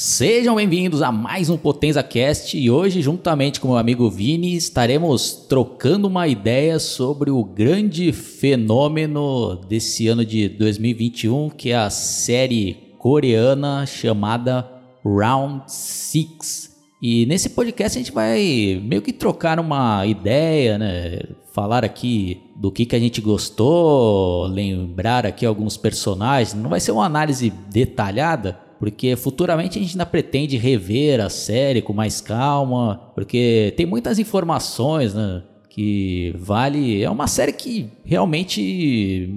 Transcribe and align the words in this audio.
Sejam 0.00 0.54
bem-vindos 0.54 1.02
a 1.02 1.10
mais 1.10 1.50
um 1.50 1.56
Potenza 1.56 2.04
Cast 2.04 2.56
e 2.56 2.70
hoje, 2.70 3.02
juntamente 3.02 3.58
com 3.58 3.66
meu 3.66 3.76
amigo 3.76 4.08
Vini, 4.08 4.54
estaremos 4.54 5.32
trocando 5.32 6.06
uma 6.06 6.28
ideia 6.28 6.78
sobre 6.78 7.32
o 7.32 7.42
grande 7.42 8.12
fenômeno 8.12 9.56
desse 9.56 10.06
ano 10.06 10.24
de 10.24 10.48
2021, 10.50 11.50
que 11.50 11.70
é 11.70 11.76
a 11.76 11.90
série 11.90 12.94
coreana 12.96 13.84
chamada 13.86 14.70
Round 15.04 15.64
6. 15.66 16.76
E 17.02 17.26
nesse 17.26 17.50
podcast 17.50 17.98
a 17.98 18.00
gente 18.00 18.12
vai 18.12 18.80
meio 18.80 19.02
que 19.02 19.12
trocar 19.12 19.58
uma 19.58 20.06
ideia, 20.06 20.78
né? 20.78 21.22
Falar 21.52 21.84
aqui 21.84 22.40
do 22.54 22.70
que, 22.70 22.86
que 22.86 22.94
a 22.94 23.00
gente 23.00 23.20
gostou, 23.20 24.46
lembrar 24.46 25.26
aqui 25.26 25.44
alguns 25.44 25.76
personagens. 25.76 26.54
Não 26.54 26.70
vai 26.70 26.78
ser 26.78 26.92
uma 26.92 27.04
análise 27.04 27.50
detalhada, 27.50 28.67
porque 28.78 29.16
futuramente 29.16 29.78
a 29.78 29.82
gente 29.82 29.92
ainda 29.92 30.06
pretende 30.06 30.56
rever 30.56 31.20
a 31.20 31.28
série 31.28 31.82
com 31.82 31.92
mais 31.92 32.20
calma, 32.20 33.10
porque 33.14 33.72
tem 33.76 33.86
muitas 33.86 34.18
informações, 34.18 35.14
né? 35.14 35.42
Que 35.68 36.34
vale. 36.36 37.02
É 37.02 37.10
uma 37.10 37.26
série 37.26 37.52
que 37.52 37.88
realmente 38.04 39.28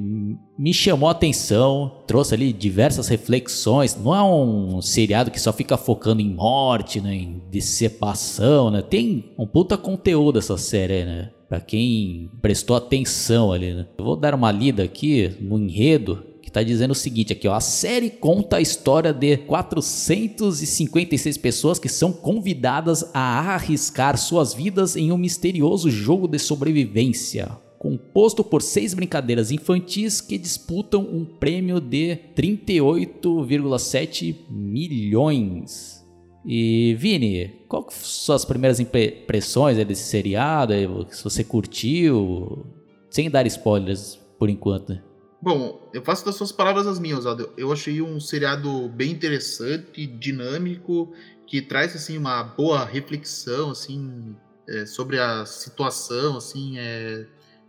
me 0.57 0.73
chamou 0.73 1.07
a 1.09 1.11
atenção, 1.11 1.91
trouxe 2.07 2.33
ali 2.33 2.53
diversas 2.53 3.07
reflexões. 3.07 3.95
Não 3.95 4.15
é 4.15 4.23
um 4.23 4.81
seriado 4.81 5.29
que 5.29 5.39
só 5.39 5.51
fica 5.53 5.77
focando 5.77 6.21
em 6.21 6.33
morte, 6.33 6.99
né? 7.01 7.15
Em 7.15 7.41
decepção, 7.51 8.71
né? 8.71 8.81
Tem 8.81 9.33
um 9.37 9.45
puta 9.45 9.77
conteúdo 9.77 10.39
essa 10.39 10.57
série, 10.57 11.03
né? 11.03 11.29
Pra 11.47 11.59
quem 11.59 12.31
prestou 12.41 12.75
atenção 12.75 13.51
ali, 13.51 13.73
né? 13.73 13.87
Eu 13.97 14.05
vou 14.05 14.15
dar 14.15 14.33
uma 14.33 14.51
lida 14.51 14.83
aqui 14.83 15.31
no 15.41 15.59
enredo 15.59 16.30
está 16.51 16.61
dizendo 16.61 16.91
o 16.91 16.95
seguinte 16.95 17.33
aqui, 17.33 17.47
ó, 17.47 17.53
a 17.53 17.61
série 17.61 18.09
conta 18.09 18.57
a 18.57 18.61
história 18.61 19.13
de 19.13 19.37
456 19.37 21.37
pessoas 21.37 21.79
que 21.79 21.87
são 21.87 22.11
convidadas 22.11 23.09
a 23.13 23.53
arriscar 23.53 24.17
suas 24.17 24.53
vidas 24.53 24.97
em 24.97 25.13
um 25.13 25.17
misterioso 25.17 25.89
jogo 25.89 26.27
de 26.27 26.37
sobrevivência, 26.37 27.49
composto 27.79 28.43
por 28.43 28.61
seis 28.61 28.93
brincadeiras 28.93 29.49
infantis 29.49 30.19
que 30.19 30.37
disputam 30.37 31.01
um 31.01 31.23
prêmio 31.25 31.79
de 31.79 32.19
38,7 32.35 34.35
milhões. 34.49 36.05
E 36.45 36.97
Vini, 36.99 37.61
qual 37.69 37.83
que 37.83 37.93
são 37.93 38.35
as 38.35 38.43
primeiras 38.43 38.77
impressões 38.79 39.77
desse 39.77 40.03
seriado? 40.03 40.73
Se 41.11 41.23
você 41.23 41.45
curtiu, 41.45 42.65
sem 43.09 43.29
dar 43.29 43.47
spoilers 43.47 44.19
por 44.37 44.49
enquanto. 44.49 44.89
Né? 44.89 45.01
Bom, 45.41 45.89
eu 45.91 46.03
faço 46.03 46.23
das 46.23 46.35
suas 46.35 46.51
palavras 46.51 46.85
as 46.85 46.99
minhas, 46.99 47.25
Aldo. 47.25 47.51
Eu 47.57 47.71
achei 47.71 47.99
um 47.99 48.19
seriado 48.19 48.87
bem 48.89 49.11
interessante, 49.11 50.05
dinâmico, 50.05 51.11
que 51.47 51.61
traz 51.61 51.95
assim 51.95 52.15
uma 52.15 52.43
boa 52.43 52.85
reflexão 52.85 53.71
assim 53.71 54.35
é, 54.69 54.85
sobre 54.85 55.19
a 55.19 55.43
situação 55.45 56.37
assim 56.37 56.77
é, 56.77 57.25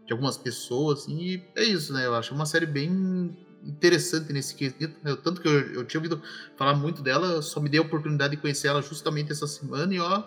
de 0.06 0.12
algumas 0.12 0.36
pessoas 0.36 1.00
assim, 1.00 1.18
e 1.18 1.44
é 1.56 1.64
isso, 1.64 1.94
né? 1.94 2.04
Eu 2.04 2.14
acho 2.14 2.34
uma 2.34 2.44
série 2.44 2.66
bem 2.66 3.34
interessante 3.64 4.32
nesse 4.34 4.54
quesito. 4.54 4.94
Né? 5.02 5.16
Tanto 5.22 5.40
que 5.40 5.48
eu, 5.48 5.72
eu 5.72 5.84
tinha 5.86 5.98
ouvido 5.98 6.20
falar 6.56 6.74
muito 6.74 7.02
dela, 7.02 7.40
só 7.40 7.58
me 7.58 7.70
dei 7.70 7.80
a 7.80 7.82
oportunidade 7.82 8.36
de 8.36 8.42
conhecer 8.42 8.68
ela 8.68 8.82
justamente 8.82 9.32
essa 9.32 9.46
semana 9.46 9.94
e 9.94 9.98
ó, 9.98 10.22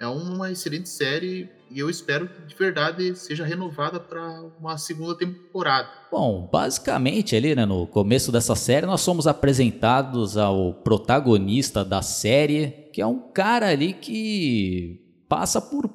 é 0.00 0.06
uma 0.08 0.50
excelente 0.50 0.88
série 0.88 1.50
e 1.70 1.78
eu 1.78 1.90
espero 1.90 2.26
que 2.26 2.46
de 2.46 2.54
verdade 2.54 3.14
seja 3.14 3.44
renovada 3.44 4.00
para 4.00 4.42
uma 4.58 4.78
segunda 4.78 5.14
temporada. 5.14 5.88
Bom, 6.10 6.48
basicamente 6.50 7.36
ali, 7.36 7.54
né, 7.54 7.66
no 7.66 7.86
começo 7.86 8.32
dessa 8.32 8.56
série 8.56 8.86
nós 8.86 9.02
somos 9.02 9.26
apresentados 9.26 10.38
ao 10.38 10.72
protagonista 10.72 11.84
da 11.84 12.00
série, 12.00 12.88
que 12.94 13.02
é 13.02 13.06
um 13.06 13.18
cara 13.18 13.68
ali 13.68 13.92
que 13.92 14.98
passa 15.28 15.60
por 15.60 15.88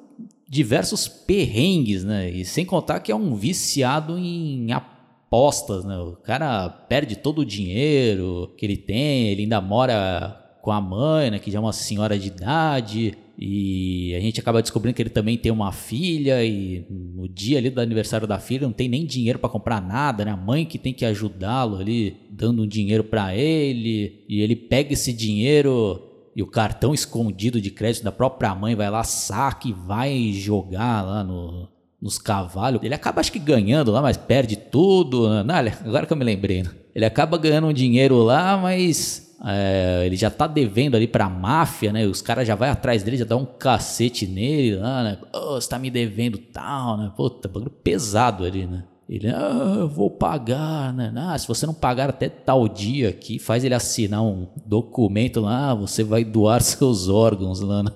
diversos 0.48 1.08
perrengues, 1.08 2.04
né? 2.04 2.30
E 2.30 2.44
sem 2.44 2.64
contar 2.64 3.00
que 3.00 3.10
é 3.10 3.16
um 3.16 3.34
viciado 3.34 4.16
em 4.16 4.70
apostas, 4.70 5.84
né? 5.84 5.98
O 5.98 6.12
cara 6.12 6.68
perde 6.68 7.16
todo 7.16 7.40
o 7.40 7.44
dinheiro 7.44 8.54
que 8.56 8.64
ele 8.64 8.76
tem, 8.76 9.26
ele 9.28 9.42
ainda 9.42 9.60
mora 9.60 10.45
com 10.66 10.72
a 10.72 10.80
mãe, 10.80 11.30
né, 11.30 11.38
que 11.38 11.48
já 11.48 11.58
é 11.58 11.60
uma 11.60 11.72
senhora 11.72 12.18
de 12.18 12.26
idade, 12.26 13.16
e 13.38 14.12
a 14.16 14.20
gente 14.20 14.40
acaba 14.40 14.60
descobrindo 14.60 14.96
que 14.96 15.02
ele 15.02 15.10
também 15.10 15.38
tem 15.38 15.52
uma 15.52 15.70
filha 15.70 16.44
e 16.44 16.84
no 16.90 17.28
dia 17.28 17.58
ali 17.58 17.70
do 17.70 17.80
aniversário 17.80 18.26
da 18.26 18.40
filha 18.40 18.66
não 18.66 18.72
tem 18.72 18.88
nem 18.88 19.06
dinheiro 19.06 19.38
para 19.38 19.48
comprar 19.48 19.80
nada, 19.80 20.24
né? 20.24 20.32
A 20.32 20.36
mãe 20.36 20.64
que 20.64 20.76
tem 20.76 20.92
que 20.92 21.04
ajudá-lo 21.04 21.76
ali, 21.76 22.16
dando 22.28 22.64
um 22.64 22.66
dinheiro 22.66 23.04
para 23.04 23.32
ele, 23.32 24.24
e 24.28 24.40
ele 24.40 24.56
pega 24.56 24.92
esse 24.92 25.12
dinheiro 25.12 26.02
e 26.34 26.42
o 26.42 26.48
cartão 26.48 26.92
escondido 26.92 27.60
de 27.60 27.70
crédito 27.70 28.02
da 28.02 28.10
própria 28.10 28.52
mãe 28.52 28.74
vai 28.74 28.90
lá, 28.90 29.04
saca 29.04 29.68
e 29.68 29.72
vai 29.72 30.32
jogar 30.32 31.02
lá 31.02 31.22
no, 31.22 31.68
nos 32.02 32.18
cavalos. 32.18 32.82
Ele 32.82 32.92
acaba 32.92 33.20
acho 33.20 33.30
que 33.30 33.38
ganhando 33.38 33.92
lá, 33.92 34.02
mas 34.02 34.16
perde 34.16 34.56
tudo. 34.56 35.28
Né? 35.28 35.44
Não, 35.44 35.54
agora 35.88 36.06
que 36.06 36.12
eu 36.12 36.16
me 36.16 36.24
lembrei, 36.24 36.64
né? 36.64 36.70
Ele 36.92 37.04
acaba 37.04 37.38
ganhando 37.38 37.68
um 37.68 37.72
dinheiro 37.72 38.20
lá, 38.24 38.56
mas 38.56 39.25
é, 39.44 40.02
ele 40.06 40.16
já 40.16 40.30
tá 40.30 40.46
devendo 40.46 40.96
ali 40.96 41.06
pra 41.06 41.28
máfia, 41.28 41.92
né? 41.92 42.06
Os 42.06 42.22
caras 42.22 42.46
já 42.46 42.54
vai 42.54 42.70
atrás 42.70 43.02
dele, 43.02 43.18
já 43.18 43.24
dá 43.24 43.36
um 43.36 43.44
cacete 43.44 44.26
nele 44.26 44.76
lá, 44.76 45.02
né? 45.02 45.18
Oh, 45.32 45.60
você 45.60 45.68
tá 45.68 45.78
me 45.78 45.90
devendo 45.90 46.38
tal, 46.38 46.96
né? 46.96 47.12
Puta, 47.16 47.48
bagulho 47.48 47.70
pesado 47.70 48.44
ali, 48.44 48.66
né? 48.66 48.84
Ele, 49.08 49.28
ah, 49.28 49.76
eu 49.78 49.88
vou 49.88 50.10
pagar, 50.10 50.92
né? 50.92 51.12
Ah, 51.16 51.38
se 51.38 51.46
você 51.46 51.64
não 51.64 51.74
pagar 51.74 52.08
até 52.08 52.28
tal 52.28 52.66
dia 52.66 53.08
aqui, 53.08 53.38
faz 53.38 53.62
ele 53.62 53.74
assinar 53.74 54.22
um 54.22 54.48
documento 54.64 55.40
lá, 55.40 55.74
você 55.74 56.02
vai 56.02 56.24
doar 56.24 56.60
seus 56.62 57.08
órgãos 57.08 57.60
lá, 57.60 57.82
né? 57.82 57.90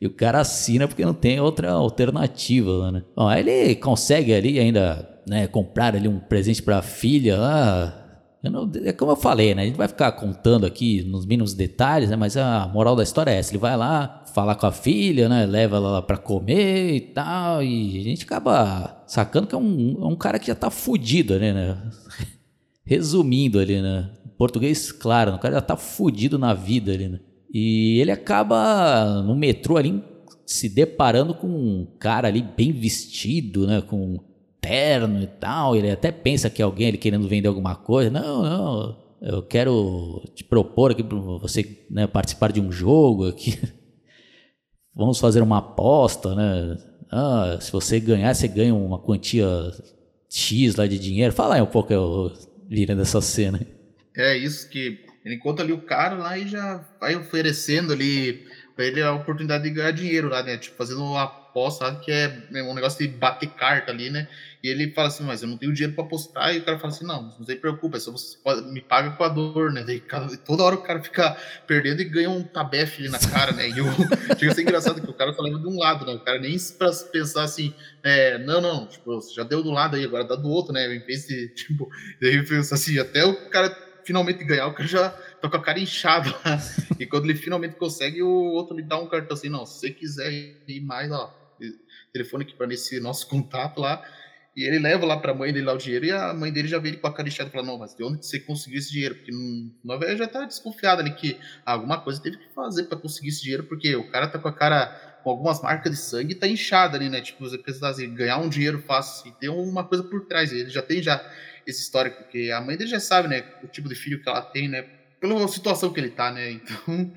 E 0.00 0.06
o 0.06 0.10
cara 0.10 0.40
assina 0.40 0.86
porque 0.86 1.04
não 1.04 1.14
tem 1.14 1.40
outra 1.40 1.72
alternativa 1.72 2.70
lá, 2.70 2.92
né? 2.92 3.02
Bom, 3.14 3.26
aí 3.28 3.40
ele 3.40 3.74
consegue 3.76 4.32
ali 4.32 4.58
ainda, 4.58 5.08
né, 5.26 5.46
comprar 5.46 5.94
ali 5.94 6.06
um 6.06 6.18
presente 6.18 6.62
pra 6.62 6.82
filha 6.82 7.36
lá, 7.36 8.05
não, 8.50 8.70
é 8.84 8.92
como 8.92 9.12
eu 9.12 9.16
falei, 9.16 9.54
né? 9.54 9.62
A 9.62 9.66
gente 9.66 9.76
vai 9.76 9.88
ficar 9.88 10.12
contando 10.12 10.66
aqui 10.66 11.02
nos 11.02 11.26
mínimos 11.26 11.54
detalhes, 11.54 12.10
né? 12.10 12.16
Mas 12.16 12.36
a 12.36 12.68
moral 12.68 12.96
da 12.96 13.02
história 13.02 13.30
é 13.30 13.38
essa. 13.38 13.52
Ele 13.52 13.58
vai 13.58 13.76
lá 13.76 14.24
falar 14.34 14.54
com 14.56 14.66
a 14.66 14.72
filha, 14.72 15.28
né? 15.28 15.46
Leva 15.46 15.76
ela 15.76 15.90
lá 15.90 16.02
pra 16.02 16.16
comer 16.16 16.94
e 16.94 17.00
tal. 17.00 17.62
E 17.62 17.98
a 17.98 18.02
gente 18.02 18.24
acaba 18.24 19.02
sacando 19.06 19.46
que 19.46 19.54
é 19.54 19.58
um, 19.58 19.96
é 20.02 20.06
um 20.06 20.16
cara 20.16 20.38
que 20.38 20.48
já 20.48 20.54
tá 20.54 20.70
fudido 20.70 21.38
né? 21.38 21.52
né? 21.52 21.90
Resumindo 22.84 23.58
ali, 23.58 23.80
né? 23.80 24.10
Português, 24.36 24.92
claro, 24.92 25.34
o 25.34 25.38
cara 25.38 25.54
já 25.54 25.62
tá 25.62 25.76
fudido 25.76 26.38
na 26.38 26.52
vida 26.52 26.92
ali, 26.92 27.08
né? 27.08 27.20
E 27.52 27.98
ele 28.00 28.10
acaba 28.10 29.22
no 29.22 29.34
metrô 29.34 29.76
ali 29.76 30.02
se 30.44 30.68
deparando 30.68 31.34
com 31.34 31.48
um 31.48 31.86
cara 31.98 32.28
ali 32.28 32.42
bem 32.42 32.72
vestido, 32.72 33.66
né? 33.66 33.80
Com 33.80 34.20
terno 34.66 35.22
e 35.22 35.26
tal. 35.26 35.76
Ele 35.76 35.90
até 35.90 36.10
pensa 36.10 36.50
que 36.50 36.60
é 36.60 36.64
alguém 36.64 36.88
ele 36.88 36.98
querendo 36.98 37.28
vender 37.28 37.48
alguma 37.48 37.74
coisa. 37.76 38.10
Não, 38.10 38.42
não. 38.42 39.06
Eu 39.20 39.42
quero 39.42 40.22
te 40.34 40.44
propor 40.44 40.90
aqui 40.90 41.02
para 41.02 41.16
você 41.16 41.86
né, 41.90 42.06
participar 42.06 42.52
de 42.52 42.60
um 42.60 42.70
jogo 42.70 43.28
aqui. 43.28 43.58
Vamos 44.94 45.18
fazer 45.18 45.42
uma 45.42 45.58
aposta, 45.58 46.34
né? 46.34 46.78
Ah, 47.10 47.58
se 47.60 47.70
você 47.70 48.00
ganhar, 48.00 48.34
você 48.34 48.48
ganha 48.48 48.74
uma 48.74 48.98
quantia 48.98 49.46
X 50.28 50.74
lá 50.76 50.86
de 50.86 50.98
dinheiro. 50.98 51.32
Fala 51.32 51.54
aí 51.54 51.62
um 51.62 51.66
pouco, 51.66 51.92
eu 51.92 52.32
virando 52.68 52.98
dessa 52.98 53.20
cena. 53.20 53.60
É 54.16 54.36
isso 54.36 54.68
que 54.68 54.98
ele 55.24 55.34
encontra 55.34 55.64
ali 55.64 55.72
o 55.72 55.82
cara 55.82 56.16
lá 56.16 56.38
e 56.38 56.48
já 56.48 56.84
vai 57.00 57.14
oferecendo 57.16 57.92
ali 57.92 58.46
pra 58.74 58.84
ele 58.84 59.02
a 59.02 59.12
oportunidade 59.12 59.64
de 59.64 59.70
ganhar 59.70 59.90
dinheiro 59.90 60.28
lá, 60.28 60.42
né? 60.42 60.56
Tipo, 60.56 60.76
fazendo 60.76 61.02
uma 61.02 61.24
aposta? 61.24 61.94
Que 61.96 62.12
é 62.12 62.62
um 62.62 62.74
negócio 62.74 62.98
de 62.98 63.12
bater 63.12 63.48
carta 63.50 63.90
ali, 63.90 64.10
né? 64.10 64.28
E 64.66 64.68
ele 64.68 64.90
fala 64.90 65.06
assim, 65.06 65.22
mas 65.22 65.42
eu 65.42 65.48
não 65.48 65.56
tenho 65.56 65.72
dinheiro 65.72 65.94
para 65.94 66.02
apostar. 66.02 66.52
E 66.52 66.58
o 66.58 66.64
cara 66.64 66.76
fala 66.76 66.92
assim, 66.92 67.06
não, 67.06 67.22
não 67.38 67.46
se 67.46 67.54
preocupa, 67.54 68.00
só 68.00 68.10
você 68.10 68.36
me 68.62 68.80
paga 68.80 69.12
com 69.12 69.22
a 69.22 69.28
dor, 69.28 69.72
né? 69.72 69.84
Daí 69.86 70.02
toda 70.44 70.64
hora 70.64 70.74
o 70.74 70.82
cara 70.82 71.00
fica 71.00 71.36
perdendo 71.68 72.02
e 72.02 72.04
ganha 72.04 72.28
um 72.28 72.42
tabefe 72.42 73.02
ali 73.02 73.08
na 73.08 73.18
cara, 73.20 73.52
né? 73.52 73.68
E 73.68 73.80
o, 73.80 73.86
chega 74.36 74.50
a 74.50 74.54
ser 74.56 74.62
engraçado 74.62 75.00
que 75.00 75.08
o 75.08 75.14
cara 75.14 75.32
só 75.32 75.42
leva 75.42 75.60
de 75.60 75.68
um 75.68 75.78
lado, 75.78 76.04
né? 76.04 76.14
O 76.14 76.18
cara 76.18 76.40
nem 76.40 76.56
pra 76.76 76.90
pensar 77.12 77.44
assim, 77.44 77.72
é, 78.02 78.38
não, 78.38 78.60
não, 78.60 78.88
tipo, 78.88 79.20
já 79.32 79.44
deu 79.44 79.62
do 79.62 79.70
lado 79.70 79.94
aí, 79.94 80.04
agora 80.04 80.24
dá 80.24 80.34
do 80.34 80.48
outro, 80.48 80.72
né? 80.72 80.92
Em 80.92 81.06
vez 81.06 81.28
de, 81.28 81.46
tipo, 81.54 81.88
daí 82.20 82.44
pensa 82.44 82.74
assim, 82.74 82.98
até 82.98 83.24
o 83.24 83.48
cara 83.48 83.70
finalmente 84.04 84.42
ganhar, 84.42 84.66
o 84.66 84.74
cara 84.74 84.88
já 84.88 85.10
tá 85.10 85.48
com 85.48 85.56
a 85.58 85.62
cara 85.62 85.78
inchada. 85.78 86.34
E 86.98 87.06
quando 87.06 87.26
ele 87.26 87.36
finalmente 87.36 87.76
consegue, 87.76 88.20
o 88.20 88.28
outro 88.28 88.76
lhe 88.76 88.82
dá 88.82 88.98
um 88.98 89.06
cartão 89.06 89.36
assim, 89.36 89.48
não, 89.48 89.64
se 89.64 89.78
você 89.78 89.90
quiser 89.90 90.32
ir 90.66 90.80
mais, 90.80 91.12
ó, 91.12 91.32
telefone 92.16 92.44
aqui 92.44 92.54
para 92.54 92.66
nesse 92.66 92.98
nosso 92.98 93.28
contato 93.28 93.80
lá. 93.80 94.02
E 94.56 94.64
ele 94.64 94.78
leva 94.78 95.04
lá 95.04 95.18
para 95.18 95.32
a 95.32 95.34
mãe 95.34 95.52
dele 95.52 95.66
lá 95.66 95.74
o 95.74 95.78
dinheiro 95.78 96.06
e 96.06 96.10
a 96.10 96.32
mãe 96.32 96.50
dele 96.50 96.66
já 96.66 96.78
vê 96.78 96.88
ele 96.88 96.96
com 96.96 97.06
a 97.06 97.12
cara 97.12 97.28
inchada 97.28 97.50
e 97.50 97.52
fala: 97.52 97.66
Não, 97.66 97.78
mas 97.78 97.94
de 97.94 98.02
onde 98.02 98.24
você 98.24 98.40
conseguiu 98.40 98.78
esse 98.78 98.90
dinheiro? 98.90 99.14
Porque 99.16 99.30
uma 99.84 99.98
vez 99.98 100.18
já 100.18 100.26
tá 100.26 100.44
desconfiada 100.44 101.02
ali 101.02 101.12
que 101.14 101.38
alguma 101.64 102.00
coisa 102.00 102.22
teve 102.22 102.38
que 102.38 102.54
fazer 102.54 102.84
para 102.84 102.98
conseguir 102.98 103.28
esse 103.28 103.42
dinheiro, 103.42 103.64
porque 103.64 103.94
o 103.94 104.10
cara 104.10 104.26
tá 104.26 104.38
com 104.38 104.48
a 104.48 104.52
cara 104.52 104.86
com 105.22 105.30
algumas 105.30 105.60
marcas 105.60 105.92
de 105.92 105.98
sangue 105.98 106.32
e 106.32 106.36
tá 106.36 106.46
inchado 106.46 106.96
ali, 106.96 107.10
né? 107.10 107.20
Tipo, 107.20 107.44
você 107.48 107.58
pensa 107.58 107.88
assim, 107.88 108.14
ganhar 108.14 108.38
um 108.38 108.48
dinheiro 108.48 108.80
fácil, 108.80 109.20
assim, 109.20 109.38
tem 109.38 109.50
uma 109.50 109.84
coisa 109.84 110.04
por 110.04 110.24
trás. 110.26 110.52
Ele 110.52 110.70
já 110.70 110.80
tem 110.80 111.02
já 111.02 111.22
esse 111.66 111.82
histórico, 111.82 112.22
porque 112.22 112.50
a 112.50 112.60
mãe 112.60 112.76
dele 112.76 112.88
já 112.88 113.00
sabe, 113.00 113.28
né? 113.28 113.44
O 113.62 113.66
tipo 113.66 113.88
de 113.88 113.94
filho 113.94 114.22
que 114.22 114.28
ela 114.28 114.40
tem, 114.40 114.68
né? 114.68 114.86
pela 115.20 115.48
situação 115.48 115.92
que 115.92 116.00
ele 116.00 116.10
tá, 116.10 116.30
né? 116.30 116.50
Então, 116.86 117.12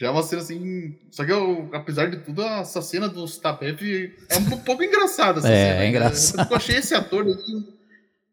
já 0.00 0.06
é 0.06 0.10
uma 0.10 0.22
cena 0.22 0.40
assim. 0.40 0.96
Só 1.10 1.26
que 1.26 1.30
eu, 1.30 1.68
apesar 1.74 2.10
de 2.10 2.24
tudo, 2.24 2.40
essa 2.40 2.80
cena 2.80 3.06
do 3.06 3.22
Stabev 3.26 3.82
é 4.30 4.38
um 4.38 4.58
pouco 4.60 4.82
engraçada. 4.82 5.40
Essa 5.40 5.50
é, 5.50 5.72
cena, 5.72 5.84
é 5.84 5.88
engraçado. 5.90 6.50
Eu 6.50 6.56
achei 6.56 6.76
esse 6.76 6.94
ator. 6.94 7.26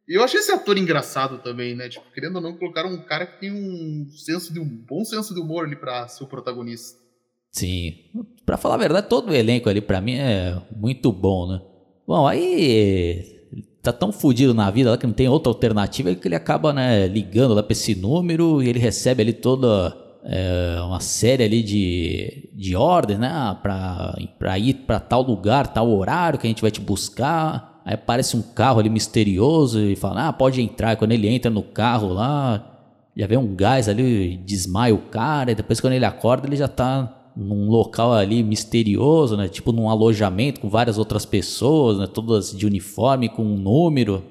Eu 0.08 0.24
achei 0.24 0.40
esse 0.40 0.50
ator 0.50 0.78
engraçado 0.78 1.40
também, 1.40 1.75
né? 1.75 1.90
Tipo, 1.90 2.10
querendo 2.14 2.38
ou 2.38 2.42
não, 2.42 2.56
colocaram 2.56 2.90
um 2.90 3.02
cara 3.02 3.25
que 3.25 3.42
tem 3.42 3.52
um 3.52 4.08
senso 4.12 4.54
de 4.54 4.62
um 4.62 4.66
bom 4.66 5.04
senso 5.04 5.34
de 5.34 5.42
humor 5.42 5.66
ali 5.66 5.75
pra 5.75 6.08
ser 6.08 6.24
o 6.24 6.28
protagonista. 6.28 6.98
Sim. 7.52 7.96
Pra 8.46 8.56
falar 8.56 8.75
a 8.75 8.80
verdade, 8.80 9.10
todo 9.10 9.31
o 9.31 9.36
elenco 9.36 9.68
ali 9.68 9.81
pra 9.81 10.00
mim 10.00 10.16
é 10.16 10.62
muito 10.74 11.12
bom, 11.12 11.52
né? 11.52 11.62
Bom, 12.08 12.25
aí 12.25 13.36
tá 13.81 13.92
tão 13.92 14.14
fudido 14.14 14.54
na 14.54 14.72
vida 14.72 14.92
lá 14.92 14.98
que 14.98 15.06
não 15.06 15.14
tem 15.14 15.28
outra 15.28 15.50
alternativa 15.50 16.16
que 16.16 16.28
ele 16.30 16.36
acaba, 16.36 16.72
né, 16.72 17.08
ligando 17.08 17.54
lá 17.54 17.62
pra 17.62 17.74
esse 17.74 17.94
número 17.96 18.64
e 18.64 18.69
ele 18.69 18.80
recebe 18.80 19.22
ali 19.22 19.34
toda 19.34 20.06
é, 20.29 20.81
uma 20.81 21.00
série 21.00 21.41
ali 21.45 21.63
de, 21.63 22.50
de 22.53 22.75
ordens, 22.75 23.18
né, 23.18 23.57
pra, 23.63 24.13
pra 24.38 24.59
ir 24.59 24.74
pra 24.74 25.00
tal 25.00 25.21
lugar, 25.21 25.68
tal 25.68 25.89
horário 25.89 26.38
que 26.38 26.45
a 26.45 26.50
gente 26.50 26.62
vai 26.62 26.69
te 26.69 26.81
buscar. 26.81 27.81
Aí 27.85 27.94
aparece 27.94 28.35
um 28.35 28.41
carro 28.41 28.79
ali 28.81 28.89
misterioso 28.89 29.79
e 29.79 29.95
fala, 29.95 30.27
ah, 30.27 30.33
pode 30.33 30.62
entrar. 30.62 30.91
E 30.91 30.95
quando 30.97 31.13
ele 31.13 31.29
entra 31.29 31.50
no 31.50 31.63
carro 31.63 32.09
lá, 32.09 32.77
já 33.15 33.25
vem 33.25 33.38
um 33.38 33.56
gás 33.56 33.88
ali, 33.88 34.35
desmaia 34.45 34.94
o 34.94 34.97
cara. 34.97 35.51
E 35.51 35.56
depois 35.56 35.79
quando 35.79 35.94
ele 35.94 36.03
acorda, 36.03 36.45
ele 36.45 36.57
já 36.57 36.68
tá 36.68 37.31
num 37.33 37.69
local 37.69 38.12
ali 38.12 38.44
misterioso, 38.44 39.38
né? 39.38 39.47
Tipo 39.47 39.71
num 39.71 39.89
alojamento 39.89 40.59
com 40.59 40.69
várias 40.69 40.97
outras 40.97 41.25
pessoas, 41.25 42.00
né? 42.00 42.06
Todas 42.06 42.51
de 42.51 42.65
uniforme 42.65 43.30
com 43.30 43.44
um 43.44 43.56
número. 43.56 44.21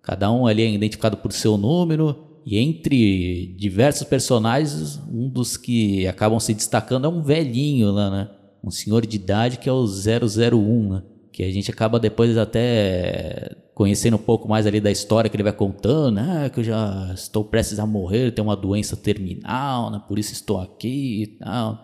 Cada 0.00 0.30
um 0.30 0.46
ali 0.46 0.62
é 0.62 0.70
identificado 0.70 1.16
por 1.16 1.32
seu 1.32 1.56
número. 1.58 2.29
E 2.44 2.58
entre 2.58 3.54
diversos 3.58 4.04
personagens, 4.04 5.00
um 5.12 5.28
dos 5.28 5.56
que 5.56 6.06
acabam 6.06 6.40
se 6.40 6.54
destacando 6.54 7.06
é 7.06 7.08
um 7.08 7.22
velhinho 7.22 7.90
lá, 7.90 8.10
né? 8.10 8.30
Um 8.62 8.70
senhor 8.70 9.06
de 9.06 9.16
idade 9.16 9.58
que 9.58 9.68
é 9.68 9.72
o 9.72 9.84
001, 9.84 10.92
né? 10.92 11.02
Que 11.32 11.42
a 11.42 11.50
gente 11.50 11.70
acaba 11.70 11.98
depois 11.98 12.36
até 12.36 13.56
conhecendo 13.74 14.16
um 14.16 14.22
pouco 14.22 14.48
mais 14.48 14.66
ali 14.66 14.80
da 14.80 14.90
história 14.90 15.30
que 15.30 15.36
ele 15.36 15.42
vai 15.42 15.52
contando, 15.52 16.16
né? 16.16 16.50
Que 16.52 16.60
eu 16.60 16.64
já 16.64 17.12
estou 17.14 17.44
prestes 17.44 17.78
a 17.78 17.86
morrer, 17.86 18.30
tenho 18.32 18.48
uma 18.48 18.56
doença 18.56 18.96
terminal, 18.96 19.90
né? 19.90 20.02
Por 20.06 20.18
isso 20.18 20.32
estou 20.32 20.60
aqui 20.60 21.22
e 21.22 21.26
tal. 21.38 21.78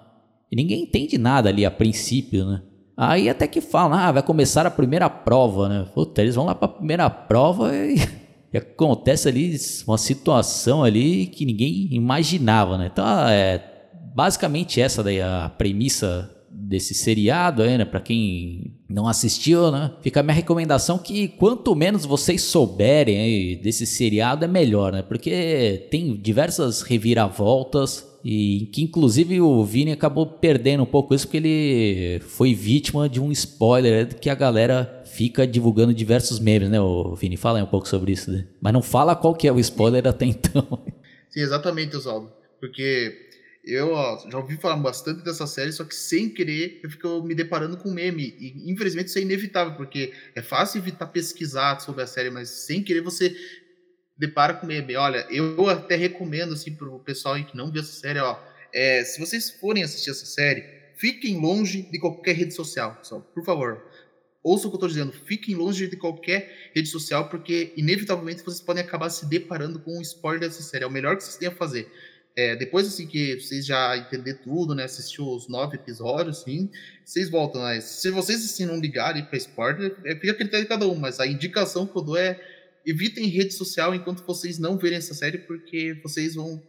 E 0.50 0.56
ninguém 0.56 0.82
entende 0.82 1.17
nada 1.19 1.49
ali 1.49 1.64
a 1.64 1.70
princípio, 1.70 2.44
né? 2.44 2.62
Aí 2.97 3.29
até 3.29 3.47
que 3.47 3.61
falam, 3.61 3.99
ah, 3.99 4.11
vai 4.11 4.23
começar 4.23 4.67
a 4.67 4.70
primeira 4.70 5.11
prova, 5.11 5.69
né? 5.69 5.87
Puta, 5.94 6.23
eles 6.23 6.35
vão 6.35 6.47
lá 6.47 6.55
para 6.55 6.67
a 6.67 6.73
primeira 6.73 7.11
prova 7.11 7.75
e, 7.75 7.97
e, 8.52 8.58
acontece 8.58 9.28
ali 9.28 9.56
uma 9.87 9.98
situação 9.98 10.82
ali 10.82 11.26
que 11.26 11.44
ninguém 11.44 11.88
imaginava, 11.90 12.78
né? 12.78 12.88
Então, 12.93 13.06
é 13.28 13.62
basicamente 14.14 14.81
essa 14.81 15.02
daí 15.02 15.20
a 15.20 15.52
premissa 15.58 16.31
desse 16.50 16.94
seriado 16.94 17.62
aí, 17.62 17.76
né? 17.76 17.84
Para 17.84 18.00
quem 18.00 18.75
não 18.88 19.06
assistiu, 19.06 19.70
né? 19.70 19.93
Fica 20.00 20.20
a 20.20 20.22
minha 20.22 20.34
recomendação 20.34 20.98
que 20.98 21.28
quanto 21.28 21.75
menos 21.75 22.04
vocês 22.04 22.43
souberem 22.43 23.19
aí 23.19 23.56
desse 23.56 23.87
seriado 23.87 24.44
é 24.44 24.48
melhor, 24.48 24.93
né? 24.93 25.02
Porque 25.02 25.87
tem 25.90 26.16
diversas 26.16 26.82
reviravoltas 26.82 28.15
e 28.28 28.67
que 28.73 28.82
inclusive 28.82 29.40
o 29.40 29.64
Vini 29.64 29.93
acabou 29.93 30.26
perdendo 30.26 30.82
um 30.82 30.87
pouco 30.87 31.14
isso 31.14 31.28
porque 31.28 31.37
ele 31.37 32.19
foi 32.19 32.52
vítima 32.55 33.08
de 33.08 33.20
um 33.20 33.31
spoiler 33.31 34.19
que 34.19 34.28
a 34.28 34.34
galera 34.34 35.05
fica 35.06 35.46
divulgando 35.46 35.94
diversos 35.94 36.40
memes, 36.40 36.69
né, 36.69 36.81
o 36.81 37.14
Vini? 37.14 37.37
Fala 37.37 37.61
aí 37.61 37.62
um 37.62 37.69
pouco 37.69 37.87
sobre 37.87 38.11
isso, 38.11 38.32
né? 38.32 38.44
Mas 38.61 38.73
não 38.73 38.82
fala 38.82 39.14
qual 39.14 39.32
que 39.32 39.46
é 39.46 39.52
o 39.52 39.61
spoiler 39.61 40.08
até 40.08 40.25
então. 40.25 40.84
Sim, 41.31 41.38
exatamente, 41.38 41.96
Oswaldo. 41.96 42.32
Porque 42.58 43.17
eu 43.64 43.93
ó, 43.93 44.29
já 44.29 44.38
ouvi 44.38 44.56
falar 44.56 44.76
bastante 44.79 45.22
dessa 45.22 45.46
série, 45.46 45.70
só 45.70 45.84
que 45.84 45.94
sem 45.94 46.29
querer 46.29 46.81
eu 46.82 46.90
fico 46.90 47.22
me 47.22 47.32
deparando 47.32 47.76
com 47.76 47.93
meme. 47.93 48.34
E 48.40 48.72
infelizmente 48.72 49.06
isso 49.06 49.20
é 49.20 49.22
inevitável, 49.22 49.75
porque 49.76 50.12
é 50.34 50.43
fácil 50.43 50.81
evitar 50.81 51.06
pesquisar 51.06 51.79
sobre 51.79 52.02
a 52.02 52.08
série, 52.08 52.31
mas 52.31 52.49
sem 52.49 52.82
querer 52.82 53.02
você 53.02 53.37
depara 54.16 54.54
com 54.54 54.66
meme. 54.66 54.96
Olha, 54.96 55.26
eu 55.30 55.68
até 55.68 55.96
recomendo 55.96 56.54
assim 56.54 56.74
pro 56.74 56.98
pessoal 57.00 57.34
aí 57.34 57.44
que 57.44 57.56
não 57.56 57.70
viu 57.70 57.82
essa 57.82 57.92
série, 57.92 58.18
ó, 58.18 58.38
é, 58.72 59.04
se 59.04 59.20
vocês 59.20 59.50
forem 59.50 59.82
assistir 59.82 60.10
essa 60.10 60.26
série, 60.26 60.64
fiquem 60.96 61.40
longe 61.40 61.82
de 61.82 61.98
qualquer 61.98 62.34
rede 62.34 62.54
social, 62.54 62.96
pessoal, 62.96 63.20
por 63.34 63.44
favor. 63.44 63.82
Ouça 64.42 64.68
o 64.68 64.70
que 64.70 64.74
eu 64.74 64.78
estou 64.78 64.88
dizendo, 64.88 65.12
fiquem 65.12 65.56
longe 65.56 65.88
de 65.88 65.96
qualquer 65.96 66.70
rede 66.74 66.88
social, 66.88 67.28
porque 67.28 67.72
inevitavelmente 67.76 68.44
vocês 68.44 68.60
podem 68.60 68.82
acabar 68.82 69.10
se 69.10 69.26
deparando 69.26 69.80
com 69.80 69.98
um 69.98 70.02
spoiler 70.02 70.40
dessa 70.40 70.62
série. 70.62 70.84
É 70.84 70.86
o 70.86 70.90
melhor 70.90 71.16
que 71.16 71.24
vocês 71.24 71.36
têm 71.36 71.48
a 71.48 71.52
fazer. 71.52 71.90
É, 72.36 72.54
depois 72.54 72.86
assim 72.86 73.06
que 73.06 73.40
vocês 73.40 73.64
já 73.64 73.96
entender 73.96 74.34
tudo, 74.34 74.74
né, 74.74 74.84
assistir 74.84 75.22
os 75.22 75.48
nove 75.48 75.76
episódios, 75.76 76.42
sim, 76.42 76.70
vocês 77.02 77.30
voltam. 77.30 77.62
Né? 77.62 77.80
Se 77.80 78.10
vocês 78.10 78.44
assim 78.44 78.66
não 78.66 78.78
ligarem 78.78 79.24
para 79.24 79.38
spoiler, 79.38 79.96
é, 80.04 80.14
fica 80.14 80.32
a 80.32 80.34
critério 80.34 80.64
de 80.64 80.69
cada 80.69 80.86
um, 80.86 80.94
mas 80.94 81.19
a 81.19 81.26
indicação 81.26 81.86
que 81.86 81.96
eu 81.96 82.02
dou 82.02 82.16
é 82.16 82.38
evitem 82.86 83.26
rede 83.26 83.52
social 83.52 83.94
enquanto 83.94 84.24
vocês 84.24 84.58
não 84.58 84.78
verem 84.78 84.98
essa 84.98 85.12
série, 85.12 85.38
porque 85.38 85.98
vocês 86.02 86.34
vão 86.34 86.62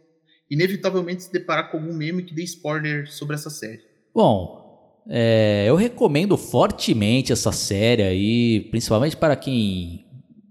inevitavelmente 0.50 1.24
se 1.24 1.32
deparar 1.32 1.70
com 1.70 1.78
algum 1.78 1.94
meme 1.94 2.22
que 2.22 2.34
dê 2.34 2.42
spoiler 2.42 3.10
sobre 3.10 3.36
essa 3.36 3.50
série. 3.50 3.82
Bom, 4.14 5.02
é, 5.08 5.64
eu 5.66 5.76
recomendo 5.76 6.36
fortemente 6.36 7.32
essa 7.32 7.52
série 7.52 8.02
aí, 8.02 8.60
principalmente 8.70 9.16
para 9.16 9.36
quem 9.36 10.06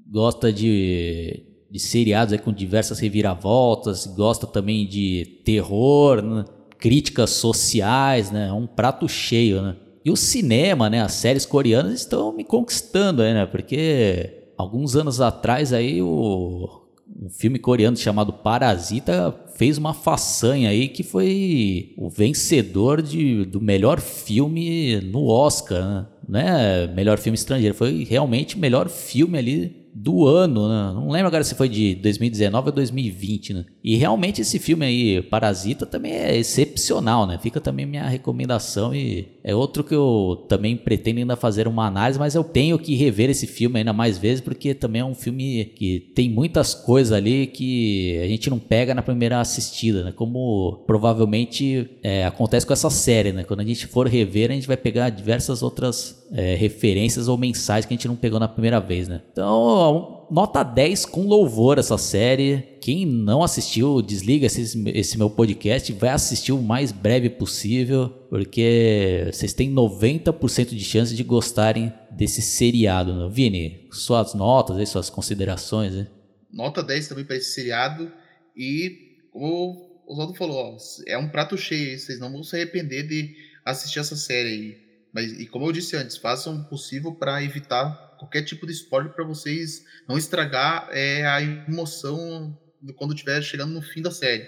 gosta 0.09 0.53
de, 0.53 1.43
de 1.69 1.79
seriados 1.79 2.33
aí 2.33 2.39
com 2.39 2.53
diversas 2.53 2.99
reviravoltas, 2.99 4.07
gosta 4.07 4.47
também 4.47 4.87
de 4.87 5.41
terror, 5.43 6.21
né? 6.21 6.45
críticas 6.79 7.31
sociais, 7.31 8.31
né? 8.31 8.51
Um 8.51 8.67
prato 8.67 9.07
cheio, 9.09 9.61
né? 9.61 9.75
E 10.05 10.11
o 10.11 10.15
cinema, 10.15 10.89
né? 10.89 11.01
As 11.01 11.13
séries 11.13 11.45
coreanas 11.45 11.99
estão 11.99 12.31
me 12.31 12.43
conquistando 12.43 13.21
aí, 13.21 13.33
né? 13.33 13.45
Porque 13.45 14.36
alguns 14.57 14.95
anos 14.95 15.21
atrás 15.21 15.71
aí 15.71 16.01
o 16.01 16.83
um 17.19 17.29
filme 17.29 17.57
coreano 17.57 17.95
chamado 17.95 18.33
Parasita 18.33 19.33
fez 19.55 19.77
uma 19.77 19.93
façanha 19.93 20.69
aí 20.69 20.87
que 20.87 21.03
foi 21.03 21.93
o 21.97 22.09
vencedor 22.09 23.01
de, 23.01 23.45
do 23.45 23.61
melhor 23.61 23.99
filme 23.99 24.99
no 25.01 25.27
Oscar, 25.27 26.07
né? 26.27 26.87
Melhor 26.87 27.17
filme 27.17 27.35
estrangeiro, 27.35 27.73
foi 27.73 28.03
realmente 28.03 28.57
melhor 28.57 28.89
filme 28.89 29.37
ali 29.37 29.86
do 29.99 30.27
ano, 30.27 30.69
né? 30.69 30.91
Não 30.93 31.09
lembro 31.09 31.27
agora 31.27 31.43
se 31.43 31.55
foi 31.55 31.67
de 31.67 31.95
2019 31.95 32.69
ou 32.69 32.75
2020, 32.75 33.53
né? 33.53 33.65
E 33.83 33.95
realmente 33.95 34.41
esse 34.41 34.59
filme 34.59 34.85
aí, 34.85 35.21
Parasita, 35.23 35.85
também 35.85 36.11
é 36.11 36.37
excepcional, 36.37 37.25
né? 37.25 37.39
Fica 37.41 37.59
também 37.59 37.85
minha 37.85 38.07
recomendação 38.07 38.93
e 38.93 39.27
é 39.43 39.55
outro 39.55 39.83
que 39.83 39.95
eu 39.95 40.45
também 40.47 40.77
pretendo 40.77 41.19
ainda 41.19 41.35
fazer 41.35 41.67
uma 41.67 41.87
análise, 41.87 42.19
mas 42.19 42.35
eu 42.35 42.43
tenho 42.43 42.77
que 42.77 42.95
rever 42.95 43.29
esse 43.29 43.47
filme 43.47 43.79
ainda 43.79 43.91
mais 43.91 44.17
vezes 44.17 44.39
porque 44.39 44.73
também 44.75 45.01
é 45.01 45.05
um 45.05 45.15
filme 45.15 45.65
que 45.75 45.99
tem 46.13 46.29
muitas 46.29 46.75
coisas 46.75 47.11
ali 47.11 47.47
que 47.47 48.19
a 48.23 48.27
gente 48.27 48.49
não 48.49 48.59
pega 48.59 48.93
na 48.93 49.01
primeira 49.01 49.39
assistida, 49.39 50.03
né? 50.03 50.11
Como 50.11 50.83
provavelmente 50.85 51.89
é, 52.03 52.25
acontece 52.25 52.67
com 52.67 52.73
essa 52.73 52.89
série, 52.91 53.31
né? 53.31 53.43
Quando 53.43 53.61
a 53.61 53.65
gente 53.65 53.87
for 53.87 54.07
rever, 54.07 54.51
a 54.51 54.53
gente 54.53 54.67
vai 54.67 54.77
pegar 54.77 55.09
diversas 55.09 55.63
outras 55.63 56.26
é, 56.31 56.55
referências 56.55 57.27
ou 57.27 57.37
mensagens 57.37 57.85
que 57.85 57.93
a 57.93 57.97
gente 57.97 58.07
não 58.07 58.15
pegou 58.15 58.39
na 58.39 58.47
primeira 58.47 58.79
vez, 58.79 59.07
né? 59.07 59.21
Então, 59.31 60.27
nota 60.29 60.63
10 60.63 61.05
com 61.05 61.25
louvor 61.25 61.77
essa 61.77 61.97
série. 61.97 62.77
Quem 62.81 63.05
não 63.05 63.43
assistiu, 63.43 64.01
desliga 64.01 64.45
esse, 64.45 64.83
esse 64.89 65.17
meu 65.17 65.29
podcast, 65.29 65.91
vai 65.93 66.09
assistir 66.09 66.51
o 66.51 66.61
mais 66.61 66.91
breve 66.91 67.29
possível, 67.29 68.09
porque 68.29 69.29
vocês 69.31 69.53
têm 69.53 69.73
90% 69.73 70.69
de 70.69 70.83
chance 70.83 71.15
de 71.15 71.23
gostarem 71.23 71.93
desse 72.11 72.41
seriado. 72.41 73.13
Né? 73.13 73.29
Vini, 73.31 73.87
suas 73.91 74.33
notas, 74.33 74.89
suas 74.89 75.09
considerações. 75.09 75.93
Né? 75.93 76.07
Nota 76.51 76.83
10 76.83 77.07
também 77.07 77.25
para 77.25 77.37
esse 77.37 77.53
seriado. 77.53 78.11
E, 78.55 79.17
como 79.31 80.01
o 80.05 80.11
Oswaldo 80.13 80.33
falou, 80.33 80.57
ó, 80.57 80.77
é 81.05 81.17
um 81.17 81.29
prato 81.29 81.57
cheio. 81.57 81.97
Vocês 81.97 82.19
não 82.19 82.31
vão 82.31 82.43
se 82.43 82.55
arrepender 82.55 83.07
de 83.07 83.35
assistir 83.65 83.99
essa 83.99 84.15
série 84.15 84.49
aí. 84.49 84.86
Mas, 85.13 85.31
e 85.39 85.45
como 85.47 85.65
eu 85.65 85.71
disse 85.71 85.95
antes, 85.95 86.17
façam 86.17 86.55
o 86.55 86.63
possível 86.65 87.13
para 87.13 87.43
evitar 87.43 88.15
qualquer 88.17 88.43
tipo 88.43 88.65
de 88.65 88.73
spoiler 88.73 89.13
para 89.13 89.25
vocês 89.25 89.85
não 90.07 90.17
estragar 90.17 90.89
é, 90.91 91.25
a 91.25 91.41
emoção 91.41 92.57
quando 92.95 93.13
estiver 93.13 93.41
chegando 93.41 93.73
no 93.73 93.81
fim 93.81 94.01
da 94.01 94.11
série. 94.11 94.47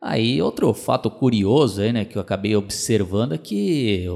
Aí, 0.00 0.40
outro 0.40 0.72
fato 0.72 1.10
curioso 1.10 1.80
aí, 1.80 1.92
né, 1.92 2.04
que 2.04 2.16
eu 2.16 2.22
acabei 2.22 2.54
observando 2.54 3.34
é 3.34 3.38
que 3.38 4.06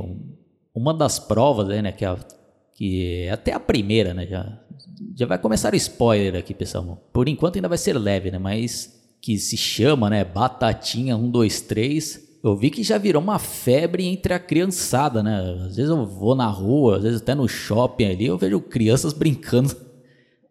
uma 0.75 0.95
das 0.95 1.19
provas 1.19 1.69
aí, 1.69 1.83
né, 1.83 1.93
que, 1.93 2.05
a, 2.05 2.17
que 2.75 3.29
até 3.29 3.53
a 3.53 3.61
primeira, 3.61 4.15
né, 4.15 4.27
já, 4.27 4.61
já 5.17 5.27
vai 5.27 5.39
começar 5.39 5.73
o 5.73 5.77
spoiler 5.77 6.37
aqui, 6.37 6.55
pessoal. 6.55 7.09
Por 7.13 7.29
enquanto 7.29 7.57
ainda 7.57 7.69
vai 7.69 7.79
ser 7.79 7.95
leve, 7.95 8.31
né, 8.31 8.39
mas 8.39 9.01
que 9.21 9.39
se 9.39 9.57
chama, 9.57 10.09
né, 10.09 10.25
Batatinha 10.25 11.17
1, 11.17 11.31
2, 11.31 11.61
3 11.63 12.32
eu 12.43 12.57
vi 12.57 12.71
que 12.71 12.83
já 12.83 12.99
virou 12.99 13.23
uma 13.23 13.39
febre 13.39 14.05
entre 14.05 14.35
a 14.35 14.39
criançada, 14.39 15.23
né? 15.23 15.39
Às 15.67 15.77
vezes 15.77 15.91
eu 15.91 16.05
vou 16.05 16.35
na 16.35 16.49
rua, 16.49 16.97
às 16.97 17.03
vezes 17.03 17.21
até 17.23 17.35
no 17.35 17.49
shopping 17.49 18.07
ali, 18.07 18.27
eu 18.27 18.37
vejo 18.37 18.61
crianças 18.61 19.13
brincando 19.15 19.75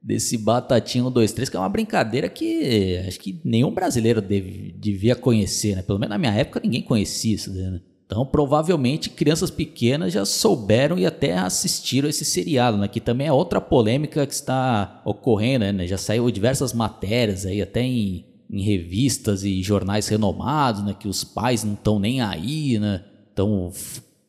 desse 0.01 0.37
Batatinha 0.37 1.05
1, 1.05 1.11
2, 1.11 1.31
3, 1.31 1.49
que 1.49 1.57
é 1.57 1.59
uma 1.59 1.69
brincadeira 1.69 2.27
que 2.27 2.97
acho 3.07 3.19
que 3.19 3.39
nenhum 3.43 3.71
brasileiro 3.71 4.21
deve, 4.21 4.73
devia 4.79 5.15
conhecer, 5.15 5.75
né? 5.75 5.81
Pelo 5.81 5.99
menos 5.99 6.11
na 6.11 6.17
minha 6.17 6.33
época 6.33 6.61
ninguém 6.63 6.81
conhecia 6.81 7.35
isso, 7.35 7.51
né? 7.51 7.81
Então, 8.05 8.25
provavelmente, 8.25 9.09
crianças 9.09 9.49
pequenas 9.49 10.11
já 10.11 10.25
souberam 10.25 10.99
e 10.99 11.05
até 11.05 11.37
assistiram 11.37 12.09
esse 12.09 12.25
seriado, 12.25 12.77
né? 12.77 12.85
Que 12.89 12.99
também 12.99 13.27
é 13.27 13.31
outra 13.31 13.61
polêmica 13.61 14.27
que 14.27 14.33
está 14.33 15.01
ocorrendo, 15.05 15.71
né? 15.71 15.87
Já 15.87 15.97
saiu 15.97 16.29
diversas 16.29 16.73
matérias 16.73 17.45
aí, 17.45 17.61
até 17.61 17.81
em, 17.81 18.25
em 18.51 18.61
revistas 18.61 19.43
e 19.43 19.63
jornais 19.63 20.07
renomados, 20.09 20.83
né? 20.83 20.93
Que 20.97 21.07
os 21.07 21.23
pais 21.23 21.63
não 21.63 21.73
estão 21.73 21.97
nem 21.99 22.21
aí, 22.21 22.77
né? 22.77 23.03
Estão 23.29 23.71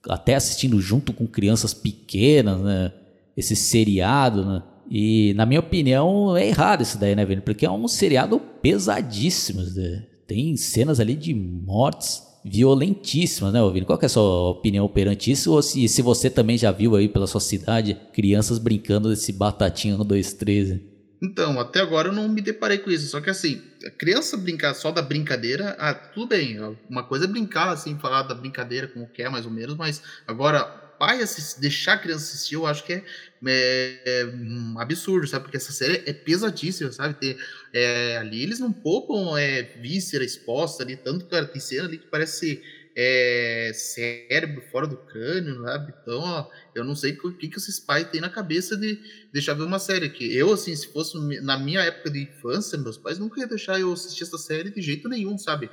até 0.08 0.36
assistindo 0.36 0.80
junto 0.80 1.12
com 1.12 1.26
crianças 1.26 1.74
pequenas, 1.74 2.60
né? 2.60 2.92
Esse 3.36 3.56
seriado, 3.56 4.44
né? 4.44 4.62
E, 4.88 5.32
na 5.34 5.44
minha 5.44 5.60
opinião, 5.60 6.36
é 6.36 6.46
errado 6.46 6.82
isso 6.82 6.98
daí, 6.98 7.16
né, 7.16 7.24
velho? 7.24 7.42
Porque 7.42 7.66
é 7.66 7.70
um 7.70 7.88
seriado 7.88 8.38
pesadíssimo, 8.38 9.62
né? 9.62 10.04
Tem 10.26 10.56
cenas 10.56 11.00
ali 11.00 11.14
de 11.14 11.34
mortes 11.34 12.22
violentíssimas, 12.44 13.52
né, 13.52 13.60
Vini? 13.70 13.86
Qual 13.86 13.98
é 14.00 14.06
a 14.06 14.08
sua 14.08 14.50
opinião 14.50 14.88
perante 14.88 15.30
isso? 15.30 15.52
Ou 15.52 15.62
se, 15.62 15.88
se 15.88 16.02
você 16.02 16.28
também 16.28 16.58
já 16.58 16.70
viu 16.70 16.94
aí 16.94 17.08
pela 17.08 17.26
sua 17.26 17.40
cidade 17.40 17.96
crianças 18.12 18.58
brincando 18.58 19.08
desse 19.08 19.32
batatinho 19.32 19.98
no 19.98 20.04
213? 20.04 20.91
Então, 21.22 21.60
até 21.60 21.78
agora 21.78 22.08
eu 22.08 22.12
não 22.12 22.28
me 22.28 22.40
deparei 22.40 22.78
com 22.78 22.90
isso. 22.90 23.06
Só 23.06 23.20
que 23.20 23.30
assim, 23.30 23.62
a 23.86 23.90
criança 23.90 24.36
brincar 24.36 24.74
só 24.74 24.90
da 24.90 25.00
brincadeira, 25.00 25.76
ah, 25.78 25.94
tudo 25.94 26.26
bem. 26.26 26.58
Uma 26.90 27.04
coisa 27.04 27.26
é 27.26 27.28
brincar, 27.28 27.68
assim, 27.68 27.96
falar 27.96 28.22
da 28.22 28.34
brincadeira 28.34 28.88
como 28.88 29.08
quer, 29.08 29.30
mais 29.30 29.46
ou 29.46 29.52
menos, 29.52 29.76
mas 29.76 30.02
agora, 30.26 30.64
pai 30.98 31.22
assistir, 31.22 31.60
deixar 31.60 31.92
a 31.92 31.98
criança 31.98 32.24
assistir, 32.24 32.56
eu 32.56 32.66
acho 32.66 32.84
que 32.84 32.94
é, 32.94 33.04
é, 33.46 34.02
é 34.04 34.26
um 34.26 34.80
absurdo, 34.80 35.24
sabe? 35.28 35.44
Porque 35.44 35.56
essa 35.56 35.70
série 35.70 36.02
é 36.06 36.12
pesadíssima, 36.12 36.90
sabe? 36.90 37.14
Ter, 37.14 37.36
é, 37.72 38.16
ali 38.16 38.42
eles 38.42 38.58
não 38.58 38.72
poupam 38.72 39.38
é, 39.38 39.62
víscera 39.80 40.24
exposta 40.24 40.82
ali, 40.82 40.96
tanto 40.96 41.26
que 41.26 41.46
tem 41.46 41.60
cena 41.60 41.86
ali 41.86 41.98
que 41.98 42.06
parece 42.08 42.60
é, 42.94 43.72
cérebro 43.74 44.62
fora 44.70 44.86
do 44.86 44.96
crânio, 44.96 45.62
sabe? 45.62 45.94
Então, 46.02 46.20
ó, 46.20 46.50
eu 46.74 46.84
não 46.84 46.94
sei 46.94 47.12
o 47.12 47.32
que, 47.36 47.48
que 47.48 47.58
esses 47.58 47.80
pais 47.80 48.08
têm 48.10 48.20
na 48.20 48.28
cabeça 48.28 48.76
de 48.76 48.98
deixar 49.32 49.54
ver 49.54 49.64
uma 49.64 49.78
série. 49.78 50.08
Que 50.10 50.34
eu, 50.36 50.52
assim, 50.52 50.74
se 50.74 50.92
fosse 50.92 51.18
na 51.40 51.58
minha 51.58 51.80
época 51.80 52.10
de 52.10 52.22
infância, 52.22 52.78
meus 52.78 52.98
pais 52.98 53.18
nunca 53.18 53.40
iam 53.40 53.48
deixar 53.48 53.80
eu 53.80 53.92
assistir 53.92 54.24
essa 54.24 54.38
série 54.38 54.70
de 54.70 54.82
jeito 54.82 55.08
nenhum, 55.08 55.38
sabe? 55.38 55.70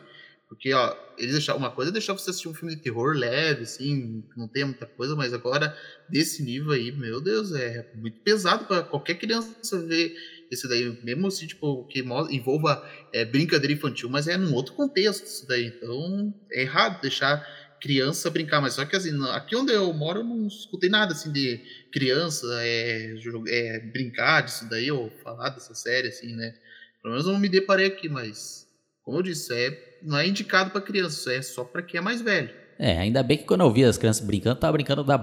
Porque, 0.50 0.74
ó, 0.74 0.96
eles 1.16 1.34
deixavam 1.34 1.62
uma 1.62 1.70
coisa 1.70 1.92
é 1.92 1.94
deixar 1.94 2.14
você 2.14 2.32
assistir 2.32 2.48
um 2.48 2.56
filme 2.56 2.76
de 2.76 2.82
terror 2.82 3.16
leve, 3.16 3.64
assim, 3.64 4.24
não 4.36 4.48
tem 4.48 4.66
muita 4.66 4.88
coisa, 4.88 5.16
mas 5.16 5.32
agora, 5.32 5.78
desse 6.10 6.42
nível 6.42 6.72
aí, 6.72 6.92
meu 6.92 7.22
Deus, 7.22 7.54
é 7.54 7.88
muito 7.96 8.20
pesado 8.22 8.66
para 8.66 8.82
qualquer 8.82 9.14
criança 9.16 9.80
ver 9.86 10.16
esse 10.51 10.68
daí, 10.68 10.98
mesmo 11.03 11.27
assim, 11.27 11.48
tipo, 11.48 11.86
que 11.86 12.00
envolva 12.32 12.84
é, 13.13 13.24
brincadeira 13.24 13.74
infantil, 13.74 14.10
mas 14.10 14.27
é 14.27 14.36
num 14.38 14.53
outro 14.53 14.74
contexto 14.74 15.25
isso 15.25 15.48
daí. 15.48 15.68
Então, 15.68 16.34
é 16.51 16.62
errado 16.62 17.01
deixar 17.01 17.46
criança 17.79 18.29
brincar, 18.29 18.62
mas 18.62 18.74
só 18.74 18.86
que 18.86 18.96
assim, 18.96 19.12
aqui 19.29 19.56
onde 19.56 19.72
eu 19.72 19.94
moro 19.94 20.20
eu 20.20 20.24
não 20.24 20.48
escutei 20.48 20.89
nada 20.89 21.13
assim 21.13 21.32
de 21.32 21.62
criança 21.91 22.46
é, 22.62 23.15
é, 23.48 23.79
brincar 23.91 24.41
disso 24.41 24.70
daí 24.70 24.91
ou 24.91 25.10
falar 25.24 25.50
dessa 25.50 25.74
série 25.74 26.10
assim, 26.10 26.36
né? 26.36 26.53
Pelo 27.01 27.13
menos 27.13 27.25
eu 27.25 27.34
não 27.34 27.39
me 27.39 27.48
deparei 27.48 27.88
aqui, 27.88 28.10
mas 28.10 28.68
como 29.01 29.20
eu 29.20 29.24
disse, 29.24 29.53
é, 29.53 29.98
não 30.03 30.18
é 30.18 30.27
indicado 30.27 30.72
para 30.72 30.82
criança, 30.82 31.34
é 31.34 31.41
só 31.41 31.63
para 31.63 31.82
quem 31.82 31.98
é 31.98 32.01
mais 32.01 32.22
velho. 32.22 32.50
É, 32.77 32.98
ainda 32.98 33.24
bem 33.24 33.38
que 33.38 33.46
quando 33.46 33.62
eu 33.62 33.72
vi 33.72 33.84
as 33.84 33.98
crianças 33.98 34.25
brincando, 34.25 34.60
tava 34.60 34.74
brincando 34.74 35.03
da, 35.03 35.18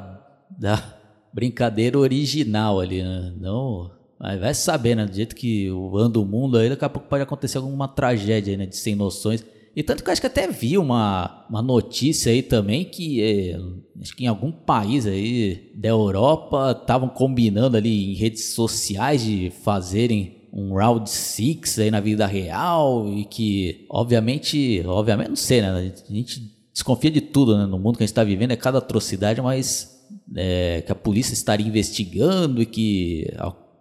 da 0.59 0.99
brincadeira 1.33 1.99
original 1.99 2.80
ali, 2.80 3.02
né? 3.02 3.35
Não 3.38 3.95
vai 4.18 4.54
saber, 4.54 4.94
né? 4.94 5.06
Do 5.06 5.14
jeito 5.14 5.37
que 5.37 5.68
anda 5.94 6.18
o 6.18 6.25
mundo 6.25 6.58
aí, 6.58 6.68
daqui 6.68 6.85
a 6.85 6.88
pouco 6.88 7.08
pode 7.08 7.23
acontecer 7.23 7.58
alguma 7.58 7.88
tragédia, 7.88 8.56
né? 8.56 8.66
De 8.66 8.76
sem 8.76 8.94
noções. 8.94 9.44
E 9.75 9.82
tanto 9.82 10.02
que 10.02 10.08
eu 10.08 10.12
acho 10.12 10.23
que 10.23 10.26
até 10.26 10.49
vi 10.49 10.78
uma, 10.78 11.44
uma 11.50 11.61
notícia 11.61 12.32
aí 12.32 12.42
também 12.42 12.87
que 12.87 13.23
é, 13.23 13.61
acho 14.00 14.16
que 14.16 14.25
em 14.25 14.26
algum 14.26 14.50
país 14.50 15.06
aí 15.06 15.70
da 15.75 15.90
Europa 15.90 16.75
estavam 16.80 17.11
combinando 17.11 17.76
ali 17.76 18.12
em 18.12 18.14
redes 18.14 18.54
sociais 18.54 19.23
de 19.23 19.52
fazerem 19.62 20.49
um 20.50 20.75
round 20.75 21.11
six 21.11 21.78
aí 21.78 21.90
na 21.90 22.00
vida 22.00 22.26
real 22.26 23.06
e 23.12 23.26
que 23.26 23.85
obviamente, 23.90 24.82
obviamente 24.87 25.28
não 25.28 25.37
sei, 25.37 25.61
né? 25.61 25.92
A 26.08 26.12
gente 26.12 26.56
desconfia 26.73 27.11
de 27.11 27.20
tudo 27.20 27.58
né? 27.58 27.66
no 27.66 27.78
mundo 27.78 27.99
que 27.99 28.02
a 28.02 28.06
gente 28.06 28.12
está 28.12 28.25
vivendo, 28.25 28.52
é 28.52 28.56
cada 28.56 28.78
atrocidade, 28.78 29.42
mas 29.42 30.02
é, 30.35 30.82
que 30.87 30.90
a 30.90 30.94
polícia 30.94 31.35
estaria 31.35 31.66
investigando 31.66 32.62
e 32.62 32.66
que 32.66 33.30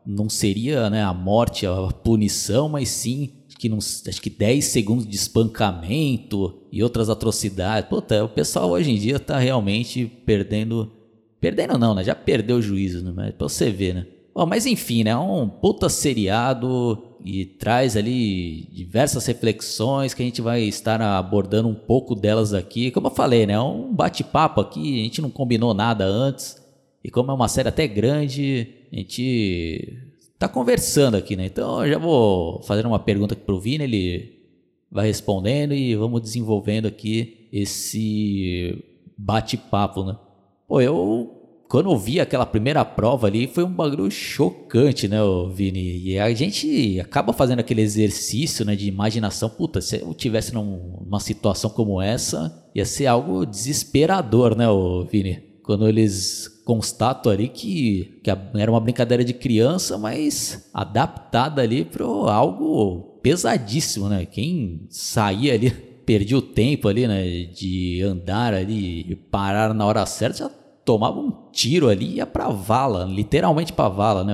não 0.06 0.30
seria 0.30 0.90
né, 0.90 1.04
a 1.04 1.14
morte, 1.14 1.66
a 1.66 1.88
punição, 1.88 2.70
mas 2.70 2.90
sim 2.90 3.34
que 3.58 3.70
não, 3.70 3.78
acho 3.78 4.22
que 4.22 4.30
10 4.30 4.66
segundos 4.66 5.08
de 5.08 5.16
espancamento 5.16 6.62
e 6.72 6.84
outras 6.84 7.10
atrocidades. 7.10 7.90
Puta, 7.90 8.24
o 8.24 8.30
pessoal 8.30 8.70
hoje 8.70 8.92
em 8.92 8.96
dia 8.98 9.20
tá 9.20 9.40
realmente 9.40 10.06
perdendo. 10.26 10.92
Perdendo 11.40 11.78
não, 11.78 11.94
né? 11.94 12.04
Já 12.04 12.16
perdeu 12.16 12.58
o 12.58 12.62
juízo, 12.62 13.04
né? 13.04 13.14
Mas 13.16 13.34
pra 13.34 13.48
você 13.48 13.70
ver, 13.70 13.96
né? 13.96 14.08
Bom, 14.34 14.46
mas 14.46 14.66
enfim, 14.66 15.04
né? 15.04 15.12
É 15.12 15.18
um 15.18 15.48
puta 15.48 15.88
seriado 15.88 17.16
e 17.24 17.46
traz 17.46 17.96
ali 17.96 18.68
diversas 18.72 19.26
reflexões 19.26 20.14
que 20.14 20.22
a 20.22 20.26
gente 20.26 20.42
vai 20.42 20.62
estar 20.64 21.02
abordando 21.02 21.70
um 21.70 21.76
pouco 21.76 22.14
delas 22.14 22.54
aqui. 22.54 22.92
Como 22.92 23.08
eu 23.08 23.12
falei, 23.12 23.46
né? 23.46 23.54
É 23.54 23.62
um 23.62 23.94
bate-papo 23.94 24.60
aqui, 24.60 25.00
a 25.00 25.04
gente 25.04 25.22
não 25.22 25.30
combinou 25.30 25.74
nada 25.74 26.06
antes. 26.06 26.65
E 27.06 27.12
como 27.12 27.30
é 27.30 27.36
uma 27.36 27.48
série 27.48 27.70
até 27.70 27.86
grande, 27.88 28.68
a 28.92 28.96
gente 28.96 29.96
tá 30.40 30.48
conversando 30.48 31.16
aqui, 31.16 31.36
né? 31.36 31.46
Então 31.46 31.86
eu 31.86 31.94
já 31.94 32.00
vou 32.00 32.64
fazer 32.64 32.84
uma 32.84 32.98
pergunta 32.98 33.36
aqui 33.36 33.44
pro 33.44 33.60
Vini, 33.60 33.84
ele 33.84 34.40
vai 34.92 35.06
respondendo 35.06 35.76
e 35.76 35.96
vamos 35.96 36.20
desenvolvendo 36.20 36.88
aqui 36.88 37.48
esse 37.54 38.84
bate-papo, 39.16 40.04
né? 40.04 40.18
Pô, 40.68 40.82
eu 40.82 41.32
quando 41.68 41.92
eu 41.92 41.98
vi 41.98 42.20
aquela 42.20 42.46
primeira 42.46 42.84
prova 42.84 43.28
ali, 43.28 43.46
foi 43.46 43.64
um 43.64 43.72
bagulho 43.72 44.10
chocante, 44.10 45.08
né, 45.08 45.18
Vini? 45.54 46.00
E 46.00 46.18
a 46.18 46.34
gente 46.34 47.00
acaba 47.00 47.34
fazendo 47.34 47.60
aquele 47.60 47.82
exercício, 47.82 48.66
né, 48.66 48.76
de 48.76 48.88
imaginação. 48.88 49.48
Puta, 49.48 49.80
se 49.80 50.02
eu 50.02 50.12
tivesse 50.16 50.56
numa 50.56 51.20
situação 51.20 51.70
como 51.70 52.02
essa, 52.02 52.68
ia 52.74 52.84
ser 52.84 53.06
algo 53.06 53.46
desesperador, 53.46 54.56
né, 54.56 54.66
Vini? 55.12 55.55
Quando 55.66 55.88
eles 55.88 56.62
constato 56.64 57.30
ali 57.30 57.48
que, 57.48 58.20
que 58.24 58.30
era 58.30 58.72
uma 58.72 58.80
brincadeira 58.80 59.24
de 59.24 59.34
criança, 59.34 59.98
mas 59.98 60.70
adaptada 60.74 61.62
ali 61.62 61.84
para 61.84 62.04
algo 62.06 63.20
pesadíssimo, 63.22 64.08
né? 64.08 64.26
Quem 64.26 64.86
saía 64.90 65.54
ali, 65.54 65.72
perdia 66.06 66.38
o 66.38 66.42
tempo 66.42 66.88
ali, 66.88 67.08
né? 67.08 67.46
De 67.46 68.02
andar 68.04 68.54
ali 68.54 69.02
e 69.12 69.16
parar 69.16 69.74
na 69.74 69.86
hora 69.86 70.06
certa, 70.06 70.38
já 70.38 70.50
tomava 70.86 71.20
um 71.20 71.50
tiro 71.52 71.90
ali 71.90 72.06
e 72.06 72.16
ia 72.18 72.28
pra 72.28 72.50
vala, 72.50 73.06
literalmente 73.06 73.74
pra 73.74 73.90
vala, 73.90 74.24
né? 74.24 74.34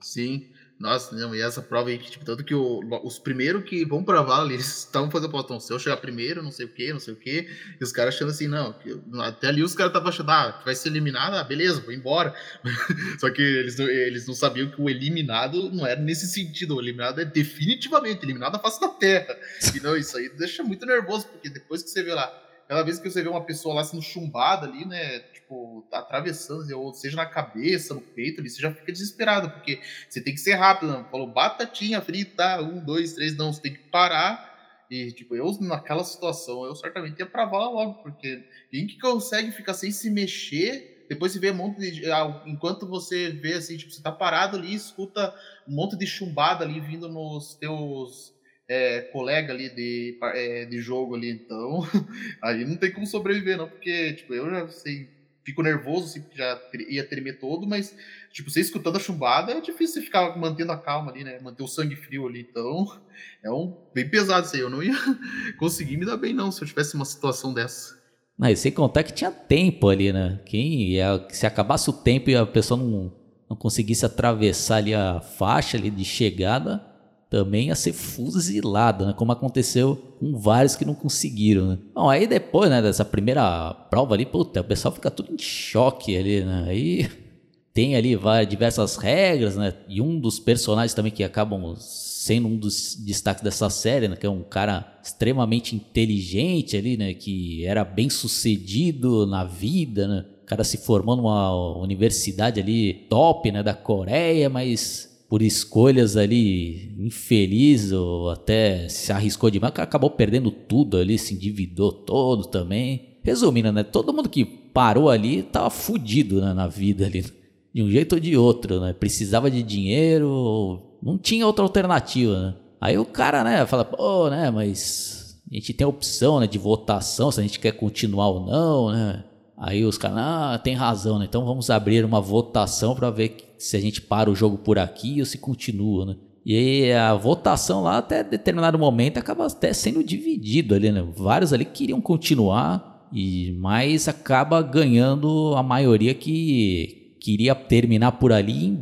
Sim. 0.00 0.49
Nossa, 0.80 1.14
não, 1.14 1.34
e 1.34 1.42
essa 1.42 1.60
prova 1.60 1.90
aí, 1.90 1.98
que, 1.98 2.10
tipo, 2.10 2.24
tanto 2.24 2.42
que 2.42 2.54
o, 2.54 2.80
os 3.04 3.18
primeiros 3.18 3.64
que 3.64 3.84
vão 3.84 4.02
pra 4.02 4.22
vala, 4.22 4.50
eles 4.54 4.78
estavam 4.78 5.10
fazendo 5.10 5.30
plantão. 5.30 5.60
Se 5.60 5.70
eu 5.70 5.78
chegar 5.78 5.98
primeiro, 5.98 6.42
não 6.42 6.50
sei 6.50 6.64
o 6.64 6.70
que, 6.70 6.90
não 6.90 6.98
sei 6.98 7.12
o 7.12 7.16
que, 7.18 7.50
e 7.78 7.84
os 7.84 7.92
caras 7.92 8.14
achando 8.14 8.30
assim, 8.30 8.48
não, 8.48 8.72
que, 8.72 8.98
até 9.18 9.48
ali 9.48 9.62
os 9.62 9.74
caras 9.74 9.90
estavam 9.90 10.08
achando, 10.08 10.30
ah, 10.30 10.62
vai 10.64 10.74
ser 10.74 10.88
eliminado, 10.88 11.34
ah, 11.34 11.44
beleza, 11.44 11.82
vou 11.82 11.92
embora. 11.92 12.34
Só 13.20 13.28
que 13.28 13.42
eles, 13.42 13.78
eles 13.78 14.26
não 14.26 14.34
sabiam 14.34 14.70
que 14.70 14.80
o 14.80 14.88
eliminado 14.88 15.70
não 15.70 15.86
era 15.86 16.00
nesse 16.00 16.26
sentido, 16.26 16.76
o 16.76 16.80
eliminado 16.80 17.20
é 17.20 17.26
definitivamente 17.26 18.24
eliminado 18.24 18.52
da 18.52 18.58
face 18.58 18.80
da 18.80 18.88
terra. 18.88 19.36
E 19.74 19.80
não, 19.80 19.94
isso 19.94 20.16
aí 20.16 20.30
deixa 20.30 20.62
muito 20.62 20.86
nervoso, 20.86 21.26
porque 21.26 21.50
depois 21.50 21.82
que 21.82 21.90
você 21.90 22.02
vê 22.02 22.14
lá, 22.14 22.32
cada 22.70 22.84
vez 22.84 23.00
que 23.00 23.10
você 23.10 23.20
vê 23.20 23.28
uma 23.28 23.44
pessoa 23.44 23.74
lá 23.74 23.82
sendo 23.82 24.00
chumbada 24.00 24.64
ali, 24.64 24.86
né, 24.86 25.18
tipo, 25.34 25.84
atravessando, 25.92 26.70
ou 26.78 26.94
seja 26.94 27.16
na 27.16 27.26
cabeça, 27.26 27.94
no 27.94 28.00
peito 28.00 28.40
ali, 28.40 28.48
você 28.48 28.62
já 28.62 28.72
fica 28.72 28.92
desesperado, 28.92 29.50
porque 29.50 29.80
você 30.08 30.20
tem 30.20 30.32
que 30.32 30.38
ser 30.38 30.54
rápido, 30.54 30.92
não. 30.92 31.04
falou 31.06 31.26
batatinha 31.26 32.00
frita, 32.00 32.62
um, 32.62 32.78
dois, 32.78 33.14
três, 33.14 33.36
não, 33.36 33.52
você 33.52 33.60
tem 33.60 33.74
que 33.74 33.90
parar. 33.90 34.86
E, 34.88 35.10
tipo, 35.10 35.34
eu 35.34 35.50
naquela 35.60 36.04
situação, 36.04 36.64
eu 36.64 36.76
certamente 36.76 37.18
ia 37.18 37.26
pra 37.26 37.44
vala 37.44 37.70
logo, 37.70 38.04
porque 38.04 38.44
quem 38.70 38.86
que 38.86 39.00
consegue 39.00 39.50
ficar 39.50 39.74
sem 39.74 39.90
se 39.90 40.08
mexer, 40.08 41.06
depois 41.08 41.32
você 41.32 41.40
vê 41.40 41.50
um 41.50 41.56
monte 41.56 41.90
de. 41.90 42.08
Ah, 42.08 42.44
enquanto 42.46 42.86
você 42.86 43.30
vê 43.30 43.54
assim, 43.54 43.76
tipo, 43.76 43.90
você 43.90 44.00
tá 44.00 44.12
parado 44.12 44.56
ali, 44.56 44.72
escuta 44.72 45.34
um 45.66 45.74
monte 45.74 45.96
de 45.96 46.06
chumbada 46.06 46.64
ali 46.64 46.78
vindo 46.78 47.08
nos 47.08 47.56
teus 47.56 48.32
é, 48.70 49.00
colega 49.00 49.52
ali 49.52 49.68
de, 49.68 50.16
é, 50.22 50.64
de 50.64 50.80
jogo 50.80 51.16
ali, 51.16 51.28
então 51.28 51.80
aí 52.40 52.64
não 52.64 52.76
tem 52.76 52.92
como 52.92 53.04
sobreviver 53.04 53.58
não, 53.58 53.68
porque 53.68 54.12
tipo, 54.12 54.32
eu 54.32 54.48
já 54.48 54.68
sei, 54.68 55.08
fico 55.44 55.60
nervoso, 55.60 56.04
assim, 56.04 56.24
já 56.36 56.56
ia 56.88 57.02
tremer 57.02 57.40
todo, 57.40 57.66
mas 57.66 57.92
tipo, 58.32 58.48
você 58.48 58.60
escutando 58.60 58.94
a 58.94 59.00
chumbada 59.00 59.50
é 59.50 59.60
difícil 59.60 60.00
ficar 60.00 60.38
mantendo 60.38 60.70
a 60.70 60.78
calma 60.78 61.10
ali, 61.10 61.24
né, 61.24 61.40
manter 61.40 61.64
o 61.64 61.66
sangue 61.66 61.96
frio 61.96 62.28
ali, 62.28 62.46
então 62.48 62.86
é 63.42 63.50
um 63.50 63.76
bem 63.92 64.08
pesado 64.08 64.46
isso 64.46 64.54
aí, 64.54 64.62
eu 64.62 64.70
não 64.70 64.84
ia 64.84 64.94
conseguir 65.58 65.96
me 65.96 66.06
dar 66.06 66.16
bem 66.16 66.32
não 66.32 66.52
se 66.52 66.62
eu 66.62 66.68
tivesse 66.68 66.94
uma 66.94 67.04
situação 67.04 67.52
dessa. 67.52 67.98
Mas 68.38 68.60
sem 68.60 68.70
contar 68.70 69.02
que 69.02 69.12
tinha 69.12 69.32
tempo 69.32 69.88
ali, 69.88 70.12
né? 70.14 70.40
Quem 70.46 70.92
ia, 70.92 71.26
se 71.28 71.44
acabasse 71.44 71.90
o 71.90 71.92
tempo 71.92 72.30
e 72.30 72.36
a 72.36 72.46
pessoa 72.46 72.80
não 72.80 73.20
não 73.50 73.56
conseguisse 73.56 74.06
atravessar 74.06 74.76
ali 74.76 74.94
a 74.94 75.20
faixa 75.20 75.76
ali 75.76 75.90
de 75.90 76.04
chegada, 76.04 76.89
também 77.30 77.68
ia 77.68 77.76
ser 77.76 77.92
fuzilado, 77.92 79.06
né? 79.06 79.14
Como 79.16 79.30
aconteceu 79.30 80.16
com 80.18 80.36
vários 80.36 80.74
que 80.74 80.84
não 80.84 80.94
conseguiram, 80.94 81.68
né? 81.68 81.78
Bom, 81.94 82.10
aí 82.10 82.26
depois, 82.26 82.68
né, 82.68 82.82
dessa 82.82 83.04
primeira 83.04 83.72
prova 83.88 84.14
ali, 84.14 84.26
puta, 84.26 84.60
o 84.60 84.64
pessoal 84.64 84.92
fica 84.92 85.12
tudo 85.12 85.32
em 85.32 85.38
choque 85.38 86.16
ali, 86.16 86.44
né? 86.44 86.64
Aí 86.66 87.08
tem 87.72 87.94
ali 87.94 88.16
várias, 88.16 88.50
diversas 88.50 88.96
regras, 88.96 89.56
né? 89.56 89.72
E 89.88 90.02
um 90.02 90.18
dos 90.18 90.40
personagens 90.40 90.92
também 90.92 91.12
que 91.12 91.22
acabam 91.22 91.76
sendo 91.78 92.48
um 92.48 92.56
dos 92.56 92.96
destaques 92.96 93.44
dessa 93.44 93.70
série, 93.70 94.08
né? 94.08 94.16
Que 94.16 94.26
é 94.26 94.30
um 94.30 94.42
cara 94.42 94.98
extremamente 95.00 95.76
inteligente 95.76 96.76
ali, 96.76 96.96
né? 96.96 97.14
Que 97.14 97.64
era 97.64 97.84
bem 97.84 98.10
sucedido 98.10 99.24
na 99.24 99.44
vida, 99.44 100.08
né? 100.08 100.24
O 100.42 100.46
cara 100.46 100.64
se 100.64 100.78
formou 100.78 101.14
numa 101.14 101.76
universidade 101.76 102.58
ali 102.58 102.92
top, 103.08 103.52
né? 103.52 103.62
Da 103.62 103.72
Coreia, 103.72 104.50
mas 104.50 105.09
por 105.30 105.42
escolhas 105.42 106.16
ali 106.16 106.92
infelizes 106.98 107.92
ou 107.92 108.30
até 108.30 108.88
se 108.88 109.12
arriscou 109.12 109.48
demais, 109.48 109.72
acabou 109.76 110.10
perdendo 110.10 110.50
tudo 110.50 110.96
ali, 110.96 111.16
se 111.16 111.34
endividou 111.34 111.92
todo 111.92 112.48
também. 112.48 113.18
Resumindo, 113.22 113.70
né? 113.70 113.84
Todo 113.84 114.12
mundo 114.12 114.28
que 114.28 114.44
parou 114.44 115.08
ali 115.08 115.44
tava 115.44 115.70
fudido 115.70 116.40
né, 116.40 116.52
na 116.52 116.66
vida 116.66 117.06
ali, 117.06 117.24
de 117.72 117.80
um 117.80 117.88
jeito 117.88 118.14
ou 118.14 118.20
de 118.20 118.36
outro, 118.36 118.80
né? 118.80 118.92
Precisava 118.92 119.48
de 119.48 119.62
dinheiro, 119.62 120.82
não 121.00 121.16
tinha 121.16 121.46
outra 121.46 121.64
alternativa, 121.64 122.40
né? 122.40 122.54
Aí 122.80 122.98
o 122.98 123.04
cara, 123.04 123.44
né, 123.44 123.64
fala, 123.66 123.84
pô, 123.84 124.28
né, 124.30 124.50
mas 124.50 125.40
a 125.48 125.54
gente 125.54 125.72
tem 125.74 125.84
a 125.84 125.88
opção, 125.88 126.40
né, 126.40 126.46
de 126.46 126.58
votação, 126.58 127.30
se 127.30 127.38
a 127.38 127.42
gente 127.42 127.60
quer 127.60 127.72
continuar 127.72 128.30
ou 128.30 128.40
não, 128.40 128.90
né? 128.90 129.22
Aí 129.56 129.84
os 129.84 129.98
caras, 129.98 130.18
ah, 130.18 130.58
tem 130.58 130.74
razão, 130.74 131.20
né? 131.20 131.26
Então 131.28 131.44
vamos 131.44 131.70
abrir 131.70 132.04
uma 132.04 132.20
votação 132.20 132.96
para 132.96 133.10
ver 133.10 133.49
se 133.60 133.76
a 133.76 133.80
gente 133.80 134.00
para 134.00 134.30
o 134.30 134.34
jogo 134.34 134.58
por 134.58 134.78
aqui 134.78 135.20
ou 135.20 135.26
se 135.26 135.38
continua, 135.38 136.06
né? 136.06 136.16
E 136.44 136.90
a 136.92 137.14
votação 137.14 137.82
lá 137.82 137.98
até 137.98 138.24
determinado 138.24 138.78
momento 138.78 139.18
acaba 139.18 139.46
até 139.46 139.72
sendo 139.72 140.02
dividido 140.02 140.74
ali, 140.74 140.90
né? 140.90 141.06
Vários 141.14 141.52
ali 141.52 141.64
queriam 141.64 142.00
continuar 142.00 143.08
e 143.12 143.52
mais 143.52 144.08
acaba 144.08 144.62
ganhando 144.62 145.54
a 145.56 145.62
maioria 145.62 146.14
que 146.14 147.16
queria 147.20 147.54
terminar 147.54 148.12
por 148.12 148.32
ali 148.32 148.72
e 148.72 148.80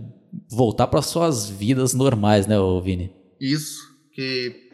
voltar 0.48 0.86
para 0.86 1.02
suas 1.02 1.50
vidas 1.50 1.94
normais, 1.94 2.46
né, 2.46 2.54
Vini? 2.82 3.10
Isso, 3.40 3.80
que 4.12 4.68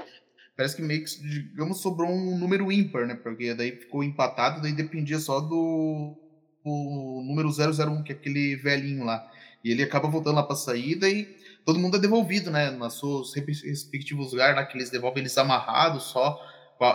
parece 0.54 0.76
que 0.76 0.82
meio 0.82 1.02
que, 1.02 1.10
digamos, 1.22 1.80
sobrou 1.80 2.10
um 2.10 2.38
número 2.38 2.70
ímpar, 2.70 3.06
né? 3.06 3.14
Porque 3.14 3.54
daí 3.54 3.72
ficou 3.72 4.04
empatado, 4.04 4.60
daí 4.60 4.72
dependia 4.72 5.18
só 5.18 5.40
do, 5.40 6.14
do 6.62 7.22
número 7.26 7.48
001, 7.48 8.02
que 8.02 8.12
é 8.12 8.14
aquele 8.14 8.56
velhinho 8.56 9.04
lá. 9.04 9.26
E 9.64 9.70
ele 9.70 9.82
acaba 9.82 10.08
voltando 10.08 10.36
lá 10.36 10.42
pra 10.42 10.54
saída 10.54 11.08
e 11.08 11.24
todo 11.64 11.78
mundo 11.78 11.96
é 11.96 12.00
devolvido, 12.00 12.50
né? 12.50 12.70
Nos 12.70 12.98
seus 12.98 13.34
respectivos 13.34 14.32
lugares 14.32 14.54
lá, 14.54 14.64
que 14.64 14.76
eles 14.76 14.90
devolvem 14.90 15.22
eles 15.22 15.36
amarrados 15.38 16.04
só, 16.04 16.38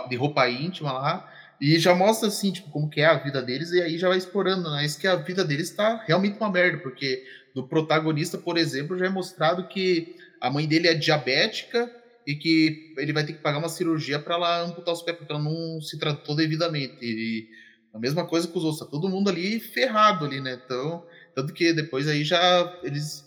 de 0.08 0.16
roupa 0.16 0.48
íntima 0.48 0.92
lá. 0.92 1.28
E 1.60 1.78
já 1.78 1.94
mostra, 1.94 2.28
assim, 2.28 2.52
tipo, 2.52 2.70
como 2.70 2.88
que 2.88 3.00
é 3.00 3.06
a 3.06 3.18
vida 3.18 3.42
deles, 3.42 3.70
e 3.72 3.82
aí 3.82 3.98
já 3.98 4.08
vai 4.08 4.16
explorando, 4.16 4.70
né? 4.70 4.86
Isso 4.86 4.98
que 4.98 5.06
a 5.06 5.16
vida 5.16 5.44
deles 5.44 5.70
tá 5.70 6.02
realmente 6.06 6.38
uma 6.38 6.50
merda, 6.50 6.78
porque 6.78 7.22
do 7.54 7.66
protagonista, 7.66 8.38
por 8.38 8.56
exemplo, 8.56 8.96
já 8.96 9.06
é 9.06 9.10
mostrado 9.10 9.68
que 9.68 10.16
a 10.40 10.48
mãe 10.48 10.66
dele 10.66 10.88
é 10.88 10.94
diabética 10.94 11.90
e 12.26 12.34
que 12.34 12.94
ele 12.96 13.12
vai 13.12 13.24
ter 13.24 13.34
que 13.34 13.42
pagar 13.42 13.58
uma 13.58 13.68
cirurgia 13.68 14.18
para 14.18 14.36
ela 14.36 14.62
amputar 14.62 14.94
os 14.94 15.02
pés, 15.02 15.18
porque 15.18 15.32
ela 15.32 15.42
não 15.42 15.80
se 15.82 15.98
tratou 15.98 16.34
devidamente. 16.34 16.96
E 17.02 17.48
a 17.92 17.98
mesma 17.98 18.24
coisa 18.26 18.48
com 18.48 18.58
os 18.58 18.64
outros, 18.64 18.80
tá 18.82 18.90
todo 18.90 19.08
mundo 19.08 19.28
ali 19.28 19.60
ferrado 19.60 20.24
ali, 20.24 20.40
né? 20.40 20.58
Então, 20.64 21.04
tanto 21.34 21.52
que 21.52 21.72
depois 21.72 22.08
aí 22.08 22.24
já 22.24 22.78
eles 22.82 23.24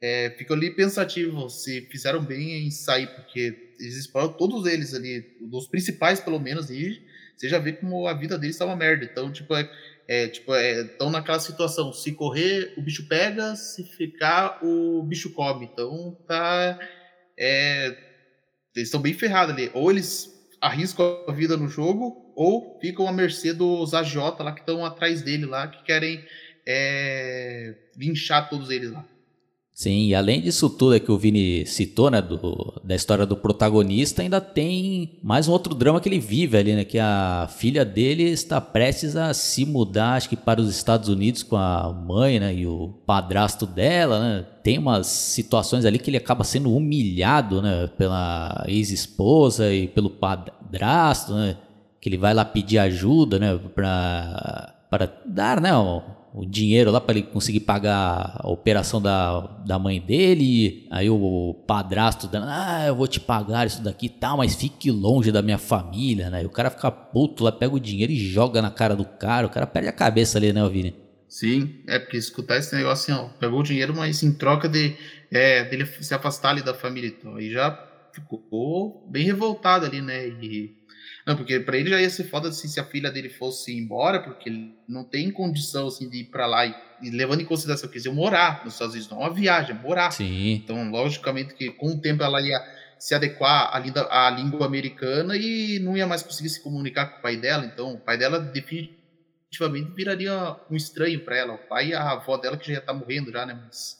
é, 0.00 0.30
ficam 0.30 0.56
ali 0.56 0.70
pensativos 0.70 1.62
se 1.62 1.82
fizeram 1.90 2.24
bem 2.24 2.66
em 2.66 2.70
sair, 2.70 3.06
porque 3.08 3.74
eles 3.78 3.96
exploram 3.96 4.32
todos 4.32 4.66
eles 4.66 4.94
ali, 4.94 5.24
dos 5.40 5.68
principais 5.68 6.20
pelo 6.20 6.38
menos, 6.38 6.70
e 6.70 7.02
você 7.40 7.48
já 7.48 7.58
vê 7.58 7.72
como 7.72 8.06
a 8.06 8.12
vida 8.12 8.36
deles 8.36 8.58
tá 8.58 8.66
uma 8.66 8.76
merda. 8.76 9.04
Então, 9.04 9.32
tipo, 9.32 9.54
é, 9.54 9.70
é 10.06 10.28
tipo, 10.28 10.54
é, 10.54 10.86
naquela 11.10 11.40
situação, 11.40 11.90
se 11.90 12.12
correr, 12.12 12.74
o 12.76 12.82
bicho 12.82 13.08
pega, 13.08 13.56
se 13.56 13.82
ficar, 13.82 14.58
o 14.62 15.02
bicho 15.02 15.32
come. 15.32 15.64
Então, 15.72 16.18
tá. 16.28 16.78
É, 17.38 17.96
eles 18.76 18.88
estão 18.88 19.00
bem 19.00 19.14
ferrados 19.14 19.54
ali. 19.54 19.70
Ou 19.72 19.90
eles 19.90 20.28
arriscam 20.60 21.24
a 21.26 21.32
vida 21.32 21.56
no 21.56 21.66
jogo, 21.66 22.30
ou 22.36 22.78
ficam 22.78 23.08
à 23.08 23.12
mercê 23.12 23.54
dos 23.54 23.94
agiota 23.94 24.42
lá 24.42 24.52
que 24.52 24.60
estão 24.60 24.84
atrás 24.84 25.22
dele 25.22 25.46
lá, 25.46 25.66
que 25.66 25.82
querem 25.84 26.22
é, 26.66 27.74
linchar 27.96 28.48
todos 28.48 28.70
eles 28.70 28.90
lá. 28.90 29.04
Sim, 29.80 30.08
e 30.08 30.14
além 30.14 30.42
disso 30.42 30.68
tudo 30.68 30.94
é 30.94 31.00
que 31.00 31.10
o 31.10 31.16
Vini 31.16 31.64
citou, 31.64 32.10
né, 32.10 32.20
do, 32.20 32.78
da 32.84 32.94
história 32.94 33.24
do 33.24 33.34
protagonista, 33.34 34.20
ainda 34.20 34.38
tem 34.38 35.18
mais 35.22 35.48
um 35.48 35.52
outro 35.52 35.74
drama 35.74 35.98
que 36.02 36.06
ele 36.06 36.18
vive 36.18 36.58
ali, 36.58 36.74
né, 36.74 36.84
que 36.84 36.98
a 36.98 37.48
filha 37.50 37.82
dele 37.82 38.24
está 38.24 38.60
prestes 38.60 39.16
a 39.16 39.32
se 39.32 39.64
mudar, 39.64 40.16
acho 40.16 40.28
que 40.28 40.36
para 40.36 40.60
os 40.60 40.68
Estados 40.68 41.08
Unidos 41.08 41.42
com 41.42 41.56
a 41.56 41.90
mãe, 41.90 42.38
né, 42.38 42.54
e 42.54 42.66
o 42.66 42.88
padrasto 43.06 43.64
dela, 43.64 44.20
né, 44.20 44.46
tem 44.62 44.76
umas 44.76 45.06
situações 45.06 45.86
ali 45.86 45.98
que 45.98 46.10
ele 46.10 46.18
acaba 46.18 46.44
sendo 46.44 46.76
humilhado, 46.76 47.62
né, 47.62 47.86
pela 47.96 48.62
ex-esposa 48.68 49.72
e 49.72 49.88
pelo 49.88 50.10
padrasto, 50.10 51.32
né, 51.32 51.56
que 51.98 52.10
ele 52.10 52.18
vai 52.18 52.34
lá 52.34 52.44
pedir 52.44 52.76
ajuda, 52.76 53.38
né, 53.38 53.58
para 53.74 54.74
dar, 55.24 55.58
né, 55.58 55.70
o 56.32 56.46
dinheiro 56.46 56.90
lá 56.90 57.00
para 57.00 57.18
ele 57.18 57.26
conseguir 57.26 57.60
pagar 57.60 58.36
a 58.38 58.48
operação 58.48 59.00
da, 59.02 59.40
da 59.66 59.78
mãe 59.78 60.00
dele. 60.00 60.86
Aí 60.90 61.10
o 61.10 61.54
padrasto 61.66 62.28
dando, 62.28 62.46
ah, 62.48 62.84
eu 62.86 62.94
vou 62.94 63.08
te 63.08 63.18
pagar 63.18 63.66
isso 63.66 63.82
daqui 63.82 64.06
e 64.06 64.10
tal, 64.10 64.36
mas 64.36 64.54
fique 64.54 64.90
longe 64.90 65.32
da 65.32 65.42
minha 65.42 65.58
família, 65.58 66.30
né? 66.30 66.42
E 66.42 66.46
o 66.46 66.50
cara 66.50 66.70
fica 66.70 66.90
puto 66.90 67.44
lá, 67.44 67.52
pega 67.52 67.74
o 67.74 67.80
dinheiro 67.80 68.12
e 68.12 68.16
joga 68.16 68.62
na 68.62 68.70
cara 68.70 68.94
do 68.94 69.04
cara. 69.04 69.46
O 69.46 69.50
cara 69.50 69.66
perde 69.66 69.88
a 69.88 69.92
cabeça 69.92 70.38
ali, 70.38 70.52
né, 70.52 70.66
Vini? 70.68 70.94
Sim, 71.28 71.82
é 71.86 71.98
porque 71.98 72.16
escutar 72.16 72.56
esse 72.56 72.74
negócio 72.74 73.14
assim, 73.14 73.24
ó, 73.24 73.28
pegou 73.38 73.60
o 73.60 73.62
dinheiro, 73.62 73.94
mas 73.94 74.22
em 74.22 74.32
troca 74.32 74.68
de 74.68 74.96
é, 75.30 75.64
dele 75.64 75.86
se 75.86 76.12
afastar 76.12 76.50
ali 76.50 76.62
da 76.62 76.74
família. 76.74 77.08
Então 77.08 77.36
aí 77.36 77.50
já 77.50 77.88
ficou 78.12 79.06
bem 79.08 79.24
revoltado 79.24 79.86
ali, 79.86 80.00
né? 80.00 80.26
E 80.26 80.79
não, 81.26 81.36
porque 81.36 81.60
para 81.60 81.76
ele 81.76 81.90
já 81.90 82.00
ia 82.00 82.08
ser 82.08 82.24
foda 82.24 82.48
assim, 82.48 82.66
se 82.66 82.80
a 82.80 82.84
filha 82.84 83.10
dele 83.10 83.28
fosse 83.28 83.76
embora, 83.76 84.20
porque 84.20 84.48
ele 84.48 84.74
não 84.88 85.04
tem 85.04 85.30
condição 85.30 85.88
assim, 85.88 86.08
de 86.08 86.18
ir 86.18 86.24
para 86.24 86.46
lá 86.46 86.66
e, 86.66 86.74
e, 87.02 87.10
levando 87.10 87.40
em 87.40 87.44
consideração 87.44 87.88
que 87.88 87.96
eles 87.96 88.06
iam 88.06 88.14
morar 88.14 88.64
nos 88.64 88.74
Estados 88.74 88.94
Unidos, 88.94 89.10
não 89.10 89.22
é 89.22 89.26
uma 89.26 89.34
viagem, 89.34 89.76
é 89.76 89.78
morar. 89.78 90.10
Sim. 90.10 90.52
Então, 90.52 90.90
logicamente 90.90 91.54
que 91.54 91.70
com 91.70 91.88
o 91.88 92.00
tempo 92.00 92.22
ela 92.22 92.40
ia 92.40 92.58
se 92.98 93.14
adequar 93.14 93.70
à, 93.74 94.26
à 94.26 94.30
língua 94.30 94.66
americana 94.66 95.36
e 95.36 95.78
não 95.78 95.96
ia 95.96 96.06
mais 96.06 96.22
conseguir 96.22 96.48
se 96.48 96.62
comunicar 96.62 97.06
com 97.06 97.18
o 97.18 97.22
pai 97.22 97.36
dela. 97.36 97.64
Então, 97.64 97.94
o 97.94 97.98
pai 97.98 98.16
dela 98.16 98.38
definitivamente 98.38 99.92
viraria 99.94 100.56
um 100.70 100.76
estranho 100.76 101.20
para 101.20 101.36
ela. 101.36 101.54
O 101.54 101.58
pai 101.58 101.88
e 101.88 101.94
a 101.94 102.10
avó 102.10 102.36
dela 102.36 102.56
que 102.56 102.66
já 102.66 102.74
ia 102.74 102.78
estar 102.78 102.92
tá 102.92 102.98
morrendo 102.98 103.30
já, 103.30 103.44
né? 103.44 103.58
Mas 103.64 103.99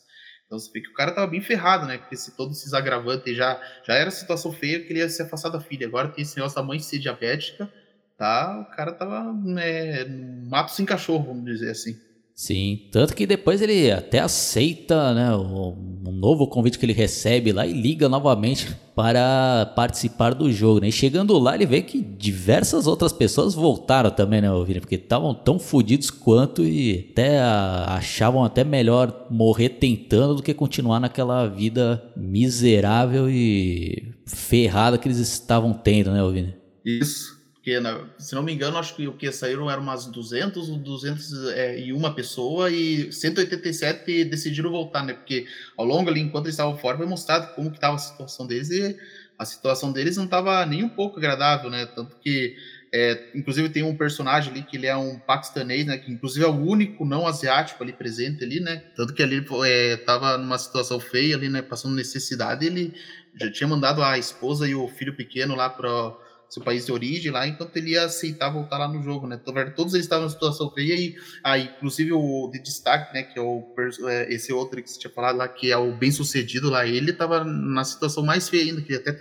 então 0.51 0.59
você 0.59 0.69
vê 0.73 0.81
que 0.81 0.89
o 0.89 0.95
cara 0.95 1.13
tava 1.13 1.29
bem 1.29 1.41
ferrado, 1.41 1.87
né? 1.87 1.97
Porque 1.97 2.17
se 2.17 2.37
todos 2.37 2.59
esses 2.59 2.75
agravantes 2.75 3.37
já, 3.37 3.63
já 3.87 3.95
era 3.95 4.11
situação 4.11 4.51
feia 4.51 4.81
que 4.81 4.93
ele 4.93 4.99
ia 4.99 5.09
se 5.09 5.23
afastar 5.23 5.49
da 5.49 5.61
filha. 5.61 5.87
Agora 5.87 6.09
tem 6.09 6.23
esse 6.23 6.37
negócio 6.37 6.57
da 6.57 6.63
mãe 6.65 6.81
ser 6.81 6.99
diabética, 6.99 7.73
tá? 8.19 8.59
O 8.59 8.75
cara 8.75 8.91
tava 8.91 9.33
né, 9.33 10.05
mato 10.49 10.73
sem 10.73 10.85
cachorro, 10.85 11.27
vamos 11.27 11.45
dizer 11.45 11.71
assim. 11.71 11.97
Sim, 12.41 12.89
tanto 12.91 13.15
que 13.15 13.27
depois 13.27 13.61
ele 13.61 13.91
até 13.91 14.19
aceita 14.19 15.13
né, 15.13 15.37
um 15.37 16.11
novo 16.11 16.47
convite 16.47 16.79
que 16.79 16.87
ele 16.87 16.95
recebe 16.95 17.53
lá 17.53 17.67
e 17.67 17.73
liga 17.75 18.09
novamente 18.09 18.75
para 18.97 19.71
participar 19.77 20.33
do 20.33 20.51
jogo. 20.51 20.81
Né? 20.81 20.89
E 20.89 20.93
chegando 20.93 21.39
lá, 21.39 21.55
ele 21.55 21.67
vê 21.67 21.83
que 21.83 22.01
diversas 22.01 22.87
outras 22.87 23.13
pessoas 23.13 23.53
voltaram 23.53 24.11
também, 24.11 24.41
né, 24.41 24.49
Vini? 24.65 24.81
Porque 24.81 24.95
estavam 24.95 25.35
tão 25.35 25.59
fodidos 25.59 26.11
quanto 26.11 26.65
e 26.65 27.11
até 27.13 27.39
achavam 27.41 28.43
até 28.43 28.65
melhor 28.65 29.27
morrer 29.31 29.69
tentando 29.69 30.37
do 30.37 30.43
que 30.43 30.55
continuar 30.55 30.99
naquela 30.99 31.47
vida 31.47 32.03
miserável 32.17 33.29
e 33.29 34.15
ferrada 34.25 34.97
que 34.97 35.07
eles 35.07 35.19
estavam 35.19 35.75
tendo, 35.75 36.11
né, 36.11 36.27
Vini? 36.33 36.55
Isso. 36.87 37.40
Porque, 37.71 38.13
se 38.19 38.35
não 38.35 38.43
me 38.43 38.53
engano, 38.53 38.79
acho 38.79 38.97
que 38.97 39.07
o 39.07 39.13
que 39.13 39.31
saíram 39.31 39.71
eram 39.71 39.83
umas 39.83 40.07
200 40.07 40.69
ou 40.71 40.79
201 40.79 42.07
é, 42.07 42.11
pessoa 42.11 42.69
e 42.69 43.13
187 43.13 44.25
decidiram 44.25 44.71
voltar, 44.71 45.05
né? 45.05 45.13
Porque 45.13 45.47
ao 45.77 45.85
longo 45.85 46.11
ali, 46.11 46.21
enquanto 46.21 46.47
eles 46.47 46.55
estavam 46.55 46.77
fora, 46.77 46.97
foi 46.97 47.07
mostrado 47.07 47.55
como 47.55 47.71
que 47.71 47.77
estava 47.77 47.95
a 47.95 47.99
situação 47.99 48.47
deles 48.47 48.71
e 48.71 48.97
a 49.39 49.45
situação 49.45 49.93
deles 49.93 50.17
não 50.17 50.25
estava 50.25 50.67
nem 50.67 50.83
um 50.83 50.89
pouco 50.89 51.19
agradável, 51.19 51.71
né? 51.71 51.87
Tanto 51.87 52.17
que, 52.17 52.57
é, 52.93 53.31
inclusive, 53.37 53.69
tem 53.69 53.85
um 53.85 53.97
personagem 53.97 54.51
ali 54.51 54.63
que 54.63 54.77
ele 54.77 54.89
é 54.89 54.97
um 54.97 55.21
paquistanês, 55.21 55.87
né? 55.87 55.97
Que 55.97 56.11
inclusive 56.11 56.45
é 56.45 56.49
o 56.49 56.61
único 56.61 57.05
não 57.05 57.25
asiático 57.25 57.83
ali 57.85 57.93
presente 57.93 58.43
ali, 58.43 58.59
né? 58.59 58.83
Tanto 58.97 59.15
que 59.15 59.23
ali 59.23 59.47
estava 59.95 60.33
é, 60.33 60.37
numa 60.39 60.59
situação 60.59 60.99
feia 60.99 61.37
ali, 61.37 61.49
né? 61.49 61.63
Passando 61.63 61.95
necessidade, 61.95 62.67
ele 62.67 62.93
já 63.41 63.51
tinha 63.53 63.69
mandado 63.69 64.03
a 64.03 64.19
esposa 64.19 64.67
e 64.67 64.75
o 64.75 64.89
filho 64.89 65.15
pequeno 65.15 65.55
lá 65.55 65.71
para 65.71 66.17
seu 66.51 66.63
país 66.63 66.85
de 66.85 66.93
origem 66.93 67.31
lá, 67.31 67.47
enquanto 67.47 67.77
ele 67.77 67.93
ia 67.93 68.05
aceitar 68.05 68.51
voltar 68.51 68.77
lá 68.77 68.89
no 68.89 69.01
jogo, 69.01 69.27
né? 69.27 69.39
Então, 69.41 69.55
todos 69.71 69.95
eles 69.95 70.05
estavam 70.05 70.27
em 70.27 70.31
situação 70.31 70.69
feia 70.71 70.95
e, 70.95 71.15
ah, 71.45 71.57
inclusive 71.57 72.13
o 72.13 72.51
de 72.53 72.61
destaque, 72.61 73.15
né, 73.15 73.23
que 73.23 73.39
é 73.39 73.43
o 73.43 73.73
é, 74.09 74.35
esse 74.35 74.53
outro 74.53 74.83
que 74.83 74.91
você 74.91 74.99
tinha 74.99 75.13
falado 75.13 75.37
lá, 75.37 75.47
que 75.47 75.71
é 75.71 75.77
o 75.77 75.93
bem-sucedido 75.97 76.69
lá, 76.69 76.85
ele 76.85 77.13
estava 77.13 77.45
na 77.45 77.85
situação 77.85 78.25
mais 78.25 78.49
feia 78.49 78.65
ainda, 78.65 78.83
que 78.83 78.95
até 78.95 79.17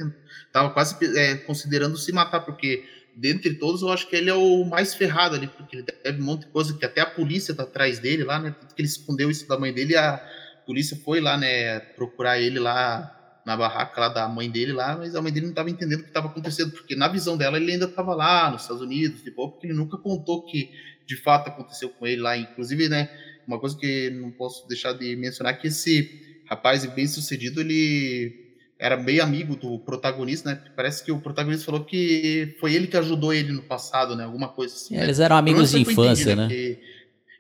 estava 0.48 0.72
quase 0.72 0.96
é, 1.15 1.36
considerando 1.36 1.98
se 1.98 2.12
matar, 2.12 2.39
porque 2.39 2.84
dentre 3.15 3.54
todos 3.54 3.84
eu 3.84 3.89
acho 3.89 4.08
que 4.08 4.15
ele 4.15 4.32
é 4.32 4.34
o 4.34 4.65
mais 4.65 4.96
ferrado 4.96 5.36
ali, 5.36 5.48
porque 5.48 5.76
ele 5.76 5.86
deve 6.04 6.20
um 6.20 6.26
monte 6.26 6.42
de 6.42 6.48
coisa 6.48 6.74
que 6.74 6.84
até 6.84 7.02
a 7.02 7.06
polícia 7.06 7.54
tá 7.54 7.62
atrás 7.62 8.00
dele 8.00 8.24
lá, 8.24 8.39
né? 8.39 8.56
que 8.76 8.82
ele 8.82 8.88
escondeu 8.88 9.30
isso 9.30 9.48
da 9.48 9.60
mãe 9.60 9.72
dele 9.72 9.96
a 9.96 10.20
polícia 10.65 10.98
foi 11.04 11.20
lá, 11.20 11.38
né, 11.38 11.80
procurar 11.80 12.39
ele 12.39 12.60
lá 12.60 13.18
na 13.49 13.57
barraca 13.57 13.99
lá 13.99 14.09
da 14.09 14.27
mãe 14.27 14.47
dele 14.47 14.71
lá, 14.71 14.95
mas 14.95 15.15
a 15.15 15.21
mãe 15.23 15.33
dele 15.33 15.47
não 15.47 15.53
estava 15.53 15.71
entendendo 15.71 16.01
o 16.01 16.03
que 16.03 16.09
estava 16.09 16.27
acontecendo, 16.27 16.69
porque 16.69 16.95
na 16.95 17.07
visão 17.07 17.35
dela 17.35 17.57
ele 17.57 17.71
ainda 17.71 17.85
estava 17.85 18.13
lá 18.13 18.51
nos 18.51 18.62
Estados 18.62 18.83
Unidos, 18.83 19.23
tipo, 19.23 19.49
porque 19.49 19.65
ele 19.65 19.73
nunca 19.73 19.97
contou 19.97 20.43
que 20.45 20.69
de 21.07 21.17
fato 21.17 21.47
aconteceu 21.47 21.89
com 21.89 22.05
ele 22.05 22.21
lá, 22.21 22.38
inclusive, 22.38 22.88
né, 22.88 23.09
uma 23.47 23.59
coisa 23.59 23.75
que 23.75 24.12
não 24.12 24.29
posso 24.29 24.67
deixar 24.67 24.93
de 24.93 25.15
mencionar 25.15 25.59
que 25.59 25.67
esse 25.67 26.43
rapaz 26.47 26.85
bem 26.85 27.07
sucedido, 27.07 27.59
ele 27.59 28.53
era 28.77 28.95
bem 28.95 29.19
amigo 29.19 29.55
do 29.55 29.79
protagonista, 29.79 30.51
né? 30.51 30.62
Parece 30.75 31.03
que 31.03 31.12
o 31.12 31.19
protagonista 31.19 31.65
falou 31.65 31.83
que 31.83 32.55
foi 32.59 32.73
ele 32.75 32.88
que 32.88 32.95
ajudou 32.95 33.33
ele 33.33 33.51
no 33.51 33.63
passado, 33.63 34.15
né? 34.15 34.23
Alguma 34.23 34.47
coisa 34.47 34.75
assim. 34.75 34.95
É, 34.95 34.99
né? 34.99 35.03
Eles 35.05 35.19
eram 35.19 35.35
amigos 35.35 35.71
de 35.71 35.79
infância, 35.79 36.31
entendi, 36.31 36.35
né? 36.35 36.43
né? 36.43 36.47
Que... 36.47 36.79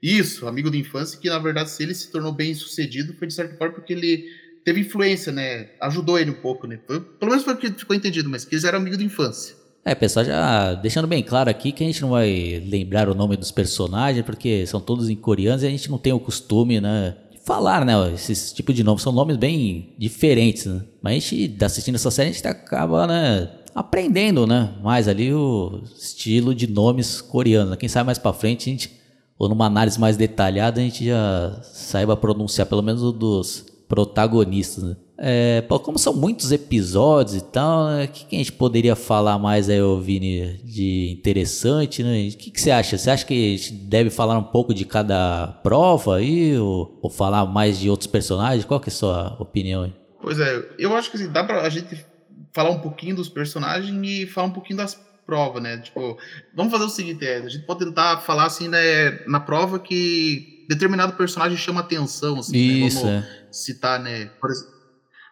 Isso, 0.01 0.47
amigo 0.47 0.69
de 0.71 0.77
infância, 0.79 1.19
que 1.19 1.29
na 1.29 1.39
verdade, 1.39 1.69
se 1.69 1.83
ele 1.83 1.93
se 1.93 2.11
tornou 2.11 2.33
bem 2.33 2.53
sucedido, 2.53 3.13
foi 3.13 3.27
de 3.27 3.33
certa 3.33 3.55
forma 3.55 3.75
porque 3.75 3.93
ele 3.93 4.25
teve 4.63 4.81
influência, 4.81 5.31
né? 5.31 5.69
Ajudou 5.81 6.19
ele 6.19 6.31
um 6.31 6.41
pouco, 6.41 6.67
né? 6.67 6.79
Foi, 6.85 6.99
pelo 6.99 7.31
menos 7.31 7.43
foi 7.43 7.53
o 7.53 7.57
que 7.57 7.71
ficou 7.71 7.95
entendido, 7.95 8.29
mas 8.29 8.45
que 8.45 8.55
eles 8.55 8.63
eram 8.63 8.79
amigos 8.79 8.97
de 8.97 9.05
infância. 9.05 9.55
É, 9.83 9.95
pessoal, 9.95 10.25
já 10.25 10.73
deixando 10.75 11.07
bem 11.07 11.23
claro 11.23 11.49
aqui 11.49 11.71
que 11.71 11.83
a 11.83 11.87
gente 11.87 12.01
não 12.01 12.09
vai 12.11 12.61
lembrar 12.67 13.09
o 13.09 13.15
nome 13.15 13.37
dos 13.37 13.51
personagens, 13.51 14.25
porque 14.25 14.65
são 14.67 14.79
todos 14.79 15.09
em 15.09 15.15
coreanos 15.15 15.63
e 15.63 15.67
a 15.67 15.69
gente 15.69 15.89
não 15.89 15.97
tem 15.97 16.13
o 16.13 16.19
costume, 16.19 16.81
né? 16.81 17.15
De 17.31 17.39
falar, 17.39 17.85
né? 17.85 17.93
Esses 18.13 18.51
tipos 18.51 18.75
de 18.75 18.83
nomes 18.83 19.01
são 19.01 19.13
nomes 19.13 19.37
bem 19.37 19.95
diferentes, 19.97 20.65
né? 20.65 20.83
Mas 21.01 21.13
a 21.13 21.19
gente, 21.19 21.63
assistindo 21.63 21.95
essa 21.95 22.11
série, 22.11 22.29
a 22.29 22.33
gente 22.33 22.47
acaba, 22.47 23.07
né? 23.07 23.49
Aprendendo, 23.73 24.45
né? 24.45 24.75
Mais 24.83 25.07
ali 25.07 25.33
o 25.33 25.81
estilo 25.97 26.53
de 26.53 26.67
nomes 26.67 27.21
coreanos. 27.21 27.77
Quem 27.77 27.87
sabe 27.87 28.07
mais 28.07 28.19
pra 28.19 28.33
frente 28.33 28.69
a 28.69 28.71
gente, 28.73 28.91
ou 29.37 29.47
numa 29.47 29.65
análise 29.65 29.99
mais 29.99 30.17
detalhada, 30.17 30.81
a 30.81 30.83
gente 30.83 31.05
já 31.05 31.61
saiba 31.63 32.17
pronunciar 32.17 32.67
pelo 32.67 32.83
menos 32.83 33.01
dos 33.13 33.65
protagonistas. 33.89 34.83
Né? 34.83 34.95
É, 35.17 35.63
como 35.67 35.97
são 35.97 36.13
muitos 36.13 36.51
episódios 36.51 37.35
e 37.35 37.43
tal, 37.43 37.87
o 37.87 37.89
né? 37.89 38.07
que, 38.07 38.25
que, 38.25 38.35
a 38.35 38.39
gente 38.39 38.53
poderia 38.53 38.95
falar 38.95 39.37
mais 39.39 39.67
aí, 39.67 39.79
Vini, 40.01 40.61
de 40.63 41.17
interessante, 41.19 42.03
né? 42.03 42.29
O 42.29 42.37
que, 42.37 42.51
que, 42.51 42.61
você 42.61 42.71
acha? 42.71 42.97
Você 42.97 43.09
acha 43.09 43.25
que 43.25 43.33
a 43.33 43.57
gente 43.57 43.73
deve 43.73 44.11
falar 44.11 44.37
um 44.37 44.43
pouco 44.43 44.73
de 44.73 44.85
cada 44.85 45.47
prova 45.63 46.17
aí, 46.17 46.57
ou, 46.57 46.97
ou 47.01 47.09
falar 47.09 47.45
mais 47.47 47.79
de 47.79 47.89
outros 47.89 48.07
personagens? 48.07 48.63
Qual 48.63 48.79
que 48.79 48.89
é 48.89 48.93
a 48.93 48.95
sua 48.95 49.35
opinião 49.39 49.83
aí? 49.83 49.93
Pois 50.21 50.39
é, 50.39 50.63
eu 50.77 50.95
acho 50.95 51.09
que 51.09 51.17
assim, 51.17 51.29
dá 51.29 51.43
pra 51.43 51.63
a 51.63 51.69
gente 51.69 52.05
falar 52.53 52.69
um 52.69 52.79
pouquinho 52.79 53.15
dos 53.15 53.27
personagens 53.27 53.91
e 54.07 54.27
falar 54.27 54.47
um 54.47 54.53
pouquinho 54.53 54.77
das 54.77 54.99
provas, 55.25 55.61
né? 55.61 55.77
Tipo, 55.79 56.17
vamos 56.55 56.71
fazer 56.71 56.85
o 56.85 56.89
seguinte, 56.89 57.25
é, 57.25 57.37
a 57.37 57.49
gente 57.49 57.65
pode 57.65 57.85
tentar 57.85 58.21
falar 58.21 58.45
assim, 58.45 58.67
né, 58.67 59.23
na 59.27 59.39
prova 59.39 59.79
que 59.79 60.58
determinado 60.69 61.13
personagem 61.13 61.57
chama 61.57 61.79
atenção, 61.79 62.37
assim, 62.37 62.85
Isso, 62.85 63.03
né? 63.03 63.11
Vamos 63.11 63.27
é. 63.27 63.47
citar, 63.51 63.99
né? 63.99 64.25
Por, 64.39 64.51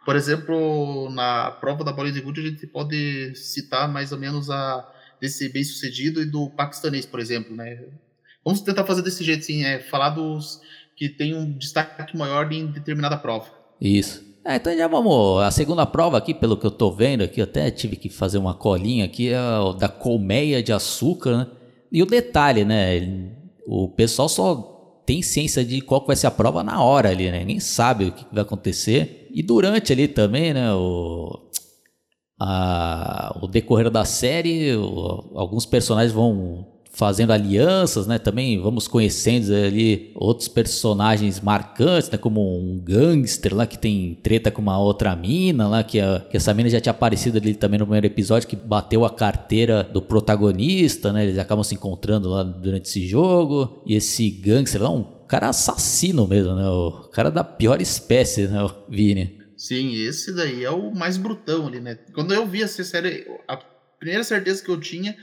por, 0.03 0.15
exemplo, 0.15 1.11
na 1.11 1.51
prova 1.51 1.83
da 1.83 1.91
bola 1.91 2.11
de 2.11 2.19
gude, 2.19 2.41
a 2.41 2.43
gente 2.45 2.65
pode 2.65 3.35
citar 3.35 3.87
mais 3.87 4.11
ou 4.11 4.17
menos 4.17 4.49
a 4.49 4.91
desse 5.21 5.47
bem-sucedido 5.49 6.21
e 6.21 6.25
do 6.25 6.49
paquistanês, 6.49 7.05
por 7.05 7.19
exemplo, 7.19 7.55
né? 7.55 7.83
Vamos 8.43 8.61
tentar 8.61 8.83
fazer 8.83 9.03
desse 9.03 9.23
jeito, 9.23 9.41
assim, 9.41 9.63
é, 9.63 9.79
falar 9.79 10.09
dos 10.09 10.59
que 10.95 11.07
tem 11.07 11.35
um 11.35 11.55
destaque 11.55 12.17
maior 12.17 12.51
em 12.51 12.65
determinada 12.65 13.15
prova. 13.15 13.47
Isso. 13.79 14.25
É, 14.43 14.55
então 14.55 14.75
já 14.75 14.87
vamos. 14.87 15.43
A 15.43 15.51
segunda 15.51 15.85
prova 15.85 16.17
aqui, 16.17 16.33
pelo 16.33 16.57
que 16.57 16.65
eu 16.65 16.71
tô 16.71 16.91
vendo 16.91 17.23
aqui, 17.23 17.41
eu 17.41 17.43
até 17.43 17.69
tive 17.69 17.95
que 17.95 18.09
fazer 18.09 18.39
uma 18.39 18.55
colinha 18.55 19.05
aqui, 19.05 19.29
é 19.29 19.37
da 19.77 19.87
colmeia 19.87 20.63
de 20.63 20.73
açúcar, 20.73 21.37
né? 21.37 21.47
E 21.91 22.01
o 22.01 22.07
detalhe, 22.07 22.65
né? 22.65 23.29
O 23.67 23.87
pessoal 23.89 24.29
só 24.29 24.76
tem 25.07 25.21
ciência 25.21 25.63
de 25.63 25.79
qual 25.79 26.05
vai 26.05 26.17
ser 26.17 26.27
a 26.27 26.31
prova 26.31 26.61
na 26.61 26.83
hora 26.83 27.09
ali, 27.09 27.31
né? 27.31 27.45
Nem 27.45 27.61
sabe 27.61 28.05
o 28.05 28.11
que 28.11 28.25
vai 28.29 28.41
acontecer. 28.41 29.29
E 29.33 29.41
durante 29.41 29.93
ali 29.93 30.05
também, 30.05 30.53
né? 30.53 30.73
O, 30.73 31.49
a, 32.37 33.39
o 33.41 33.47
decorrer 33.47 33.89
da 33.89 34.03
série, 34.03 34.75
o, 34.75 35.31
alguns 35.33 35.65
personagens 35.65 36.11
vão 36.11 36.67
fazendo 36.97 37.31
alianças, 37.31 38.07
né? 38.07 38.17
Também 38.17 38.59
vamos 38.59 38.87
conhecendo 38.87 39.53
ali 39.53 40.11
outros 40.15 40.47
personagens 40.47 41.39
marcantes, 41.39 42.09
né? 42.09 42.17
Como 42.17 42.41
um 42.41 42.79
gangster 42.83 43.55
lá 43.55 43.67
que 43.67 43.77
tem 43.77 44.17
treta 44.23 44.49
com 44.49 44.63
uma 44.63 44.79
outra 44.79 45.15
mina 45.15 45.67
lá, 45.67 45.83
que, 45.83 45.99
a, 45.99 46.25
que 46.27 46.35
essa 46.35 46.55
mina 46.55 46.67
já 46.69 46.81
tinha 46.81 46.89
aparecido 46.89 47.37
ali 47.37 47.53
também 47.53 47.77
no 47.77 47.85
primeiro 47.85 48.07
episódio, 48.07 48.47
que 48.47 48.55
bateu 48.55 49.05
a 49.05 49.11
carteira 49.11 49.83
do 49.83 50.01
protagonista, 50.01 51.13
né? 51.13 51.25
Eles 51.25 51.37
acabam 51.37 51.63
se 51.63 51.75
encontrando 51.75 52.29
lá 52.29 52.41
durante 52.41 52.85
esse 52.85 53.05
jogo. 53.07 53.83
E 53.85 53.93
esse 53.93 54.31
gangster 54.31 54.81
lá, 54.81 54.89
um 54.89 55.03
cara 55.27 55.49
assassino 55.49 56.25
mesmo, 56.25 56.55
né? 56.55 56.67
O 56.67 57.09
cara 57.11 57.29
da 57.29 57.43
pior 57.43 57.79
espécie, 57.79 58.47
né? 58.47 58.63
O 58.63 58.71
Vini. 58.89 59.37
Sim, 59.55 59.93
esse 59.93 60.33
daí 60.33 60.63
é 60.63 60.71
o 60.71 60.91
mais 60.95 61.15
brutão 61.15 61.67
ali, 61.67 61.79
né? 61.79 61.99
Quando 62.15 62.33
eu 62.33 62.47
vi 62.47 62.63
essa 62.63 62.83
série, 62.83 63.27
a 63.47 63.57
primeira 63.99 64.23
certeza 64.23 64.63
que 64.63 64.69
eu 64.69 64.79
tinha 64.79 65.15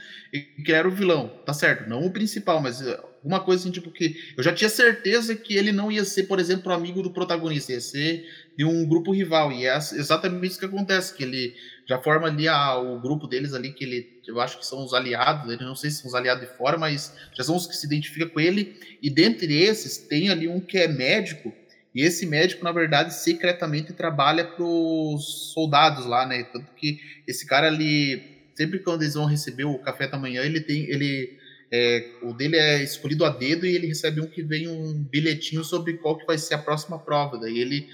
que 0.64 0.72
era 0.72 0.88
o 0.88 0.90
vilão, 0.90 1.28
tá 1.46 1.52
certo? 1.52 1.88
Não 1.88 2.04
o 2.04 2.10
principal, 2.10 2.60
mas 2.60 2.80
eh, 2.80 3.00
uma 3.22 3.38
coisa 3.38 3.62
assim, 3.62 3.70
tipo, 3.70 3.90
que 3.90 4.16
eu 4.36 4.42
já 4.42 4.52
tinha 4.52 4.68
certeza 4.68 5.34
que 5.36 5.54
ele 5.54 5.70
não 5.70 5.92
ia 5.92 6.04
ser, 6.04 6.24
por 6.24 6.40
exemplo, 6.40 6.72
amigo 6.72 7.02
do 7.02 7.12
protagonista, 7.12 7.72
ia 7.72 7.80
ser 7.80 8.28
de 8.56 8.64
um 8.64 8.84
grupo 8.84 9.12
rival. 9.12 9.52
E 9.52 9.66
é 9.66 9.76
exatamente 9.76 10.46
isso 10.46 10.58
que 10.58 10.64
acontece, 10.64 11.14
que 11.14 11.22
ele 11.22 11.54
já 11.86 11.98
forma 11.98 12.26
ali 12.26 12.48
a, 12.48 12.76
o 12.76 13.00
grupo 13.00 13.28
deles 13.28 13.54
ali, 13.54 13.72
que 13.72 13.84
ele, 13.84 14.20
eu 14.26 14.40
acho 14.40 14.58
que 14.58 14.66
são 14.66 14.84
os 14.84 14.92
aliados, 14.92 15.52
ele 15.52 15.64
não 15.64 15.76
sei 15.76 15.90
se 15.90 15.98
são 15.98 16.08
os 16.08 16.14
aliados 16.14 16.48
de 16.48 16.56
fora, 16.56 16.76
mas 16.76 17.14
já 17.32 17.44
são 17.44 17.54
os 17.54 17.66
que 17.66 17.76
se 17.76 17.86
identificam 17.86 18.28
com 18.28 18.40
ele. 18.40 18.76
E 19.00 19.08
dentre 19.08 19.54
esses, 19.54 19.98
tem 19.98 20.30
ali 20.30 20.48
um 20.48 20.58
que 20.58 20.78
é 20.78 20.88
médico, 20.88 21.52
e 21.94 22.02
esse 22.02 22.26
médico, 22.26 22.64
na 22.64 22.72
verdade, 22.72 23.14
secretamente 23.14 23.92
trabalha 23.92 24.44
para 24.44 24.64
os 24.64 25.52
soldados 25.52 26.06
lá, 26.06 26.26
né? 26.26 26.42
Tanto 26.42 26.72
que 26.74 26.98
esse 27.24 27.46
cara 27.46 27.68
ali 27.68 28.33
sempre 28.54 28.78
quando 28.78 29.02
eles 29.02 29.14
vão 29.14 29.26
receber 29.26 29.64
o 29.64 29.78
café 29.78 30.06
da 30.06 30.18
manhã, 30.18 30.42
ele 30.42 30.60
tem, 30.60 30.88
ele, 30.90 31.38
é, 31.70 32.12
o 32.22 32.32
dele 32.32 32.56
é 32.56 32.82
escolhido 32.82 33.24
a 33.24 33.30
dedo 33.30 33.66
e 33.66 33.74
ele 33.74 33.86
recebe 33.86 34.20
um 34.20 34.26
que 34.26 34.42
vem 34.42 34.68
um 34.68 34.94
bilhetinho 34.94 35.64
sobre 35.64 35.94
qual 35.94 36.16
que 36.16 36.26
vai 36.26 36.38
ser 36.38 36.54
a 36.54 36.58
próxima 36.58 36.98
prova. 36.98 37.38
Daí 37.38 37.58
ele 37.58 37.88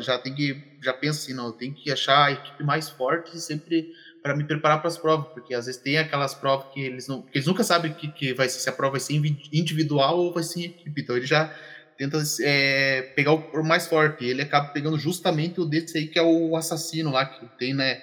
já 0.00 0.18
tem 0.18 0.34
que, 0.34 0.56
já 0.82 0.92
pensa 0.92 1.20
assim, 1.20 1.34
não, 1.34 1.52
tenho 1.52 1.74
que 1.74 1.90
achar 1.90 2.26
a 2.26 2.32
equipe 2.32 2.62
mais 2.64 2.88
forte 2.88 3.38
sempre 3.38 3.92
para 4.22 4.34
me 4.34 4.44
preparar 4.44 4.78
para 4.78 4.88
as 4.88 4.96
provas, 4.96 5.28
porque 5.34 5.52
às 5.52 5.66
vezes 5.66 5.80
tem 5.80 5.98
aquelas 5.98 6.34
provas 6.34 6.72
que 6.72 6.80
eles 6.80 7.06
não, 7.06 7.20
que 7.20 7.36
eles 7.36 7.46
nunca 7.46 7.62
sabem 7.62 7.92
que, 7.92 8.08
que 8.08 8.32
vai 8.32 8.48
ser, 8.48 8.60
se 8.60 8.68
a 8.70 8.72
prova 8.72 8.92
vai 8.92 9.00
ser 9.00 9.12
individual 9.52 10.18
ou 10.18 10.32
vai 10.32 10.42
ser 10.42 10.60
em 10.60 10.64
equipe. 10.64 11.02
Então 11.02 11.14
ele 11.14 11.26
já 11.26 11.54
tenta 11.98 12.22
é, 12.40 13.02
pegar 13.14 13.32
o 13.32 13.62
mais 13.62 13.86
forte. 13.86 14.24
Ele 14.24 14.40
acaba 14.40 14.68
pegando 14.68 14.98
justamente 14.98 15.60
o 15.60 15.66
desse 15.66 15.98
aí 15.98 16.06
que 16.06 16.18
é 16.18 16.22
o 16.22 16.56
assassino 16.56 17.10
lá 17.10 17.26
que 17.26 17.46
tem, 17.58 17.74
né? 17.74 18.00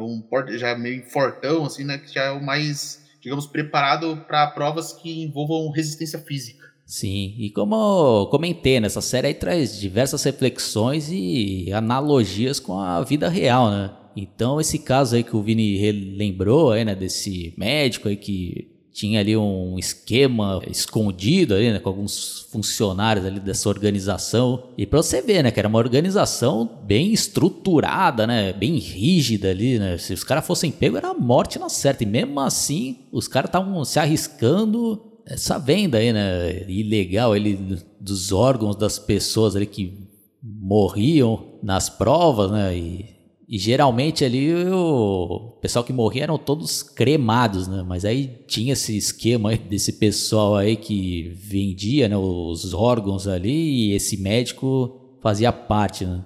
É 0.00 0.04
um 0.04 0.58
já 0.58 0.76
meio 0.76 1.04
fortão, 1.04 1.64
assim, 1.64 1.84
né? 1.84 1.98
Que 1.98 2.12
já 2.12 2.24
é 2.24 2.30
o 2.30 2.42
mais, 2.42 3.04
digamos, 3.20 3.46
preparado 3.46 4.24
para 4.26 4.46
provas 4.48 4.92
que 4.92 5.22
envolvam 5.22 5.70
resistência 5.70 6.18
física. 6.18 6.68
Sim, 6.84 7.36
e 7.38 7.50
como 7.50 8.26
comentei, 8.26 8.80
nessa 8.80 9.00
série 9.00 9.28
aí 9.28 9.34
traz 9.34 9.78
diversas 9.78 10.24
reflexões 10.24 11.08
e 11.08 11.72
analogias 11.72 12.58
com 12.58 12.80
a 12.80 13.00
vida 13.02 13.28
real, 13.28 13.70
né? 13.70 13.92
Então 14.16 14.60
esse 14.60 14.78
caso 14.78 15.14
aí 15.14 15.22
que 15.22 15.36
o 15.36 15.42
Vini 15.42 15.92
lembrou 15.92 16.72
aí, 16.72 16.84
né, 16.84 16.96
desse 16.96 17.54
médico 17.56 18.08
aí 18.08 18.16
que 18.16 18.69
tinha 18.92 19.20
ali 19.20 19.36
um 19.36 19.78
esquema 19.78 20.60
escondido 20.68 21.54
ali, 21.54 21.72
né, 21.72 21.78
com 21.78 21.88
alguns 21.88 22.48
funcionários 22.50 23.24
ali 23.24 23.38
dessa 23.38 23.68
organização. 23.68 24.64
E 24.76 24.84
para 24.84 25.02
você 25.02 25.22
ver, 25.22 25.42
né, 25.42 25.50
que 25.50 25.60
era 25.60 25.68
uma 25.68 25.78
organização 25.78 26.68
bem 26.84 27.12
estruturada, 27.12 28.26
né, 28.26 28.52
bem 28.52 28.76
rígida 28.78 29.50
ali, 29.50 29.78
né. 29.78 29.96
Se 29.96 30.12
os 30.12 30.24
caras 30.24 30.46
fossem 30.46 30.70
pegos, 30.70 30.98
era 30.98 31.14
morte 31.14 31.58
na 31.58 31.68
certa. 31.68 32.02
E 32.02 32.06
mesmo 32.06 32.40
assim, 32.40 32.98
os 33.12 33.28
caras 33.28 33.48
estavam 33.48 33.84
se 33.84 33.98
arriscando 33.98 35.00
essa 35.24 35.58
venda 35.58 35.98
aí, 35.98 36.12
né, 36.12 36.64
ilegal 36.68 37.36
ele 37.36 37.78
dos 38.00 38.32
órgãos 38.32 38.74
das 38.74 38.98
pessoas 38.98 39.54
ali 39.54 39.66
que 39.66 40.08
morriam 40.42 41.58
nas 41.62 41.88
provas, 41.88 42.50
né, 42.50 42.76
e 42.76 43.19
e 43.50 43.58
geralmente 43.58 44.24
ali 44.24 44.54
o 44.54 45.58
pessoal 45.60 45.84
que 45.84 45.92
morria 45.92 46.22
eram 46.22 46.38
todos 46.38 46.84
cremados, 46.84 47.66
né? 47.66 47.84
Mas 47.84 48.04
aí 48.04 48.38
tinha 48.46 48.74
esse 48.74 48.96
esquema 48.96 49.56
desse 49.56 49.94
pessoal 49.94 50.54
aí 50.54 50.76
que 50.76 51.32
vendia 51.34 52.08
né, 52.08 52.16
os 52.16 52.72
órgãos 52.72 53.26
ali 53.26 53.88
e 53.90 53.94
esse 53.94 54.16
médico 54.16 55.16
fazia 55.20 55.52
parte, 55.52 56.06
né? 56.06 56.24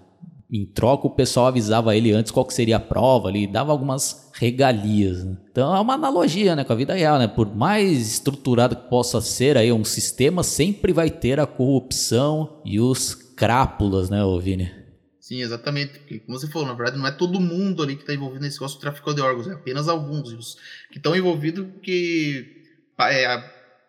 em 0.53 0.67
troca, 0.67 1.07
o 1.07 1.11
pessoal 1.11 1.47
avisava 1.47 1.97
ele 1.97 2.13
antes 2.13 2.31
qual 2.31 2.45
que 2.45 2.55
seria 2.55 2.77
a 2.77 2.81
prova 2.81 3.29
ali, 3.29 3.47
dava 3.47 3.73
algumas 3.73 4.31
regalias. 4.35 5.25
Né? 5.25 5.37
Então 5.51 5.75
é 5.75 5.81
uma 5.81 5.95
analogia 5.95 6.55
né, 6.55 6.63
com 6.63 6.73
a 6.73 6.77
vida 6.77 6.95
real, 6.95 7.19
né? 7.19 7.27
Por 7.27 7.53
mais 7.57 8.13
estruturado 8.13 8.77
que 8.77 8.89
possa 8.89 9.21
ser 9.21 9.57
aí 9.57 9.73
um 9.73 9.83
sistema, 9.83 10.43
sempre 10.45 10.93
vai 10.93 11.11
ter 11.11 11.41
a 11.41 11.47
corrupção 11.47 12.61
e 12.65 12.79
os 12.79 13.15
crápulas, 13.15 14.11
né, 14.11 14.21
Vini? 14.41 14.84
Sim, 15.25 15.41
exatamente. 15.41 16.01
Porque, 16.01 16.19
como 16.19 16.39
você 16.39 16.47
falou, 16.47 16.69
na 16.69 16.75
verdade, 16.75 16.99
não 16.99 17.07
é 17.07 17.11
todo 17.11 17.41
mundo 17.41 17.83
ali 17.83 17.97
que 17.97 18.03
está 18.03 18.13
envolvido 18.13 18.45
nesse 18.45 18.57
negócio 18.59 18.77
de 18.77 18.83
tráfico 18.83 19.15
de 19.15 19.23
órgãos, 19.23 19.49
é 19.49 19.55
apenas 19.55 19.89
alguns. 19.89 20.31
Os 20.35 20.59
que 20.91 20.99
estão 20.99 21.17
envolvidos 21.17 21.67
que 21.83 22.63
é, 23.01 23.43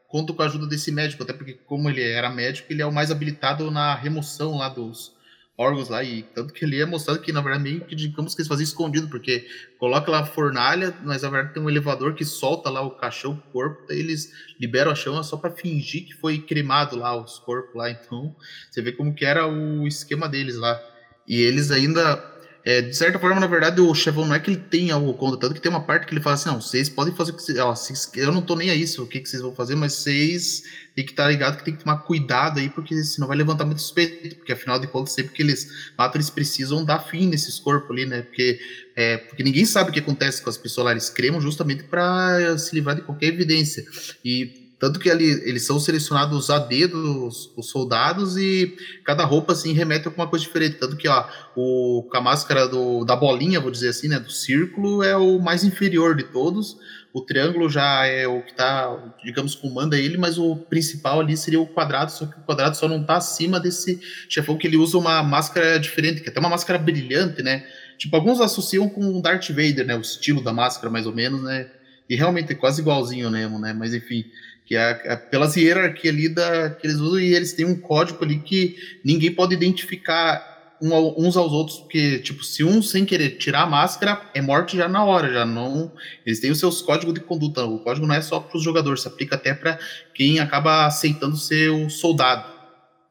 contam 0.07 0.33
com 0.33 0.41
a 0.41 0.45
ajuda 0.45 0.65
desse 0.65 0.93
médico, 0.93 1.23
até 1.23 1.33
porque, 1.33 1.51
como 1.51 1.89
ele 1.89 2.01
era 2.01 2.29
médico, 2.29 2.71
ele 2.71 2.81
é 2.81 2.85
o 2.85 2.91
mais 2.91 3.11
habilitado 3.11 3.69
na 3.69 3.93
remoção 3.93 4.57
lá 4.57 4.69
dos, 4.69 5.13
órgãos 5.57 5.89
lá, 5.89 6.01
e 6.03 6.23
tanto 6.23 6.53
que 6.53 6.63
ele 6.63 6.79
é 6.79 6.85
mostrado 6.85 7.21
que, 7.21 7.33
na 7.33 7.41
verdade, 7.41 7.63
meio 7.63 7.81
que 7.81 7.95
digamos 7.95 8.33
que 8.33 8.41
eles 8.41 8.47
faziam 8.47 8.63
escondido, 8.63 9.09
porque 9.09 9.45
coloca 9.77 10.09
lá 10.11 10.19
a 10.19 10.25
fornalha, 10.25 10.95
mas 11.03 11.21
na 11.21 11.29
verdade 11.29 11.53
tem 11.53 11.63
um 11.63 11.69
elevador 11.69 12.13
que 12.13 12.25
solta 12.25 12.69
lá 12.69 12.81
o 12.81 12.91
caixão, 12.91 13.33
o 13.33 13.51
corpo, 13.51 13.85
daí 13.87 13.99
eles 13.99 14.31
liberam 14.59 14.91
a 14.91 14.95
chama 14.95 15.23
só 15.23 15.37
para 15.37 15.51
fingir 15.51 16.05
que 16.05 16.13
foi 16.13 16.39
cremado 16.39 16.97
lá 16.97 17.15
os 17.15 17.39
corpos 17.39 17.75
lá, 17.75 17.89
então 17.89 18.35
você 18.69 18.81
vê 18.81 18.91
como 18.91 19.13
que 19.13 19.25
era 19.25 19.47
o 19.47 19.87
esquema 19.87 20.27
deles 20.27 20.55
lá. 20.55 20.94
E 21.27 21.41
eles 21.41 21.71
ainda 21.71 22.21
é, 22.65 22.81
de 22.81 22.97
certa 22.97 23.19
forma, 23.19 23.39
na 23.39 23.45
verdade, 23.45 23.79
o 23.79 23.93
chefão 23.93 24.25
não 24.25 24.33
é 24.33 24.39
que 24.39 24.49
ele 24.49 24.59
tem 24.59 24.89
algo 24.89 25.13
contra, 25.13 25.39
tanto 25.39 25.53
que 25.53 25.61
tem 25.61 25.69
uma 25.69 25.83
parte 25.83 26.07
que 26.07 26.15
ele 26.15 26.19
fala 26.19 26.33
assim, 26.33 26.49
não, 26.49 26.59
vocês 26.59 26.89
podem 26.89 27.13
fazer 27.13 27.29
o 27.29 27.35
que 27.35 27.43
vocês, 27.43 27.59
ó, 27.59 27.75
eu 28.15 28.31
não 28.31 28.41
tô 28.41 28.55
nem 28.55 28.71
a 28.71 28.75
isso, 28.75 29.03
o 29.03 29.07
que, 29.07 29.19
que 29.19 29.29
vocês 29.29 29.39
vão 29.39 29.53
fazer, 29.53 29.75
mas 29.75 29.93
vocês 29.93 30.63
tem 30.95 31.05
que 31.05 31.11
estar 31.11 31.25
tá 31.25 31.29
ligado 31.29 31.57
que 31.57 31.63
tem 31.63 31.75
que 31.75 31.83
tomar 31.83 31.97
cuidado 31.97 32.59
aí, 32.59 32.67
porque 32.67 32.95
senão 33.03 33.27
vai 33.27 33.37
levantar 33.37 33.65
muito 33.65 33.83
suspeito, 33.83 34.37
porque 34.37 34.51
afinal 34.51 34.79
de 34.79 34.87
contas, 34.87 35.13
sempre 35.13 35.31
que 35.33 35.43
eles 35.43 35.91
matam, 35.95 36.15
eles 36.15 36.31
precisam 36.31 36.83
dar 36.83 36.97
fim 36.97 37.27
nesses 37.27 37.59
corpos 37.59 37.91
ali, 37.91 38.07
né, 38.07 38.23
porque, 38.23 38.59
é, 38.95 39.17
porque 39.17 39.43
ninguém 39.43 39.63
sabe 39.63 39.91
o 39.91 39.93
que 39.93 39.99
acontece 39.99 40.41
com 40.41 40.49
as 40.49 40.57
pessoas 40.57 40.85
lá, 40.85 40.91
eles 40.91 41.07
cremam 41.07 41.39
justamente 41.39 41.83
para 41.83 42.57
se 42.57 42.73
livrar 42.73 42.95
de 42.95 43.03
qualquer 43.03 43.27
evidência, 43.27 43.85
e 44.23 44.64
tanto 44.85 44.99
que 44.99 45.09
ali, 45.09 45.25
eles 45.49 45.65
são 45.65 45.79
selecionados 45.79 46.51
a 46.51 46.59
dedo, 46.59 47.25
os, 47.25 47.51
os, 47.57 47.71
soldados, 47.71 48.37
e 48.37 48.77
cada 49.03 49.25
roupa 49.25 49.53
assim 49.53 49.73
remete 49.73 50.05
a 50.05 50.11
alguma 50.11 50.27
coisa 50.27 50.45
diferente. 50.45 50.75
Tanto 50.75 50.95
que 50.95 51.07
ó, 51.07 51.27
o, 51.55 52.07
a 52.13 52.21
máscara 52.21 52.67
do, 52.67 53.03
da 53.03 53.15
bolinha, 53.15 53.59
vou 53.59 53.71
dizer 53.71 53.89
assim, 53.89 54.07
né, 54.07 54.19
do 54.19 54.31
círculo, 54.31 55.01
é 55.01 55.17
o 55.17 55.39
mais 55.39 55.63
inferior 55.63 56.15
de 56.15 56.25
todos. 56.25 56.77
O 57.11 57.19
triângulo 57.19 57.67
já 57.67 58.05
é 58.05 58.27
o 58.27 58.43
que 58.43 58.51
está, 58.51 59.15
digamos, 59.23 59.55
comanda 59.55 59.97
ele, 59.97 60.19
mas 60.19 60.37
o 60.37 60.55
principal 60.55 61.19
ali 61.19 61.35
seria 61.35 61.59
o 61.59 61.65
quadrado, 61.65 62.11
só 62.11 62.27
que 62.27 62.39
o 62.39 62.43
quadrado 62.43 62.77
só 62.77 62.87
não 62.87 63.01
está 63.01 63.17
acima 63.17 63.59
desse 63.59 63.99
chefão 64.29 64.55
que 64.55 64.67
ele 64.67 64.77
usa 64.77 64.99
uma 64.99 65.23
máscara 65.23 65.79
diferente, 65.79 66.21
que 66.21 66.27
é 66.27 66.31
até 66.31 66.39
uma 66.39 66.49
máscara 66.49 66.77
brilhante, 66.77 67.41
né? 67.41 67.65
Tipo, 67.97 68.17
alguns 68.17 68.39
associam 68.39 68.87
com 68.87 69.17
o 69.17 69.19
Darth 69.19 69.47
Vader, 69.47 69.87
né? 69.87 69.95
O 69.95 70.01
estilo 70.01 70.43
da 70.43 70.53
máscara, 70.53 70.91
mais 70.91 71.07
ou 71.07 71.13
menos, 71.13 71.41
né? 71.41 71.71
E 72.07 72.15
realmente 72.15 72.51
é 72.51 72.55
quase 72.55 72.81
igualzinho 72.81 73.31
mesmo, 73.31 73.57
né? 73.57 73.73
Mas 73.73 73.91
enfim 73.91 74.25
que 74.65 74.75
é, 74.75 75.01
é 75.05 75.15
pelas 75.15 75.55
hierarquias 75.55 76.13
ali 76.13 76.29
da, 76.29 76.71
que 76.71 76.87
eles 76.87 76.97
usam, 76.97 77.19
e 77.19 77.33
eles 77.33 77.53
têm 77.53 77.65
um 77.65 77.79
código 77.79 78.23
ali 78.23 78.39
que 78.39 78.75
ninguém 79.03 79.31
pode 79.31 79.53
identificar 79.53 80.55
um, 80.81 80.93
uns 81.25 81.37
aos 81.37 81.51
outros, 81.51 81.79
porque, 81.79 82.19
tipo, 82.19 82.43
se 82.43 82.63
um 82.63 82.81
sem 82.81 83.05
querer 83.05 83.37
tirar 83.37 83.63
a 83.63 83.65
máscara, 83.65 84.21
é 84.33 84.41
morte 84.41 84.75
já 84.75 84.87
na 84.87 85.03
hora, 85.03 85.31
já 85.31 85.45
não. 85.45 85.91
Eles 86.25 86.39
têm 86.39 86.51
os 86.51 86.59
seus 86.59 86.81
códigos 86.81 87.13
de 87.13 87.19
conduta. 87.19 87.63
O 87.65 87.79
código 87.79 88.05
não 88.05 88.15
é 88.15 88.21
só 88.21 88.39
para 88.39 88.57
os 88.57 88.63
jogadores, 88.63 89.01
se 89.01 89.07
aplica 89.07 89.35
até 89.35 89.53
para 89.53 89.79
quem 90.13 90.39
acaba 90.39 90.85
aceitando 90.85 91.37
ser 91.37 91.69
o 91.69 91.89
soldado. 91.89 92.53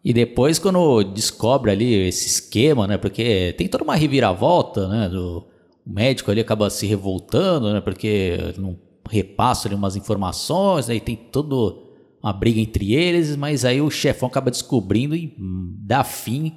E 0.05 0.13
depois, 0.13 0.59
quando 0.59 1.03
descobre 1.03 1.71
ali 1.71 2.09
esse 2.09 2.27
esquema, 2.27 2.87
né? 2.87 2.99
Porque 2.99 3.55
tem 3.57 3.67
toda 3.67 3.85
uma 3.85 3.97
reviravolta, 3.97 4.87
né? 4.87 5.09
Do, 5.09 5.47
o 5.87 5.91
médico 5.91 6.31
ali 6.31 6.41
acaba 6.41 6.69
se 6.69 6.87
revoltando, 6.87 7.73
né? 7.73 7.81
Porque 7.81 8.37
não 8.59 8.79
repassa 9.09 9.69
ali 9.69 9.75
umas 9.75 9.97
informações, 9.97 10.89
aí 10.89 11.01
tem 11.01 11.17
toda 11.17 11.79
uma 12.23 12.33
briga 12.33 12.61
entre 12.61 12.95
eles, 12.95 13.37
mas 13.37 13.65
aí 13.65 13.81
o 13.81 13.91
chefão 13.91 14.29
acaba 14.29 14.51
descobrindo 14.51 15.15
e 15.15 15.35
dá 15.81 16.03
fim 16.03 16.55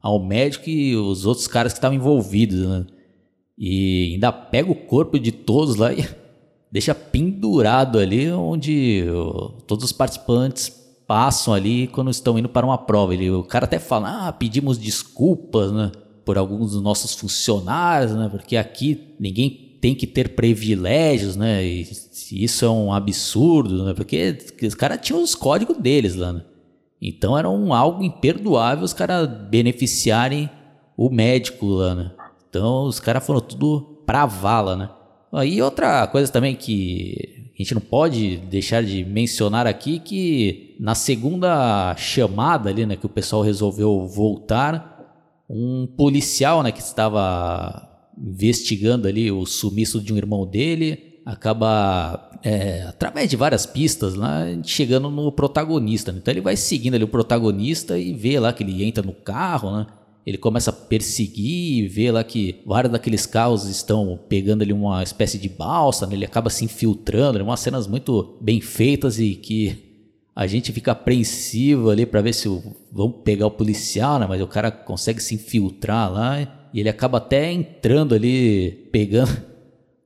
ao 0.00 0.24
médico 0.24 0.70
e 0.70 0.96
os 0.96 1.26
outros 1.26 1.48
caras 1.48 1.72
que 1.72 1.78
estavam 1.78 1.96
envolvidos, 1.96 2.66
né? 2.66 2.86
E 3.58 4.12
ainda 4.12 4.30
pega 4.30 4.70
o 4.70 4.74
corpo 4.74 5.18
de 5.18 5.32
todos 5.32 5.74
lá 5.74 5.92
e 5.92 6.08
deixa 6.70 6.94
pendurado 6.94 7.98
ali 7.98 8.30
onde 8.30 9.04
todos 9.66 9.86
os 9.86 9.92
participantes 9.92 10.68
passam 11.08 11.52
ali 11.52 11.88
quando 11.88 12.10
estão 12.10 12.38
indo 12.38 12.48
para 12.48 12.66
uma 12.66 12.78
prova. 12.78 13.14
Ele, 13.14 13.30
o 13.30 13.42
cara 13.42 13.64
até 13.64 13.78
fala, 13.78 14.28
ah, 14.28 14.32
pedimos 14.32 14.78
desculpas, 14.78 15.72
né? 15.72 15.90
Por 16.24 16.38
alguns 16.38 16.72
dos 16.72 16.82
nossos 16.82 17.14
funcionários, 17.14 18.14
né? 18.14 18.28
Porque 18.30 18.56
aqui 18.56 19.14
ninguém 19.18 19.67
tem 19.80 19.94
que 19.94 20.06
ter 20.06 20.30
privilégios, 20.30 21.36
né? 21.36 21.64
E 21.64 21.86
isso 22.32 22.64
é 22.64 22.70
um 22.70 22.92
absurdo, 22.92 23.84
né? 23.84 23.94
Porque 23.94 24.38
os 24.62 24.74
caras 24.74 25.00
tinham 25.00 25.22
os 25.22 25.34
códigos 25.34 25.76
deles 25.76 26.14
lá, 26.14 26.32
né? 26.32 26.42
Então 27.00 27.38
era 27.38 27.48
um, 27.48 27.72
algo 27.72 28.02
imperdoável 28.02 28.84
os 28.84 28.92
caras 28.92 29.28
beneficiarem 29.48 30.50
o 30.96 31.08
médico 31.08 31.66
lá, 31.66 31.94
né? 31.94 32.10
Então 32.48 32.84
os 32.84 32.98
caras 32.98 33.24
foram 33.24 33.40
tudo 33.40 34.02
pra 34.04 34.26
vala, 34.26 34.76
né? 34.76 34.90
E 35.46 35.60
outra 35.60 36.06
coisa 36.06 36.32
também 36.32 36.56
que 36.56 37.50
a 37.58 37.62
gente 37.62 37.74
não 37.74 37.80
pode 37.80 38.36
deixar 38.36 38.82
de 38.82 39.04
mencionar 39.04 39.66
aqui 39.66 39.98
que 39.98 40.76
na 40.78 40.94
segunda 40.94 41.94
chamada 41.96 42.70
ali, 42.70 42.86
né, 42.86 42.96
que 42.96 43.04
o 43.04 43.10
pessoal 43.10 43.42
resolveu 43.42 44.06
voltar, 44.06 44.96
um 45.50 45.86
policial, 45.86 46.62
né, 46.62 46.70
que 46.70 46.80
estava 46.80 47.87
investigando 48.20 49.06
ali 49.06 49.30
o 49.30 49.44
sumiço 49.46 50.00
de 50.00 50.12
um 50.12 50.16
irmão 50.16 50.46
dele, 50.46 51.20
acaba, 51.24 52.30
é, 52.42 52.82
através 52.82 53.28
de 53.28 53.36
várias 53.36 53.66
pistas, 53.66 54.14
lá, 54.14 54.46
chegando 54.64 55.10
no 55.10 55.30
protagonista. 55.30 56.10
Né? 56.10 56.18
Então 56.22 56.32
ele 56.32 56.40
vai 56.40 56.56
seguindo 56.56 56.94
ali 56.94 57.04
o 57.04 57.08
protagonista 57.08 57.98
e 57.98 58.14
vê 58.14 58.40
lá 58.40 58.52
que 58.52 58.62
ele 58.62 58.82
entra 58.82 59.04
no 59.04 59.12
carro, 59.12 59.70
né? 59.76 59.86
Ele 60.24 60.36
começa 60.36 60.68
a 60.70 60.74
perseguir 60.74 61.84
e 61.84 61.88
vê 61.88 62.10
lá 62.10 62.22
que 62.22 62.60
vários 62.66 62.92
daqueles 62.92 63.24
carros 63.24 63.66
estão 63.66 64.18
pegando 64.28 64.60
ali 64.60 64.74
uma 64.74 65.02
espécie 65.02 65.38
de 65.38 65.48
balsa, 65.48 66.06
né? 66.06 66.14
ele 66.14 66.24
acaba 66.24 66.50
se 66.50 66.66
infiltrando, 66.66 67.38
né? 67.38 67.44
umas 67.44 67.60
cenas 67.60 67.86
muito 67.86 68.36
bem 68.38 68.60
feitas 68.60 69.18
e 69.18 69.34
que 69.34 69.88
a 70.36 70.46
gente 70.46 70.70
fica 70.70 70.92
apreensivo 70.92 71.88
ali 71.88 72.04
para 72.04 72.20
ver 72.20 72.34
se 72.34 72.46
vão 72.92 73.10
pegar 73.10 73.46
o 73.46 73.50
policial, 73.50 74.18
né? 74.18 74.26
Mas 74.28 74.40
o 74.40 74.46
cara 74.46 74.70
consegue 74.70 75.22
se 75.22 75.34
infiltrar 75.34 76.12
lá 76.12 76.57
e 76.72 76.80
ele 76.80 76.88
acaba 76.88 77.18
até 77.18 77.52
entrando 77.52 78.14
ali, 78.14 78.88
pegando 78.92 79.48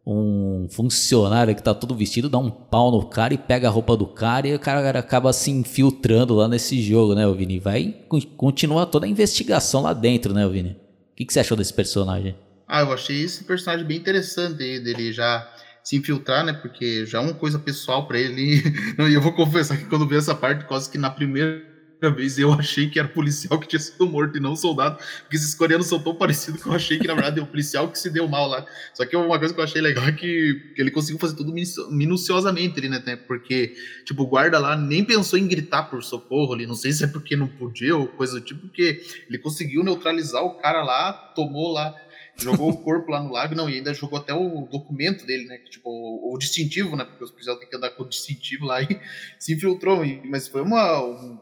um 0.04 0.66
funcionário 0.68 1.54
que 1.54 1.62
tá 1.62 1.72
todo 1.72 1.94
vestido, 1.94 2.28
dá 2.28 2.38
um 2.38 2.50
pau 2.50 2.90
no 2.90 3.06
cara 3.06 3.34
e 3.34 3.38
pega 3.38 3.68
a 3.68 3.70
roupa 3.70 3.96
do 3.96 4.06
cara 4.06 4.48
e 4.48 4.54
o 4.54 4.58
cara 4.58 4.98
acaba 4.98 5.32
se 5.32 5.50
infiltrando 5.50 6.34
lá 6.34 6.48
nesse 6.48 6.82
jogo, 6.82 7.14
né, 7.14 7.30
Vini? 7.32 7.60
Vai 7.60 7.94
continua 8.36 8.84
toda 8.84 9.06
a 9.06 9.08
investigação 9.08 9.82
lá 9.82 9.92
dentro, 9.92 10.34
né, 10.34 10.46
Vini? 10.48 10.70
O 11.12 11.14
que, 11.14 11.24
que 11.24 11.32
você 11.32 11.40
achou 11.40 11.56
desse 11.56 11.72
personagem? 11.72 12.34
Ah, 12.66 12.80
eu 12.80 12.92
achei 12.92 13.22
esse 13.22 13.44
personagem 13.44 13.86
bem 13.86 13.98
interessante 13.98 14.56
dele 14.56 15.12
já 15.12 15.48
se 15.84 15.96
infiltrar, 15.96 16.44
né? 16.44 16.52
Porque 16.52 17.04
já 17.06 17.18
é 17.18 17.20
uma 17.20 17.34
coisa 17.34 17.58
pessoal 17.58 18.06
para 18.06 18.18
ele. 18.18 18.62
E 18.98 19.14
eu 19.14 19.20
vou 19.20 19.32
confessar 19.32 19.76
que 19.76 19.84
quando 19.84 20.08
vi 20.08 20.16
essa 20.16 20.34
parte, 20.34 20.64
quase 20.64 20.90
que 20.90 20.96
na 20.96 21.10
primeira 21.10 21.71
vez 22.10 22.38
eu 22.38 22.52
achei 22.52 22.88
que 22.88 22.98
era 22.98 23.08
policial 23.08 23.58
que 23.58 23.68
tinha 23.68 23.80
sido 23.80 24.06
morto 24.06 24.36
e 24.36 24.40
não 24.40 24.56
soldado, 24.56 24.98
porque 25.22 25.36
esses 25.36 25.54
coreanos 25.54 25.86
são 25.86 25.98
tão 25.98 26.14
parecidos 26.14 26.62
que 26.62 26.68
eu 26.68 26.72
achei 26.72 26.98
que 26.98 27.06
na 27.06 27.14
verdade 27.14 27.40
é 27.40 27.42
o 27.42 27.46
policial 27.46 27.88
que 27.88 27.98
se 27.98 28.10
deu 28.10 28.28
mal 28.28 28.48
lá. 28.48 28.66
Só 28.94 29.04
que 29.04 29.16
uma 29.16 29.38
coisa 29.38 29.54
que 29.54 29.60
eu 29.60 29.64
achei 29.64 29.80
legal 29.80 30.04
é 30.06 30.12
que, 30.12 30.72
ele 30.76 30.90
conseguiu 30.90 31.18
fazer 31.18 31.36
tudo 31.36 31.52
minuciosamente 31.90 32.78
ali, 32.78 32.88
né? 32.88 33.16
Porque, 33.26 33.74
tipo, 34.04 34.22
o 34.22 34.26
guarda 34.26 34.58
lá 34.58 34.76
nem 34.76 35.04
pensou 35.04 35.38
em 35.38 35.46
gritar 35.46 35.84
por 35.84 36.02
socorro 36.02 36.54
ali, 36.54 36.66
não 36.66 36.74
sei 36.74 36.92
se 36.92 37.04
é 37.04 37.06
porque 37.06 37.36
não 37.36 37.48
podia 37.48 37.96
ou 37.96 38.06
coisa 38.06 38.34
do 38.34 38.40
tipo, 38.40 38.60
porque 38.62 39.02
ele 39.28 39.38
conseguiu 39.38 39.82
neutralizar 39.82 40.42
o 40.42 40.58
cara 40.58 40.82
lá, 40.82 41.12
tomou 41.34 41.72
lá 41.72 41.94
jogou 42.36 42.70
o 42.70 42.76
corpo 42.82 43.10
lá 43.10 43.22
no 43.22 43.32
lago, 43.32 43.54
não, 43.54 43.68
e 43.68 43.74
ainda 43.74 43.92
jogou 43.94 44.18
até 44.18 44.32
o 44.32 44.66
documento 44.70 45.26
dele, 45.26 45.44
né? 45.46 45.58
Tipo, 45.58 45.90
o, 45.90 46.34
o 46.34 46.38
distintivo, 46.38 46.96
né? 46.96 47.04
Porque 47.04 47.24
os 47.24 47.30
policiais 47.30 47.58
têm 47.58 47.68
que 47.68 47.76
andar 47.76 47.90
com 47.90 48.02
o 48.02 48.08
distintivo 48.08 48.66
lá 48.66 48.82
e 48.82 48.88
se 49.38 49.54
infiltrou. 49.54 50.02
mas 50.24 50.48
foi 50.48 50.62
uma, 50.62 51.02
um, 51.02 51.38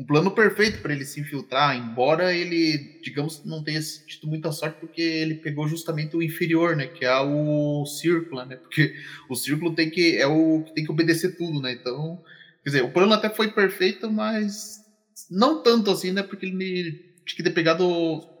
um 0.00 0.04
plano 0.04 0.30
perfeito 0.30 0.80
para 0.80 0.94
ele 0.94 1.04
se 1.04 1.20
infiltrar, 1.20 1.76
embora 1.76 2.34
ele, 2.34 2.98
digamos, 3.02 3.44
não 3.44 3.62
tenha 3.62 3.78
tido 3.82 4.26
muita 4.26 4.50
sorte 4.50 4.80
porque 4.80 5.02
ele 5.02 5.34
pegou 5.34 5.68
justamente 5.68 6.16
o 6.16 6.22
inferior, 6.22 6.74
né, 6.74 6.86
que 6.86 7.04
é 7.04 7.20
o 7.20 7.84
círculo, 7.84 8.42
né? 8.46 8.56
Porque 8.56 8.94
o 9.28 9.34
círculo 9.34 9.74
tem 9.74 9.90
que 9.90 10.16
é 10.16 10.26
o 10.26 10.62
que 10.62 10.74
tem 10.74 10.84
que 10.84 10.90
obedecer 10.90 11.36
tudo, 11.36 11.60
né? 11.60 11.72
Então, 11.72 12.18
quer 12.64 12.70
dizer, 12.70 12.82
o 12.82 12.90
plano 12.90 13.12
até 13.12 13.28
foi 13.28 13.50
perfeito, 13.50 14.10
mas 14.10 14.80
não 15.30 15.62
tanto 15.62 15.90
assim, 15.90 16.12
né? 16.12 16.22
Porque 16.22 16.46
ele 16.46 16.92
tinha 17.26 17.36
que 17.36 17.42
ter 17.42 17.50
pegado 17.50 17.86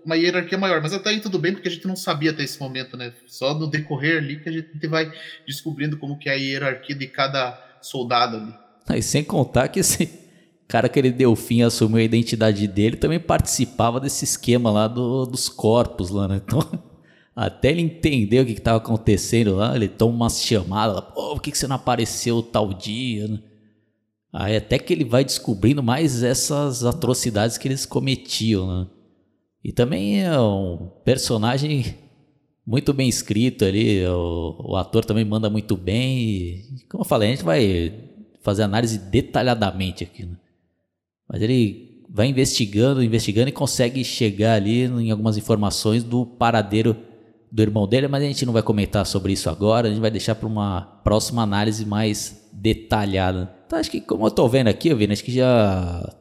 uma 0.02 0.16
hierarquia 0.16 0.56
maior, 0.56 0.80
mas 0.80 0.94
até 0.94 1.10
aí 1.10 1.20
tudo 1.20 1.38
bem 1.38 1.52
porque 1.52 1.68
a 1.68 1.70
gente 1.70 1.86
não 1.86 1.94
sabia 1.94 2.30
até 2.30 2.42
esse 2.42 2.58
momento, 2.58 2.96
né? 2.96 3.12
Só 3.26 3.52
no 3.52 3.66
decorrer 3.66 4.16
ali 4.16 4.40
que 4.40 4.48
a 4.48 4.52
gente 4.52 4.86
vai 4.86 5.12
descobrindo 5.46 5.98
como 5.98 6.18
que 6.18 6.30
é 6.30 6.32
a 6.32 6.36
hierarquia 6.36 6.96
de 6.96 7.06
cada 7.06 7.78
soldado 7.82 8.38
ali. 8.38 8.98
E 8.98 9.02
sem 9.02 9.22
contar 9.22 9.68
que 9.68 9.80
esse 9.80 10.20
cara 10.70 10.88
que 10.88 10.98
ele 10.98 11.10
deu 11.10 11.34
fim, 11.34 11.62
assumiu 11.62 11.98
a 11.98 12.02
identidade 12.02 12.66
dele, 12.68 12.96
também 12.96 13.18
participava 13.18 13.98
desse 13.98 14.24
esquema 14.24 14.70
lá 14.70 14.86
do, 14.86 15.26
dos 15.26 15.48
corpos 15.48 16.10
lá, 16.10 16.28
né? 16.28 16.40
Então, 16.44 16.60
até 17.34 17.72
ele 17.72 17.82
entender 17.82 18.40
o 18.40 18.46
que 18.46 18.52
estava 18.52 18.78
acontecendo 18.78 19.56
lá, 19.56 19.74
ele 19.74 19.88
toma 19.88 20.14
umas 20.14 20.40
chamadas, 20.40 21.00
pô, 21.12 21.34
por 21.34 21.42
que, 21.42 21.50
que 21.50 21.58
você 21.58 21.66
não 21.66 21.74
apareceu 21.74 22.40
tal 22.40 22.72
dia, 22.72 23.26
né? 23.26 23.40
Aí 24.32 24.56
até 24.56 24.78
que 24.78 24.92
ele 24.92 25.04
vai 25.04 25.24
descobrindo 25.24 25.82
mais 25.82 26.22
essas 26.22 26.84
atrocidades 26.84 27.58
que 27.58 27.66
eles 27.66 27.84
cometiam, 27.84 28.66
né? 28.82 28.86
E 29.64 29.72
também 29.72 30.22
é 30.22 30.40
um 30.40 30.88
personagem 31.04 31.96
muito 32.64 32.92
bem 32.92 33.08
escrito 33.08 33.64
ali, 33.64 34.06
o, 34.06 34.70
o 34.70 34.76
ator 34.76 35.04
também 35.04 35.24
manda 35.24 35.50
muito 35.50 35.76
bem. 35.76 36.18
E, 36.20 36.86
como 36.88 37.02
eu 37.02 37.08
falei, 37.08 37.28
a 37.28 37.32
gente 37.32 37.44
vai 37.44 37.92
fazer 38.40 38.62
análise 38.62 38.98
detalhadamente 38.98 40.04
aqui, 40.04 40.24
né? 40.24 40.36
Mas 41.30 41.40
ele 41.42 42.04
vai 42.08 42.26
investigando, 42.26 43.04
investigando 43.04 43.48
e 43.48 43.52
consegue 43.52 44.02
chegar 44.02 44.54
ali 44.54 44.82
em 44.82 45.12
algumas 45.12 45.36
informações 45.36 46.02
do 46.02 46.26
paradeiro 46.26 46.96
do 47.52 47.62
irmão 47.62 47.86
dele, 47.86 48.08
mas 48.08 48.22
a 48.22 48.26
gente 48.26 48.44
não 48.44 48.52
vai 48.52 48.62
comentar 48.62 49.06
sobre 49.06 49.32
isso 49.32 49.48
agora, 49.48 49.86
a 49.86 49.90
gente 49.90 50.00
vai 50.00 50.10
deixar 50.10 50.34
para 50.34 50.46
uma 50.46 50.82
próxima 51.04 51.42
análise 51.42 51.86
mais 51.86 52.48
detalhada. 52.52 53.52
Então 53.66 53.78
acho 53.78 53.90
que 53.90 54.00
como 54.00 54.24
eu 54.24 54.28
estou 54.28 54.48
vendo 54.48 54.68
aqui, 54.68 54.88
eu 54.88 54.96
vi, 54.96 55.10
acho 55.10 55.24
que 55.24 55.32
já 55.32 56.16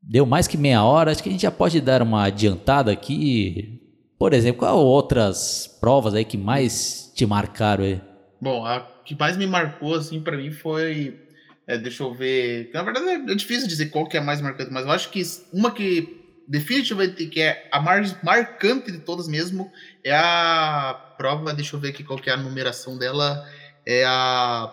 deu 0.00 0.24
mais 0.24 0.46
que 0.46 0.56
meia 0.56 0.84
hora, 0.84 1.10
acho 1.10 1.22
que 1.22 1.28
a 1.28 1.32
gente 1.32 1.42
já 1.42 1.50
pode 1.50 1.80
dar 1.80 2.00
uma 2.00 2.24
adiantada 2.24 2.92
aqui. 2.92 3.80
Por 4.18 4.32
exemplo, 4.32 4.60
qual 4.60 4.78
outras 4.78 5.66
provas 5.80 6.14
aí 6.14 6.24
que 6.24 6.38
mais 6.38 7.12
te 7.14 7.26
marcaram 7.26 7.84
aí? 7.84 8.00
Bom, 8.40 8.64
a 8.64 8.80
que 9.04 9.16
mais 9.16 9.36
me 9.36 9.46
marcou 9.46 9.94
assim 9.94 10.20
para 10.20 10.36
mim 10.36 10.50
foi 10.50 11.25
é, 11.66 11.76
deixa 11.76 12.02
eu 12.02 12.14
ver. 12.14 12.70
Na 12.72 12.82
verdade 12.82 13.30
é 13.30 13.34
difícil 13.34 13.66
dizer 13.66 13.86
qual 13.86 14.08
que 14.08 14.16
é 14.16 14.20
a 14.20 14.22
mais 14.22 14.40
marcante, 14.40 14.72
mas 14.72 14.84
eu 14.84 14.92
acho 14.92 15.10
que 15.10 15.22
uma 15.52 15.70
que 15.70 16.24
definitivamente 16.46 17.26
que 17.26 17.40
é 17.40 17.68
a 17.72 17.80
mais 17.80 18.20
marcante 18.22 18.92
de 18.92 18.98
todas 18.98 19.26
mesmo 19.26 19.70
é 20.04 20.14
a 20.14 21.14
prova. 21.18 21.52
Deixa 21.52 21.74
eu 21.74 21.80
ver 21.80 21.88
aqui 21.88 22.04
qual 22.04 22.18
que 22.18 22.30
é 22.30 22.32
a 22.32 22.36
numeração 22.36 22.96
dela. 22.96 23.44
É 23.84 24.04
a. 24.06 24.72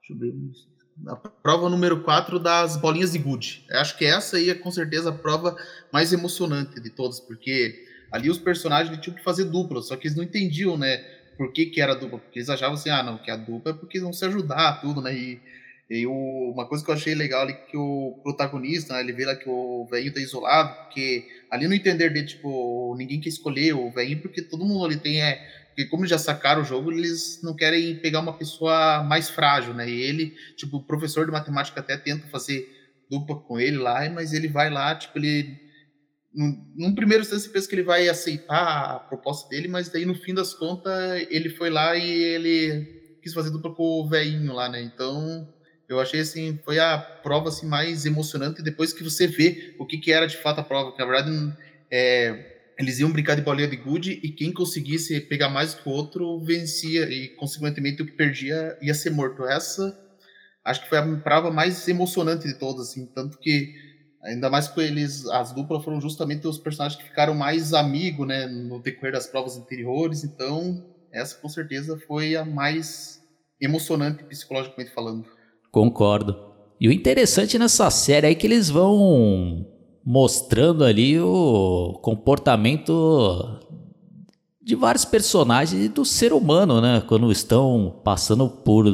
Deixa 0.00 0.14
eu 0.14 0.18
ver. 0.18 0.34
A 1.08 1.16
prova 1.16 1.68
número 1.68 2.02
4 2.02 2.38
das 2.38 2.76
bolinhas 2.76 3.12
de 3.12 3.18
gude. 3.18 3.66
Acho 3.72 3.96
que 3.96 4.04
essa 4.04 4.36
aí 4.36 4.50
é 4.50 4.54
com 4.54 4.70
certeza 4.70 5.10
a 5.10 5.12
prova 5.12 5.56
mais 5.92 6.12
emocionante 6.12 6.80
de 6.80 6.90
todas, 6.90 7.18
porque 7.18 7.84
ali 8.10 8.30
os 8.30 8.38
personagens 8.38 8.98
tinham 9.00 9.16
que 9.16 9.24
fazer 9.24 9.44
dupla, 9.44 9.82
só 9.82 9.96
que 9.96 10.06
eles 10.06 10.16
não 10.16 10.22
entendiam, 10.22 10.76
né? 10.76 10.98
Por 11.36 11.50
que, 11.52 11.66
que 11.66 11.80
era 11.80 11.94
dupla? 11.94 12.18
Porque 12.18 12.38
eles 12.38 12.50
achavam 12.50 12.74
assim, 12.74 12.90
ah, 12.90 13.02
não, 13.02 13.18
que 13.18 13.30
a 13.30 13.36
dupla 13.36 13.72
é 13.72 13.74
porque 13.74 13.98
vão 13.98 14.12
se 14.12 14.24
ajudar, 14.26 14.80
tudo, 14.80 15.00
né? 15.00 15.16
E 15.16 15.40
e 15.90 16.06
uma 16.06 16.66
coisa 16.66 16.84
que 16.84 16.90
eu 16.90 16.94
achei 16.94 17.14
legal 17.14 17.42
ali 17.42 17.54
que 17.70 17.76
o 17.76 18.18
protagonista, 18.22 18.94
né, 18.94 19.00
ele 19.00 19.12
vê 19.12 19.26
lá 19.26 19.36
que 19.36 19.48
o 19.48 19.86
velhinho 19.90 20.14
tá 20.14 20.20
isolado, 20.20 20.74
porque 20.84 21.28
ali 21.50 21.68
no 21.68 21.74
entender 21.74 22.08
dele, 22.10 22.26
tipo, 22.26 22.94
ninguém 22.96 23.20
quer 23.20 23.28
escolher 23.28 23.74
o 23.74 23.90
velhinho, 23.90 24.20
porque 24.20 24.40
todo 24.40 24.64
mundo 24.64 24.86
ali 24.86 24.96
tem, 24.96 25.20
é, 25.20 25.34
porque 25.68 25.84
como 25.86 26.06
já 26.06 26.16
sacaram 26.16 26.62
o 26.62 26.64
jogo, 26.64 26.90
eles 26.90 27.40
não 27.42 27.54
querem 27.54 27.96
pegar 27.96 28.20
uma 28.20 28.32
pessoa 28.32 29.02
mais 29.02 29.28
frágil, 29.28 29.74
né, 29.74 29.88
e 29.88 30.00
ele, 30.00 30.34
tipo, 30.56 30.78
o 30.78 30.82
professor 30.82 31.26
de 31.26 31.32
matemática 31.32 31.80
até 31.80 31.96
tenta 31.96 32.26
fazer 32.28 32.66
dupla 33.10 33.36
com 33.36 33.60
ele 33.60 33.76
lá, 33.76 34.08
mas 34.08 34.32
ele 34.32 34.48
vai 34.48 34.70
lá, 34.70 34.94
tipo, 34.94 35.18
ele, 35.18 35.58
num, 36.32 36.72
num 36.74 36.94
primeiro 36.94 37.22
instante 37.22 37.42
você 37.42 37.50
pensa 37.50 37.68
que 37.68 37.74
ele 37.74 37.82
vai 37.82 38.08
aceitar 38.08 38.94
a 38.94 38.98
proposta 38.98 39.46
dele, 39.50 39.68
mas 39.68 39.90
daí 39.90 40.06
no 40.06 40.14
fim 40.14 40.32
das 40.32 40.54
contas, 40.54 41.26
ele 41.28 41.50
foi 41.50 41.68
lá 41.68 41.94
e 41.96 42.10
ele 42.10 43.18
quis 43.22 43.34
fazer 43.34 43.50
dupla 43.50 43.74
com 43.74 43.82
o 43.82 44.08
velhinho 44.08 44.54
lá, 44.54 44.70
né, 44.70 44.80
então 44.80 45.46
eu 45.92 46.00
achei 46.00 46.20
assim, 46.20 46.58
foi 46.64 46.78
a 46.78 46.98
prova 46.98 47.48
assim, 47.48 47.66
mais 47.66 48.04
emocionante 48.06 48.62
depois 48.62 48.92
que 48.92 49.04
você 49.04 49.26
vê 49.26 49.74
o 49.78 49.86
que, 49.86 49.98
que 49.98 50.12
era 50.12 50.26
de 50.26 50.36
fato 50.36 50.60
a 50.60 50.64
prova. 50.64 50.92
Que 50.92 50.98
na 50.98 51.06
verdade 51.06 51.56
é, 51.90 52.74
eles 52.78 52.98
iam 52.98 53.12
brincar 53.12 53.34
de 53.34 53.42
bolinha 53.42 53.68
de 53.68 53.76
gude 53.76 54.20
e 54.22 54.30
quem 54.30 54.52
conseguisse 54.52 55.20
pegar 55.20 55.48
mais 55.48 55.74
que 55.74 55.88
o 55.88 55.92
outro 55.92 56.40
vencia 56.40 57.04
e 57.10 57.28
consequentemente 57.30 58.02
o 58.02 58.06
que 58.06 58.12
perdia 58.12 58.76
ia 58.80 58.94
ser 58.94 59.10
morto. 59.10 59.44
Essa 59.44 59.98
acho 60.64 60.82
que 60.82 60.88
foi 60.88 60.98
a 60.98 61.16
prova 61.18 61.50
mais 61.50 61.86
emocionante 61.88 62.46
de 62.46 62.54
todas, 62.54 62.90
assim, 62.90 63.06
tanto 63.06 63.38
que 63.38 63.74
ainda 64.22 64.48
mais 64.48 64.68
com 64.68 64.80
eles, 64.80 65.26
as 65.26 65.52
duplas 65.52 65.84
foram 65.84 66.00
justamente 66.00 66.46
os 66.46 66.58
personagens 66.58 67.00
que 67.00 67.08
ficaram 67.08 67.34
mais 67.34 67.74
amigos, 67.74 68.26
né, 68.26 68.46
no 68.46 68.80
decorrer 68.80 69.12
das 69.12 69.26
provas 69.26 69.56
anteriores. 69.56 70.24
Então 70.24 70.84
essa 71.12 71.36
com 71.36 71.48
certeza 71.48 71.98
foi 72.06 72.36
a 72.36 72.44
mais 72.44 73.22
emocionante 73.60 74.24
psicologicamente 74.24 74.92
falando. 74.92 75.28
Concordo. 75.72 76.36
E 76.78 76.86
o 76.86 76.92
interessante 76.92 77.58
nessa 77.58 77.90
série 77.90 78.26
é 78.26 78.34
que 78.34 78.46
eles 78.46 78.68
vão 78.68 79.66
mostrando 80.04 80.84
ali 80.84 81.18
o 81.18 81.98
comportamento 82.02 83.58
de 84.62 84.76
vários 84.76 85.06
personagens 85.06 85.88
do 85.88 86.04
ser 86.04 86.34
humano, 86.34 86.80
né? 86.80 87.02
Quando 87.06 87.32
estão 87.32 88.00
passando 88.04 88.48
por, 88.48 88.84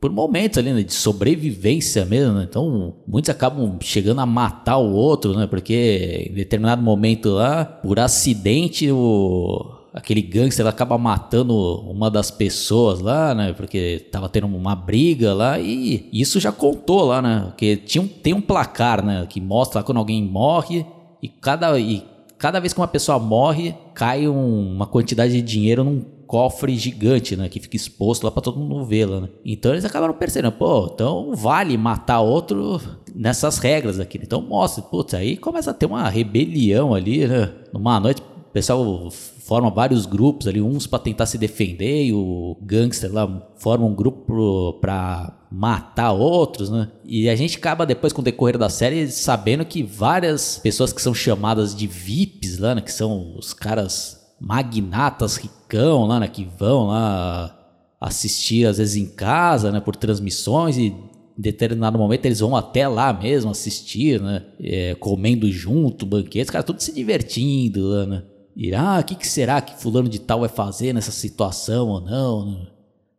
por 0.00 0.12
momentos 0.12 0.58
ali 0.58 0.72
né? 0.72 0.82
de 0.84 0.94
sobrevivência 0.94 2.04
mesmo. 2.04 2.34
Né? 2.34 2.46
Então, 2.48 2.94
muitos 3.04 3.30
acabam 3.30 3.76
chegando 3.80 4.20
a 4.20 4.26
matar 4.26 4.78
o 4.78 4.92
outro, 4.92 5.36
né? 5.36 5.48
Porque 5.48 6.28
em 6.30 6.34
determinado 6.34 6.80
momento 6.80 7.30
lá, 7.30 7.64
por 7.64 7.98
acidente, 7.98 8.88
o 8.92 9.77
aquele 9.98 10.22
gangster 10.22 10.64
acaba 10.64 10.96
matando 10.96 11.54
uma 11.80 12.08
das 12.08 12.30
pessoas 12.30 13.00
lá, 13.00 13.34
né? 13.34 13.52
Porque 13.52 14.06
tava 14.12 14.28
tendo 14.28 14.46
uma 14.46 14.76
briga 14.76 15.34
lá 15.34 15.58
e 15.58 16.08
isso 16.12 16.38
já 16.38 16.52
contou 16.52 17.06
lá, 17.06 17.20
né? 17.20 17.46
Porque 17.46 17.76
tinha 17.76 18.00
um, 18.00 18.06
tem 18.06 18.32
um 18.32 18.40
placar, 18.40 19.04
né? 19.04 19.26
Que 19.28 19.40
mostra 19.40 19.82
quando 19.82 19.98
alguém 19.98 20.22
morre 20.22 20.86
e 21.20 21.28
cada, 21.28 21.76
e 21.80 22.04
cada 22.38 22.60
vez 22.60 22.72
que 22.72 22.78
uma 22.78 22.86
pessoa 22.86 23.18
morre, 23.18 23.74
cai 23.92 24.28
um, 24.28 24.72
uma 24.72 24.86
quantidade 24.86 25.32
de 25.32 25.42
dinheiro 25.42 25.82
num 25.82 26.00
cofre 26.28 26.76
gigante, 26.76 27.34
né? 27.34 27.48
Que 27.48 27.58
fica 27.58 27.74
exposto 27.74 28.22
lá 28.22 28.30
para 28.30 28.42
todo 28.42 28.60
mundo 28.60 28.84
ver 28.84 29.04
lá, 29.04 29.22
né? 29.22 29.28
Então 29.44 29.72
eles 29.72 29.84
acabaram 29.84 30.14
percebendo, 30.14 30.52
pô, 30.52 30.88
então 30.94 31.34
vale 31.34 31.76
matar 31.76 32.20
outro 32.20 32.80
nessas 33.12 33.58
regras 33.58 33.98
aqui. 33.98 34.20
Então 34.22 34.40
mostra, 34.40 34.80
putz, 34.80 35.14
aí 35.14 35.36
começa 35.36 35.72
a 35.72 35.74
ter 35.74 35.86
uma 35.86 36.08
rebelião 36.08 36.94
ali, 36.94 37.26
né? 37.26 37.50
Numa 37.72 37.98
noite, 37.98 38.22
o 38.48 38.52
pessoal 38.52 39.10
forma 39.10 39.70
vários 39.70 40.06
grupos 40.06 40.46
ali, 40.46 40.60
uns 40.60 40.86
para 40.86 40.98
tentar 40.98 41.26
se 41.26 41.36
defender 41.38 42.04
e 42.04 42.12
o 42.12 42.56
gangster 42.62 43.12
lá 43.12 43.50
forma 43.56 43.84
um 43.86 43.94
grupo 43.94 44.74
para 44.80 45.46
matar 45.50 46.12
outros, 46.12 46.70
né? 46.70 46.90
E 47.04 47.28
a 47.28 47.36
gente 47.36 47.56
acaba 47.58 47.86
depois 47.86 48.12
com 48.12 48.20
o 48.20 48.24
decorrer 48.24 48.58
da 48.58 48.68
série 48.68 49.10
sabendo 49.10 49.64
que 49.64 49.82
várias 49.82 50.58
pessoas 50.58 50.92
que 50.92 51.00
são 51.00 51.14
chamadas 51.14 51.74
de 51.74 51.86
VIPs 51.86 52.58
lá, 52.58 52.74
né, 52.74 52.80
que 52.80 52.92
são 52.92 53.36
os 53.36 53.52
caras 53.52 54.18
magnatas 54.40 55.36
ricão 55.36 56.06
lá, 56.06 56.20
né, 56.20 56.28
que 56.28 56.48
vão 56.58 56.88
lá 56.88 57.54
assistir 58.00 58.66
às 58.66 58.78
vezes 58.78 58.96
em 58.96 59.06
casa, 59.06 59.72
né, 59.72 59.80
por 59.80 59.96
transmissões 59.96 60.76
e 60.76 60.86
em 60.86 61.42
determinado 61.42 61.98
momento 61.98 62.26
eles 62.26 62.40
vão 62.40 62.56
até 62.56 62.88
lá 62.88 63.12
mesmo 63.12 63.50
assistir, 63.50 64.20
né? 64.20 64.44
É, 64.60 64.94
comendo 64.96 65.50
junto, 65.50 66.04
banquetes, 66.04 66.50
cara, 66.50 66.64
tudo 66.64 66.80
se 66.82 66.92
divertindo 66.92 67.88
lá, 67.88 68.06
né? 68.06 68.22
E, 68.58 68.74
ah, 68.74 68.98
o 69.00 69.04
que, 69.04 69.14
que, 69.14 69.28
será 69.28 69.60
que 69.60 69.80
fulano 69.80 70.08
de 70.08 70.18
tal 70.18 70.40
vai 70.40 70.48
fazer 70.48 70.92
nessa 70.92 71.12
situação 71.12 71.90
ou 71.90 72.00
não? 72.00 72.44
Né? 72.44 72.66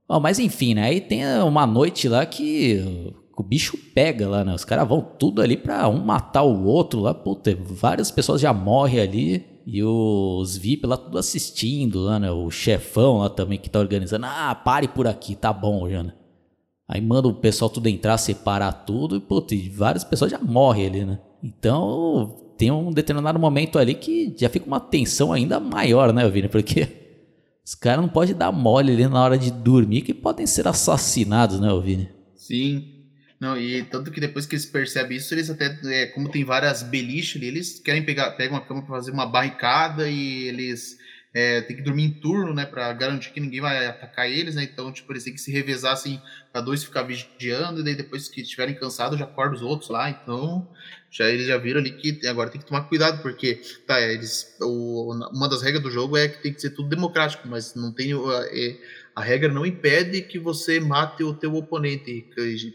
Bom, 0.06 0.20
mas 0.20 0.38
enfim, 0.38 0.74
né? 0.74 0.84
Aí 0.84 1.00
tem 1.00 1.26
uma 1.42 1.66
noite 1.66 2.10
lá 2.10 2.26
que 2.26 3.14
o 3.38 3.42
bicho 3.42 3.78
pega 3.96 4.28
lá, 4.28 4.44
né? 4.44 4.54
Os 4.54 4.66
caras 4.66 4.86
vão 4.86 5.00
tudo 5.00 5.42
ali 5.42 5.56
pra 5.56 5.88
um 5.88 6.04
matar 6.04 6.44
o 6.44 6.66
outro 6.66 7.00
lá. 7.00 7.14
Puta, 7.14 7.58
várias 7.58 8.12
pessoas 8.12 8.42
já 8.42 8.52
morrem 8.52 9.00
ali. 9.00 9.46
E 9.66 9.82
os 9.82 10.58
VIP 10.58 10.86
lá 10.86 10.98
tudo 10.98 11.18
assistindo 11.18 12.02
lá, 12.02 12.20
né? 12.20 12.30
O 12.30 12.52
chefão 12.52 13.20
lá 13.20 13.30
também 13.30 13.58
que 13.58 13.70
tá 13.70 13.80
organizando. 13.80 14.26
Ah, 14.26 14.54
pare 14.54 14.90
por 14.90 15.08
aqui, 15.08 15.36
tá 15.36 15.54
bom, 15.54 15.88
Jana. 15.88 16.18
Aí 16.86 17.00
manda 17.00 17.30
o 17.30 17.34
pessoal 17.34 17.70
tudo 17.70 17.88
entrar, 17.88 18.18
separar 18.18 18.74
tudo. 18.74 19.16
E, 19.16 19.22
puta, 19.22 19.56
e 19.56 19.70
várias 19.70 20.04
pessoas 20.04 20.32
já 20.32 20.40
morrem 20.40 20.88
ali, 20.88 21.06
né? 21.06 21.20
Então, 21.42 22.49
tem 22.60 22.70
um 22.70 22.92
determinado 22.92 23.40
momento 23.40 23.80
ali 23.80 23.96
que 23.96 24.36
já 24.38 24.50
fica 24.50 24.66
uma 24.66 24.82
tensão 24.82 25.32
ainda 25.32 25.62
maior, 25.62 26.12
né, 26.12 26.30
Vini? 26.30 26.50
Porque 26.50 26.90
os 27.66 27.74
caras 27.74 28.02
não 28.02 28.10
podem 28.10 28.36
dar 28.36 28.52
mole 28.52 28.92
ali 28.92 29.08
na 29.08 29.24
hora 29.24 29.38
de 29.38 29.50
dormir 29.50 30.02
que 30.02 30.14
podem 30.14 30.46
ser 30.46 30.68
assassinados, 30.68 31.58
né, 31.62 31.70
Vini? 31.82 32.10
Sim. 32.36 32.96
Não, 33.40 33.58
e 33.58 33.82
tanto 33.84 34.12
que 34.12 34.20
depois 34.20 34.46
que 34.46 34.56
eles 34.56 34.66
percebem 34.66 35.16
isso, 35.16 35.34
eles 35.34 35.50
até, 35.50 35.80
é, 35.86 36.08
como 36.08 36.28
tem 36.28 36.44
várias 36.44 36.84
beliches 36.84 37.38
ali, 37.38 37.48
eles 37.48 37.80
querem 37.80 38.04
pegar, 38.04 38.32
pegam 38.32 38.58
uma 38.58 38.66
cama 38.66 38.82
para 38.82 38.94
fazer 38.94 39.12
uma 39.12 39.26
barricada 39.26 40.10
e 40.10 40.50
eles 40.50 40.98
é, 41.34 41.62
tem 41.62 41.76
que 41.76 41.84
dormir 41.84 42.06
em 42.06 42.12
turno, 42.12 42.54
né, 42.54 42.66
para 42.66 42.92
garantir 42.94 43.32
que 43.32 43.40
ninguém 43.40 43.62
vai 43.62 43.86
atacar 43.86 44.28
eles, 44.28 44.56
né? 44.56 44.64
Então, 44.64 44.92
tipo, 44.92 45.12
eles 45.14 45.24
têm 45.24 45.34
que 45.34 45.40
se 45.40 45.52
revezar 45.52 45.94
assim, 45.94 46.20
para 46.52 46.62
dois 46.62 46.84
ficar 46.84 47.04
vigiando 47.04 47.82
e 47.82 47.84
daí 47.84 47.96
depois 47.96 48.28
que 48.28 48.42
estiverem 48.42 48.74
cansados 48.74 49.20
já 49.20 49.26
acorda 49.26 49.56
os 49.56 49.62
outros 49.62 49.90
lá. 49.92 50.10
Então, 50.10 50.68
já 51.12 51.30
eles 51.30 51.46
já 51.46 51.58
viram 51.58 51.80
ali 51.80 51.92
que 51.92 52.26
agora 52.28 52.50
tem 52.50 52.60
que 52.60 52.66
tomar 52.68 52.82
cuidado 52.82 53.22
porque 53.22 53.62
tá, 53.86 54.02
eles 54.02 54.56
o, 54.60 55.14
uma 55.32 55.48
das 55.48 55.62
regras 55.62 55.84
do 55.84 55.92
jogo 55.92 56.18
é 56.18 56.28
que 56.28 56.42
tem 56.42 56.54
que 56.54 56.62
ser 56.62 56.72
tudo 56.72 56.90
democrático, 56.90 57.48
mas 57.48 57.76
não 57.76 57.92
tem 57.92 58.12
é, 58.12 58.78
a 59.16 59.22
regra 59.22 59.54
não 59.54 59.66
impede 59.66 60.22
que 60.24 60.40
você 60.40 60.80
mate 60.80 61.24
o 61.24 61.34
teu 61.34 61.54
oponente. 61.54 62.28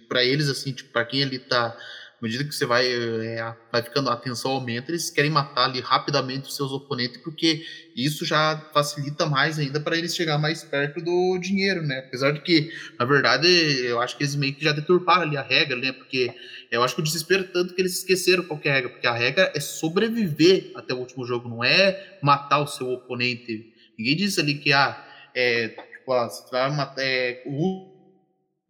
Para 0.09 0.25
eles 0.25 0.49
assim, 0.49 0.73
tipo, 0.73 0.91
para 0.91 1.05
quem 1.05 1.23
ele 1.23 1.41
tá 1.41 1.77
à 2.21 2.25
medida 2.25 2.45
que 2.45 2.55
você 2.55 2.65
vai, 2.65 2.87
é, 2.87 3.55
vai 3.71 3.83
ficando, 3.83 4.09
a 4.09 4.17
tensão 4.17 4.53
aumenta, 4.53 4.91
eles 4.91 5.11
querem 5.11 5.31
matar 5.31 5.65
ali 5.65 5.81
rapidamente 5.81 6.49
os 6.49 6.57
seus 6.57 6.73
oponentes, 6.73 7.19
porque 7.19 7.65
isso 7.95 8.25
já 8.25 8.57
facilita 8.73 9.27
mais 9.27 9.59
ainda 9.59 9.81
para 9.81 9.97
eles 9.97 10.15
chegar 10.15 10.39
mais 10.39 10.63
perto 10.63 11.01
do 11.03 11.39
dinheiro, 11.39 11.83
né? 11.83 12.05
Apesar 12.07 12.33
de 12.33 12.41
que, 12.41 12.73
na 12.99 13.05
verdade, 13.05 13.47
eu 13.85 14.01
acho 14.01 14.17
que 14.17 14.23
eles 14.23 14.35
meio 14.37 14.55
que 14.55 14.65
já 14.65 14.73
deturparam 14.73 15.23
ali 15.23 15.37
a 15.37 15.43
regra, 15.43 15.77
né? 15.77 15.93
Porque 15.93 16.35
eu 16.71 16.83
acho 16.83 16.95
que 16.95 17.01
o 17.01 17.05
desespero 17.05 17.45
tanto 17.53 17.75
que 17.75 17.81
eles 17.81 17.99
esqueceram 17.99 18.45
qual 18.45 18.61
é 18.65 18.71
regra, 18.71 18.91
porque 18.91 19.07
a 19.07 19.13
regra 19.13 19.53
é 19.55 19.61
sobreviver 19.61 20.73
até 20.75 20.95
o 20.95 20.99
último 20.99 21.25
jogo, 21.25 21.49
não 21.49 21.63
é 21.63 22.19
matar 22.23 22.61
o 22.61 22.67
seu 22.67 22.91
oponente. 22.91 23.73
Ninguém 23.99 24.17
diz 24.17 24.39
ali 24.39 24.55
que, 24.55 24.73
ah, 24.73 25.05
é, 25.35 25.69
tipo, 25.69 26.13
ah, 26.13 26.29
você 26.29 26.51
vai 26.51 26.71
matar, 26.71 27.03
é, 27.03 27.43
o 27.47 27.94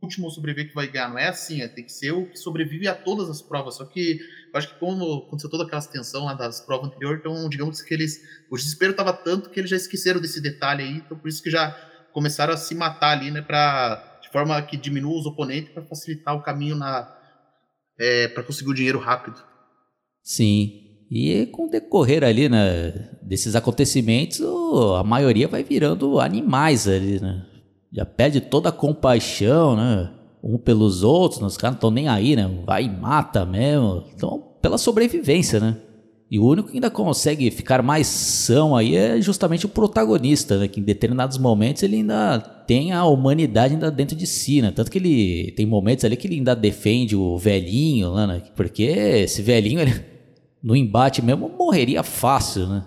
último 0.05 0.31
sobreviver 0.31 0.69
que 0.69 0.75
vai 0.75 0.87
ganhar. 0.87 1.09
Não 1.09 1.19
é 1.19 1.29
assim, 1.29 1.61
é, 1.61 1.69
tem 1.69 1.85
que 1.85 1.93
ser 1.93 2.13
o 2.13 2.27
que 2.27 2.39
sobrevive 2.39 2.87
a 2.87 2.95
todas 2.95 3.29
as 3.29 3.43
provas. 3.43 3.77
Só 3.77 3.85
que 3.85 4.21
eu 4.53 4.59
acho 4.59 4.69
que 4.69 4.79
como 4.79 5.25
aconteceu 5.27 5.51
toda 5.51 5.65
aquela 5.65 5.83
tensão 5.83 6.25
lá 6.25 6.35
das 6.35 6.61
provas 6.61 6.89
anteriores, 6.89 7.21
então 7.21 7.49
digamos 7.49 7.83
que 7.83 7.93
eles. 7.93 8.21
O 8.51 8.57
desespero 8.57 8.93
estava 8.93 9.13
tanto 9.13 9.51
que 9.51 9.59
eles 9.59 9.71
já 9.71 9.77
esqueceram 9.77 10.21
desse 10.21 10.41
detalhe 10.41 10.83
aí, 10.83 10.97
então 10.99 11.19
por 11.19 11.29
isso 11.29 11.43
que 11.43 11.51
já 11.51 11.71
começaram 12.13 12.55
a 12.55 12.57
se 12.57 12.75
matar 12.75 13.19
ali, 13.19 13.31
né? 13.31 13.43
Pra, 13.43 14.21
de 14.23 14.31
forma 14.31 14.61
que 14.63 14.77
diminua 14.77 15.19
os 15.19 15.27
oponentes 15.27 15.73
para 15.73 15.83
facilitar 15.85 16.37
o 16.37 16.43
caminho 16.43 16.77
na. 16.77 17.13
É, 17.99 18.29
para 18.29 18.43
conseguir 18.43 18.71
o 18.71 18.75
dinheiro 18.75 18.99
rápido. 18.99 19.43
Sim. 20.23 20.85
E 21.11 21.47
com 21.47 21.67
o 21.67 21.71
decorrer 21.71 22.25
ali, 22.25 22.49
né, 22.49 22.91
desses 23.23 23.55
acontecimentos, 23.55 24.41
a 24.99 25.05
maioria 25.05 25.47
vai 25.47 25.63
virando 25.63 26.19
animais 26.19 26.89
ali, 26.89 27.21
né? 27.21 27.54
Já 27.95 28.05
perde 28.05 28.41
toda 28.41 28.71
a 28.71 28.73
compaixão, 28.73 29.77
né? 29.77 30.11
Um 30.43 30.59
pelos 30.59 31.03
outros, 31.05 31.41
né? 31.41 31.47
os 31.47 31.57
caras 31.57 31.75
não 31.75 31.79
estão 31.79 31.91
nem 31.91 32.09
aí, 32.09 32.35
né? 32.35 32.51
Vai 32.67 32.85
e 32.85 32.91
mata 32.91 33.47
mesmo. 33.47 34.05
Então, 34.15 34.43
pela 34.61 34.77
sobrevivência, 34.77 35.61
né? 35.61 35.77
E 36.31 36.39
o 36.39 36.45
único 36.45 36.69
que 36.69 36.77
ainda 36.77 36.91
consegue 36.91 37.51
ficar 37.51 37.83
mais 37.83 38.09
são 38.09 38.75
aí 38.75 38.97
é 38.97 39.21
justamente 39.21 39.67
o 39.67 39.69
protagonista, 39.69 40.59
né? 40.59 40.67
Que 40.67 40.81
em 40.81 40.83
determinados 40.83 41.39
momentos 41.39 41.83
ele 41.85 41.97
ainda 41.97 42.41
tem 42.67 42.93
a 42.93 43.05
humanidade 43.05 43.75
ainda 43.75 43.91
dentro 43.91 44.17
de 44.17 44.27
si, 44.27 44.61
né? 44.61 44.73
Tanto 44.73 44.91
que 44.91 44.99
ele 44.99 45.53
tem 45.53 45.65
momentos 45.65 46.05
ali 46.05 46.17
que 46.17 46.27
ele 46.27 46.37
ainda 46.37 46.57
defende 46.57 47.15
o 47.15 47.39
velhinho 47.39 48.11
lá, 48.11 48.27
né? 48.27 48.43
Porque 48.57 48.83
esse 48.83 49.41
velhinho, 49.43 49.81
ele, 49.81 49.95
no 50.63 50.75
embate 50.75 51.23
mesmo, 51.23 51.49
morreria 51.49 52.03
fácil, 52.03 52.67
né? 52.67 52.85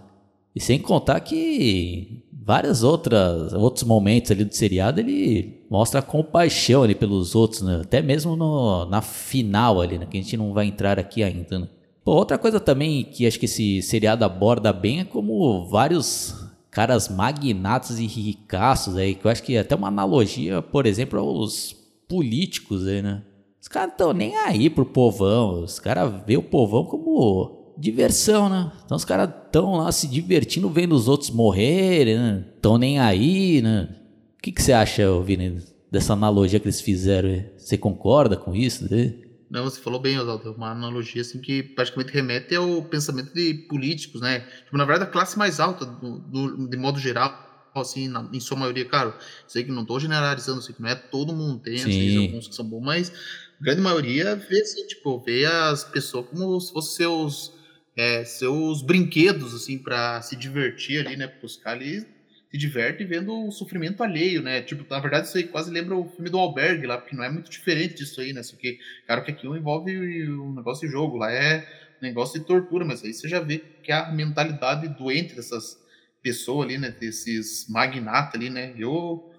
E 0.54 0.60
sem 0.60 0.80
contar 0.80 1.20
que 1.22 2.24
várias 2.48 2.82
outras 2.82 3.52
outros 3.52 3.84
momentos 3.84 4.32
ali 4.32 4.46
do 4.46 4.56
seriado 4.56 5.02
ele 5.02 5.66
mostra 5.70 6.02
compaixão 6.02 6.82
ali 6.82 6.96
pelos 6.96 7.36
outros, 7.36 7.62
né? 7.62 7.82
Até 7.84 8.02
mesmo 8.02 8.38
no, 8.38 8.86
na 8.86 9.02
final 9.02 9.82
ali, 9.82 9.98
né? 9.98 10.08
Que 10.10 10.18
a 10.18 10.22
gente 10.22 10.38
não 10.38 10.54
vai 10.54 10.66
entrar 10.66 10.98
aqui 10.98 11.22
ainda, 11.24 11.60
né? 11.60 11.68
Pô, 12.06 12.14
outra 12.14 12.38
coisa 12.38 12.58
também 12.58 13.04
que 13.04 13.28
acho 13.28 13.38
que 13.38 13.48
esse 13.48 13.82
seriado 13.82 14.24
aborda 14.24 14.72
bem 14.72 15.02
é 15.02 15.04
como 15.04 15.68
vários 15.68 16.34
caras 16.72 17.10
magnatos 17.10 18.00
e 18.00 18.08
ricaços 18.08 18.96
aí, 18.96 19.14
que 19.14 19.26
eu 19.26 19.32
acho 19.32 19.44
que 19.44 19.58
é 19.58 19.60
até 19.60 19.76
uma 19.76 19.90
analogia, 19.90 20.62
por 20.62 20.86
exemplo, 20.86 21.20
aos 21.20 21.76
políticos 22.08 22.88
aí, 22.88 23.02
né? 23.02 23.24
Os 23.62 23.68
caras 23.68 23.92
estão 23.92 24.14
nem 24.14 24.38
aí 24.38 24.70
pro 24.70 24.86
povão, 24.86 25.64
os 25.64 25.80
caras 25.80 26.14
vê 26.26 26.38
o 26.38 26.44
povão 26.44 26.86
como 26.86 27.57
diversão, 27.78 28.50
né? 28.50 28.72
Então 28.86 28.98
os 28.98 29.06
caras 29.06 29.30
estão 29.46 29.76
lá 29.76 29.92
se 29.92 30.08
divertindo 30.08 30.70
vendo 30.70 30.96
os 30.96 31.08
outros 31.08 31.30
morrerem, 31.30 32.18
né? 32.18 32.46
Tão 32.62 32.78
nem 32.78 33.00
aí, 33.00 33.62
né? 33.62 33.90
O 34.38 34.42
que, 34.42 34.52
que 34.52 34.62
você 34.62 34.74
acha, 34.74 35.04
Vini, 35.22 35.62
dessa 35.92 36.14
analogia 36.14 36.60
que 36.60 36.66
eles 36.66 36.82
fizeram? 36.82 37.44
Você 37.58 37.78
concorda 37.78 38.36
com 38.36 38.56
isso? 38.56 38.90
Né? 38.90 39.14
Não, 39.50 39.64
você 39.64 39.80
falou 39.80 40.00
bem, 40.00 40.20
Oswaldo. 40.20 40.50
É 40.50 40.52
uma 40.52 40.72
analogia 40.72 41.22
assim 41.22 41.40
que 41.40 41.64
praticamente 41.64 42.14
remete 42.14 42.56
ao 42.56 42.82
pensamento 42.84 43.34
de 43.34 43.54
políticos, 43.70 44.22
né? 44.22 44.42
Tipo, 44.66 44.78
na 44.78 44.86
verdade, 44.86 45.10
a 45.10 45.12
classe 45.12 45.38
mais 45.38 45.60
alta, 45.60 45.86
do, 45.86 46.20
do, 46.20 46.68
de 46.70 46.78
modo 46.78 47.00
geral, 47.00 47.48
assim, 47.74 48.08
na, 48.08 48.28
em 48.34 48.40
sua 48.40 48.58
maioria, 48.58 48.86
claro, 48.86 49.14
sei 49.48 49.64
que 49.64 49.72
não 49.72 49.84
estou 49.84 50.00
generalizando, 50.00 50.62
sei 50.62 50.74
que 50.76 50.82
não 50.82 50.90
é 50.90 50.96
todo 50.96 51.34
mundo, 51.34 51.60
tem 51.60 51.78
alguns 52.18 52.48
que 52.48 52.56
são 52.56 52.66
bons, 52.66 52.84
mas 52.84 53.12
a 53.60 53.64
grande 53.64 53.82
maioria 53.82 54.36
vê 54.36 54.62
assim, 54.62 54.86
tipo, 54.88 55.20
vê 55.20 55.46
as 55.46 55.84
pessoas 55.84 56.26
como 56.28 56.60
se 56.60 56.72
fossem 56.72 56.96
seus 56.96 57.57
é, 57.98 58.24
seus 58.24 58.84
brinquedos, 58.84 59.56
assim, 59.56 59.80
para 59.80 60.22
se 60.22 60.36
divertir 60.36 61.06
ali, 61.06 61.18
né? 61.18 61.26
Porque 61.26 61.48
os 61.48 61.58
caras 61.58 62.06
se 62.50 62.58
divertem 62.58 63.08
vendo 63.08 63.48
o 63.48 63.52
sofrimento 63.52 64.04
alheio, 64.04 64.44
né? 64.44 64.62
Tipo, 64.62 64.86
na 64.88 65.00
verdade, 65.00 65.28
isso 65.28 65.38
aí 65.38 65.46
quase 65.46 65.72
lembra 65.72 65.96
o 65.96 66.08
filme 66.08 66.30
do 66.30 66.38
Albergue 66.38 66.86
lá, 66.86 67.00
porque 67.00 67.16
não 67.16 67.24
é 67.24 67.30
muito 67.30 67.50
diferente 67.50 67.96
disso 67.96 68.22
aí, 68.22 68.32
né? 68.34 68.44
Só 68.44 68.56
que, 68.56 68.80
claro 69.08 69.24
que 69.24 69.32
aqui 69.32 69.48
envolve 69.48 70.30
um 70.30 70.54
negócio 70.54 70.88
de 70.88 70.94
jogo, 70.94 71.18
lá 71.18 71.32
é 71.32 71.68
negócio 72.00 72.40
de 72.40 72.46
tortura, 72.46 72.86
mas 72.86 73.04
aí 73.04 73.12
você 73.12 73.28
já 73.28 73.40
vê 73.40 73.58
que 73.82 73.92
a 73.92 74.12
mentalidade 74.12 74.88
doente 74.90 75.36
dessas 75.36 75.78
pessoas 76.22 76.68
ali, 76.68 76.78
né? 76.78 76.92
Desses 76.92 77.68
magnatas 77.68 78.36
ali, 78.36 78.52
né? 78.52 78.76
Eu. 78.78 79.34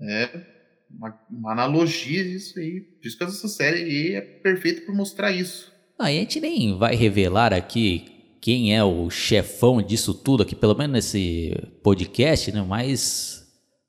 É 0.00 0.28
uma, 0.90 1.18
uma 1.28 1.52
analogia 1.52 2.22
disso 2.22 2.58
aí. 2.58 2.80
Por 2.80 3.06
isso 3.06 3.18
que 3.18 3.24
essa 3.24 3.48
série 3.48 3.82
aí 3.82 4.14
é 4.14 4.20
perfeita 4.20 4.82
por 4.82 4.94
mostrar 4.94 5.32
isso. 5.32 5.75
A 5.98 6.10
gente 6.10 6.40
nem 6.40 6.76
vai 6.76 6.94
revelar 6.94 7.52
aqui 7.52 8.04
quem 8.40 8.76
é 8.76 8.84
o 8.84 9.10
chefão 9.10 9.82
disso 9.82 10.14
tudo 10.14 10.42
aqui, 10.42 10.54
pelo 10.54 10.76
menos 10.76 10.92
nesse 10.92 11.52
podcast, 11.82 12.52
né? 12.52 12.62
Mas 12.62 13.44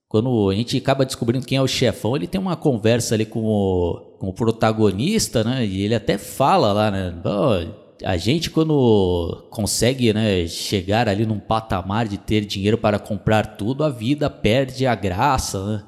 quando 0.08 0.50
a 0.50 0.56
gente 0.56 0.78
acaba 0.78 1.06
descobrindo 1.06 1.46
quem 1.46 1.58
é 1.58 1.62
o 1.62 1.68
chefão, 1.68 2.16
ele 2.16 2.28
tem 2.28 2.40
uma 2.40 2.56
conversa 2.56 3.14
ali 3.14 3.26
com 3.26 3.44
o, 3.44 4.18
com 4.20 4.30
o 4.30 4.34
protagonista, 4.34 5.44
né? 5.44 5.66
E 5.66 5.82
ele 5.82 5.94
até 5.94 6.18
fala 6.18 6.72
lá, 6.72 6.90
né? 6.90 7.14
Oh, 7.24 7.88
a 8.06 8.16
gente 8.16 8.50
quando 8.50 9.48
consegue, 9.50 10.14
né, 10.14 10.48
chegar 10.48 11.10
ali 11.10 11.26
num 11.26 11.40
patamar 11.40 12.08
de 12.08 12.18
ter 12.18 12.46
dinheiro 12.46 12.78
para 12.78 13.00
comprar 13.00 13.58
tudo, 13.58 13.84
a 13.84 13.90
vida 13.90 14.30
perde 14.30 14.86
a 14.86 14.96
graça, 14.96 15.66
né? 15.66 15.84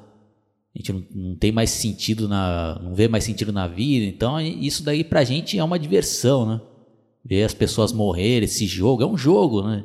A 0.74 0.78
gente 0.78 0.92
não, 0.92 1.04
não, 1.14 1.36
tem 1.36 1.50
mais 1.50 1.70
sentido 1.70 2.28
na. 2.28 2.78
não 2.82 2.94
vê 2.94 3.08
mais 3.08 3.24
sentido 3.24 3.52
na 3.52 3.66
vida. 3.66 4.06
Então, 4.06 4.40
isso 4.40 4.84
daí 4.84 5.02
pra 5.02 5.24
gente 5.24 5.58
é 5.58 5.64
uma 5.64 5.78
diversão, 5.78 6.46
né? 6.46 6.60
Ver 7.24 7.42
as 7.42 7.54
pessoas 7.54 7.92
morrerem, 7.92 8.44
esse 8.44 8.66
jogo, 8.66 9.02
é 9.02 9.06
um 9.06 9.16
jogo, 9.16 9.62
né? 9.62 9.84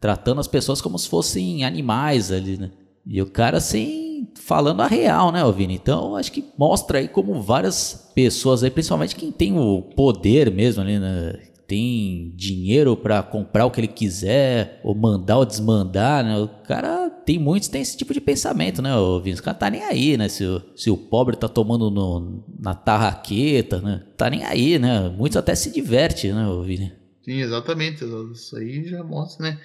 Tratando 0.00 0.40
as 0.40 0.46
pessoas 0.46 0.80
como 0.80 0.98
se 0.98 1.08
fossem 1.08 1.64
animais 1.64 2.30
ali, 2.30 2.56
né? 2.56 2.70
E 3.06 3.20
o 3.20 3.26
cara 3.26 3.58
assim, 3.58 4.28
falando 4.36 4.80
a 4.80 4.86
real, 4.86 5.32
né, 5.32 5.40
Vini? 5.52 5.74
Então, 5.74 6.16
acho 6.16 6.32
que 6.32 6.44
mostra 6.56 6.98
aí 6.98 7.08
como 7.08 7.42
várias 7.42 8.10
pessoas 8.14 8.62
aí, 8.62 8.70
principalmente 8.70 9.16
quem 9.16 9.32
tem 9.32 9.58
o 9.58 9.82
poder 9.82 10.50
mesmo 10.50 10.82
ali, 10.82 10.98
né? 10.98 11.34
Tem 11.66 12.32
dinheiro 12.34 12.96
para 12.96 13.22
comprar 13.22 13.66
o 13.66 13.70
que 13.70 13.80
ele 13.80 13.88
quiser, 13.88 14.80
ou 14.82 14.94
mandar 14.94 15.38
ou 15.38 15.44
desmandar, 15.44 16.24
né? 16.24 16.38
O 16.38 16.48
cara 16.64 17.09
tem 17.30 17.38
muitos 17.38 17.68
tem 17.68 17.80
esse 17.80 17.96
tipo 17.96 18.12
de 18.12 18.20
pensamento, 18.20 18.82
né, 18.82 18.90
Vini? 19.22 19.38
O 19.38 19.42
cara 19.42 19.56
tá 19.56 19.70
nem 19.70 19.84
aí, 19.84 20.16
né? 20.16 20.28
Se 20.28 20.44
o, 20.44 20.60
se 20.74 20.90
o 20.90 20.96
pobre 20.96 21.36
tá 21.36 21.48
tomando 21.48 21.88
no, 21.88 22.44
na 22.58 22.74
tarraqueta, 22.74 23.80
né? 23.80 24.04
Tá 24.16 24.28
nem 24.28 24.42
aí, 24.42 24.80
né? 24.80 25.08
Muitos 25.10 25.36
até 25.36 25.54
se 25.54 25.70
diverte, 25.70 26.32
né, 26.32 26.44
Vini? 26.66 26.92
Sim, 27.24 27.40
exatamente. 27.40 28.04
Isso 28.32 28.56
aí 28.56 28.84
já 28.84 29.04
mostra, 29.04 29.48
né? 29.48 29.60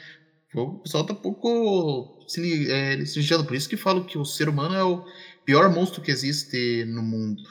O 0.53 0.73
pessoal 0.73 1.07
tá 1.07 1.13
um 1.13 1.17
pouco 1.17 2.23
se, 2.27 2.71
é, 2.71 3.03
se 3.03 3.19
ligando. 3.19 3.45
Por 3.45 3.55
isso 3.55 3.67
que 3.67 3.75
falo 3.75 4.05
que 4.05 4.19
o 4.19 4.25
ser 4.25 4.47
humano 4.47 4.75
é 4.75 4.83
o 4.83 5.03
pior 5.43 5.73
monstro 5.73 6.03
que 6.03 6.11
existe 6.11 6.85
no 6.85 7.01
mundo. 7.01 7.41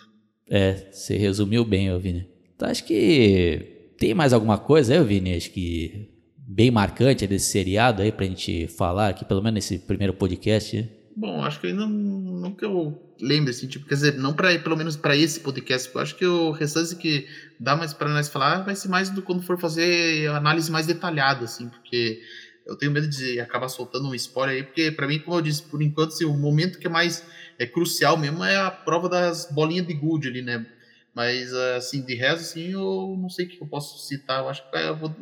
É, 0.48 0.92
você 0.92 1.16
resumiu 1.16 1.64
bem, 1.64 1.98
Vini. 1.98 2.28
Então 2.54 2.68
acho 2.68 2.84
que 2.84 3.90
tem 3.98 4.14
mais 4.14 4.32
alguma 4.32 4.58
coisa 4.58 4.94
aí, 4.94 5.02
Vini? 5.02 5.34
Acho 5.34 5.50
que 5.50 6.13
bem 6.55 6.70
marcante 6.70 7.26
desse 7.26 7.50
seriado 7.50 8.00
aí 8.00 8.12
pra 8.12 8.24
gente 8.24 8.68
falar 8.68 9.09
aqui, 9.09 9.24
pelo 9.24 9.42
menos 9.42 9.55
nesse 9.57 9.76
primeiro 9.80 10.14
podcast? 10.14 10.88
Bom, 11.16 11.42
acho 11.42 11.61
que 11.61 11.66
ainda 11.66 11.84
não 11.84 12.52
que 12.52 12.64
eu 12.64 12.96
lembre, 13.20 13.50
assim, 13.50 13.66
tipo, 13.66 13.86
quer 13.86 13.94
dizer, 13.94 14.14
não 14.18 14.32
para 14.32 14.57
pelo 14.61 14.76
menos 14.76 14.96
para 14.96 15.16
esse 15.16 15.40
podcast, 15.40 15.90
eu 15.92 16.00
acho 16.00 16.14
que 16.14 16.24
o 16.24 16.52
restante 16.52 16.94
que 16.94 17.26
dá 17.59 17.74
mais 17.74 17.92
para 17.92 18.09
nós 18.09 18.28
falar 18.28 18.62
vai 18.62 18.76
ser 18.76 18.88
mais 18.88 19.11
do 19.11 19.20
quando 19.20 19.42
for 19.42 19.59
fazer 19.59 20.28
análise 20.30 20.70
mais 20.70 20.86
detalhada, 20.86 21.44
assim, 21.44 21.68
porque 21.68 22.20
eu 22.64 22.76
tenho 22.76 22.92
medo 22.92 23.09
de 23.09 23.40
acabar 23.40 23.68
soltando 23.68 24.09
um 24.09 24.14
spoiler 24.14 24.57
aí, 24.57 24.62
porque 24.62 24.92
para 24.92 25.09
mim, 25.09 25.18
como 25.18 25.36
eu 25.36 25.42
disse, 25.42 25.62
por 25.62 25.82
enquanto, 25.82 26.11
assim, 26.12 26.24
o 26.24 26.34
momento 26.34 26.78
que 26.78 26.86
é 26.86 26.90
mais 26.90 27.24
é 27.59 27.66
crucial 27.66 28.16
mesmo 28.16 28.44
é 28.44 28.57
a 28.57 28.70
prova 28.70 29.09
das 29.09 29.48
bolinhas 29.50 29.86
de 29.86 29.94
gude 29.94 30.28
ali, 30.28 30.42
né? 30.42 30.66
Mas, 31.14 31.52
assim, 31.76 32.04
de 32.04 32.14
resto, 32.14 32.40
assim, 32.40 32.72
eu 32.72 33.16
não 33.16 33.28
sei 33.28 33.46
o 33.46 33.48
que 33.48 33.62
eu 33.62 33.68
posso 33.68 34.04
citar. 34.06 34.40
Eu 34.40 34.48
acho 34.48 34.68
que 34.68 34.76
eu 34.76 34.96
vou, 34.96 35.14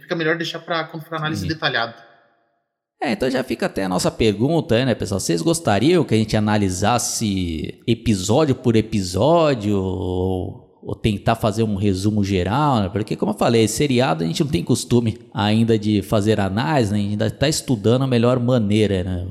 fica 0.00 0.14
melhor 0.14 0.36
deixar 0.36 0.58
para 0.58 0.84
quando 0.84 1.04
for 1.04 1.16
análise 1.16 1.42
Sim. 1.42 1.48
detalhada. 1.48 2.06
É, 3.00 3.12
então 3.12 3.30
já 3.30 3.44
fica 3.44 3.66
até 3.66 3.84
a 3.84 3.88
nossa 3.88 4.10
pergunta, 4.10 4.84
né, 4.84 4.94
pessoal? 4.94 5.20
Vocês 5.20 5.40
gostariam 5.40 6.04
que 6.04 6.14
a 6.14 6.18
gente 6.18 6.36
analisasse 6.36 7.80
episódio 7.86 8.56
por 8.56 8.74
episódio 8.74 9.80
ou, 9.80 10.67
ou 10.88 10.94
tentar 10.94 11.34
fazer 11.34 11.62
um 11.64 11.76
resumo 11.76 12.24
geral? 12.24 12.80
Né? 12.80 12.88
Porque, 12.88 13.14
como 13.14 13.32
eu 13.32 13.36
falei, 13.36 13.68
seriado 13.68 14.24
a 14.24 14.26
gente 14.26 14.42
não 14.42 14.50
tem 14.50 14.64
costume 14.64 15.18
ainda 15.34 15.78
de 15.78 16.00
fazer 16.00 16.40
análise, 16.40 16.90
né? 16.90 16.98
a 16.98 17.02
gente 17.02 17.10
ainda 17.10 17.26
está 17.26 17.46
estudando 17.46 18.04
a 18.04 18.06
melhor 18.06 18.40
maneira, 18.40 19.04
né? 19.04 19.28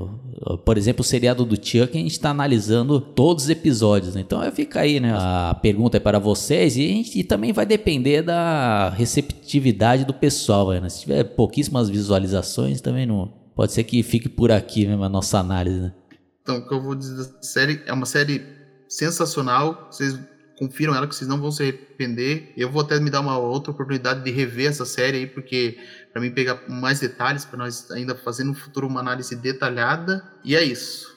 por 0.64 0.78
exemplo, 0.78 1.00
o 1.00 1.04
seriado 1.04 1.44
do 1.44 1.56
Chuck, 1.56 1.98
a 1.98 2.00
gente 2.00 2.12
está 2.12 2.30
analisando 2.30 3.00
todos 3.00 3.44
os 3.44 3.50
episódios. 3.50 4.14
Né? 4.14 4.20
Então 4.20 4.40
fica 4.52 4.82
aí, 4.82 5.00
né? 5.00 5.12
A 5.12 5.58
pergunta 5.60 5.96
é 5.96 6.00
para 6.00 6.20
vocês 6.20 6.76
e, 6.76 6.86
gente, 6.86 7.18
e 7.18 7.24
também 7.24 7.52
vai 7.52 7.66
depender 7.66 8.22
da 8.22 8.90
receptividade 8.90 10.04
do 10.04 10.14
pessoal. 10.14 10.70
Né? 10.70 10.88
Se 10.88 11.00
tiver 11.00 11.24
pouquíssimas 11.24 11.88
visualizações, 11.88 12.80
também 12.80 13.04
não. 13.04 13.32
Pode 13.56 13.72
ser 13.72 13.82
que 13.82 14.00
fique 14.04 14.28
por 14.28 14.52
aqui 14.52 14.86
mesmo 14.86 15.02
a 15.02 15.08
nossa 15.08 15.40
análise. 15.40 15.80
Né? 15.80 15.92
Então, 16.40 16.58
o 16.58 16.68
que 16.68 16.72
eu 16.72 16.80
vou 16.80 16.94
dizer 16.94 17.16
da 17.16 17.42
série 17.42 17.82
é 17.84 17.92
uma 17.92 18.06
série 18.06 18.46
sensacional. 18.88 19.88
Vocês 19.90 20.16
confiram 20.58 20.94
ela 20.94 21.06
que 21.06 21.14
vocês 21.14 21.28
não 21.28 21.40
vão 21.40 21.52
se 21.52 21.62
arrepender. 21.62 22.52
Eu 22.56 22.70
vou 22.70 22.82
até 22.82 22.98
me 22.98 23.10
dar 23.10 23.20
uma 23.20 23.38
outra 23.38 23.70
oportunidade 23.70 24.24
de 24.24 24.30
rever 24.30 24.68
essa 24.68 24.84
série 24.84 25.18
aí, 25.18 25.26
porque 25.26 25.78
para 26.12 26.20
mim 26.20 26.30
pegar 26.30 26.60
mais 26.68 26.98
detalhes, 27.00 27.44
para 27.44 27.58
nós 27.58 27.90
ainda 27.90 28.14
fazer 28.16 28.44
no 28.44 28.54
futuro 28.54 28.86
uma 28.86 29.00
análise 29.00 29.36
detalhada. 29.36 30.22
E 30.44 30.56
é 30.56 30.62
isso. 30.62 31.16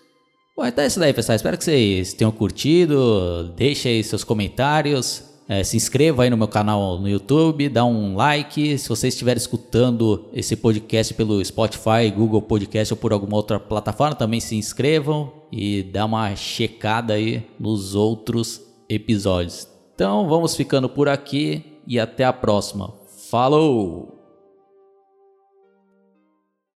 Bom, 0.55 0.65
então 0.65 0.83
é 0.83 0.87
isso 0.87 0.99
daí, 0.99 1.13
pessoal. 1.13 1.35
Espero 1.35 1.57
que 1.57 1.63
vocês 1.63 2.13
tenham 2.13 2.31
curtido. 2.31 3.51
Deixe 3.57 3.87
aí 3.87 4.03
seus 4.03 4.23
comentários. 4.23 5.23
É, 5.49 5.63
se 5.63 5.75
inscreva 5.75 6.23
aí 6.23 6.29
no 6.29 6.37
meu 6.37 6.47
canal 6.47 6.97
no 6.99 7.09
YouTube, 7.09 7.67
dá 7.67 7.83
um 7.83 8.15
like. 8.15 8.77
Se 8.77 8.87
você 8.87 9.09
estiver 9.09 9.35
escutando 9.35 10.29
esse 10.33 10.55
podcast 10.55 11.13
pelo 11.13 11.43
Spotify, 11.43 12.09
Google 12.15 12.41
Podcast 12.41 12.93
ou 12.93 12.97
por 12.97 13.11
alguma 13.11 13.35
outra 13.35 13.59
plataforma, 13.59 14.15
também 14.15 14.39
se 14.39 14.55
inscrevam 14.55 15.33
e 15.51 15.83
dá 15.83 16.05
uma 16.05 16.33
checada 16.37 17.15
aí 17.15 17.45
nos 17.59 17.95
outros 17.95 18.70
episódios. 18.93 19.67
Então 19.95 20.27
vamos 20.27 20.55
ficando 20.55 20.89
por 20.89 21.07
aqui 21.07 21.79
e 21.87 21.99
até 21.99 22.23
a 22.23 22.33
próxima. 22.33 22.93
Falou! 23.29 24.20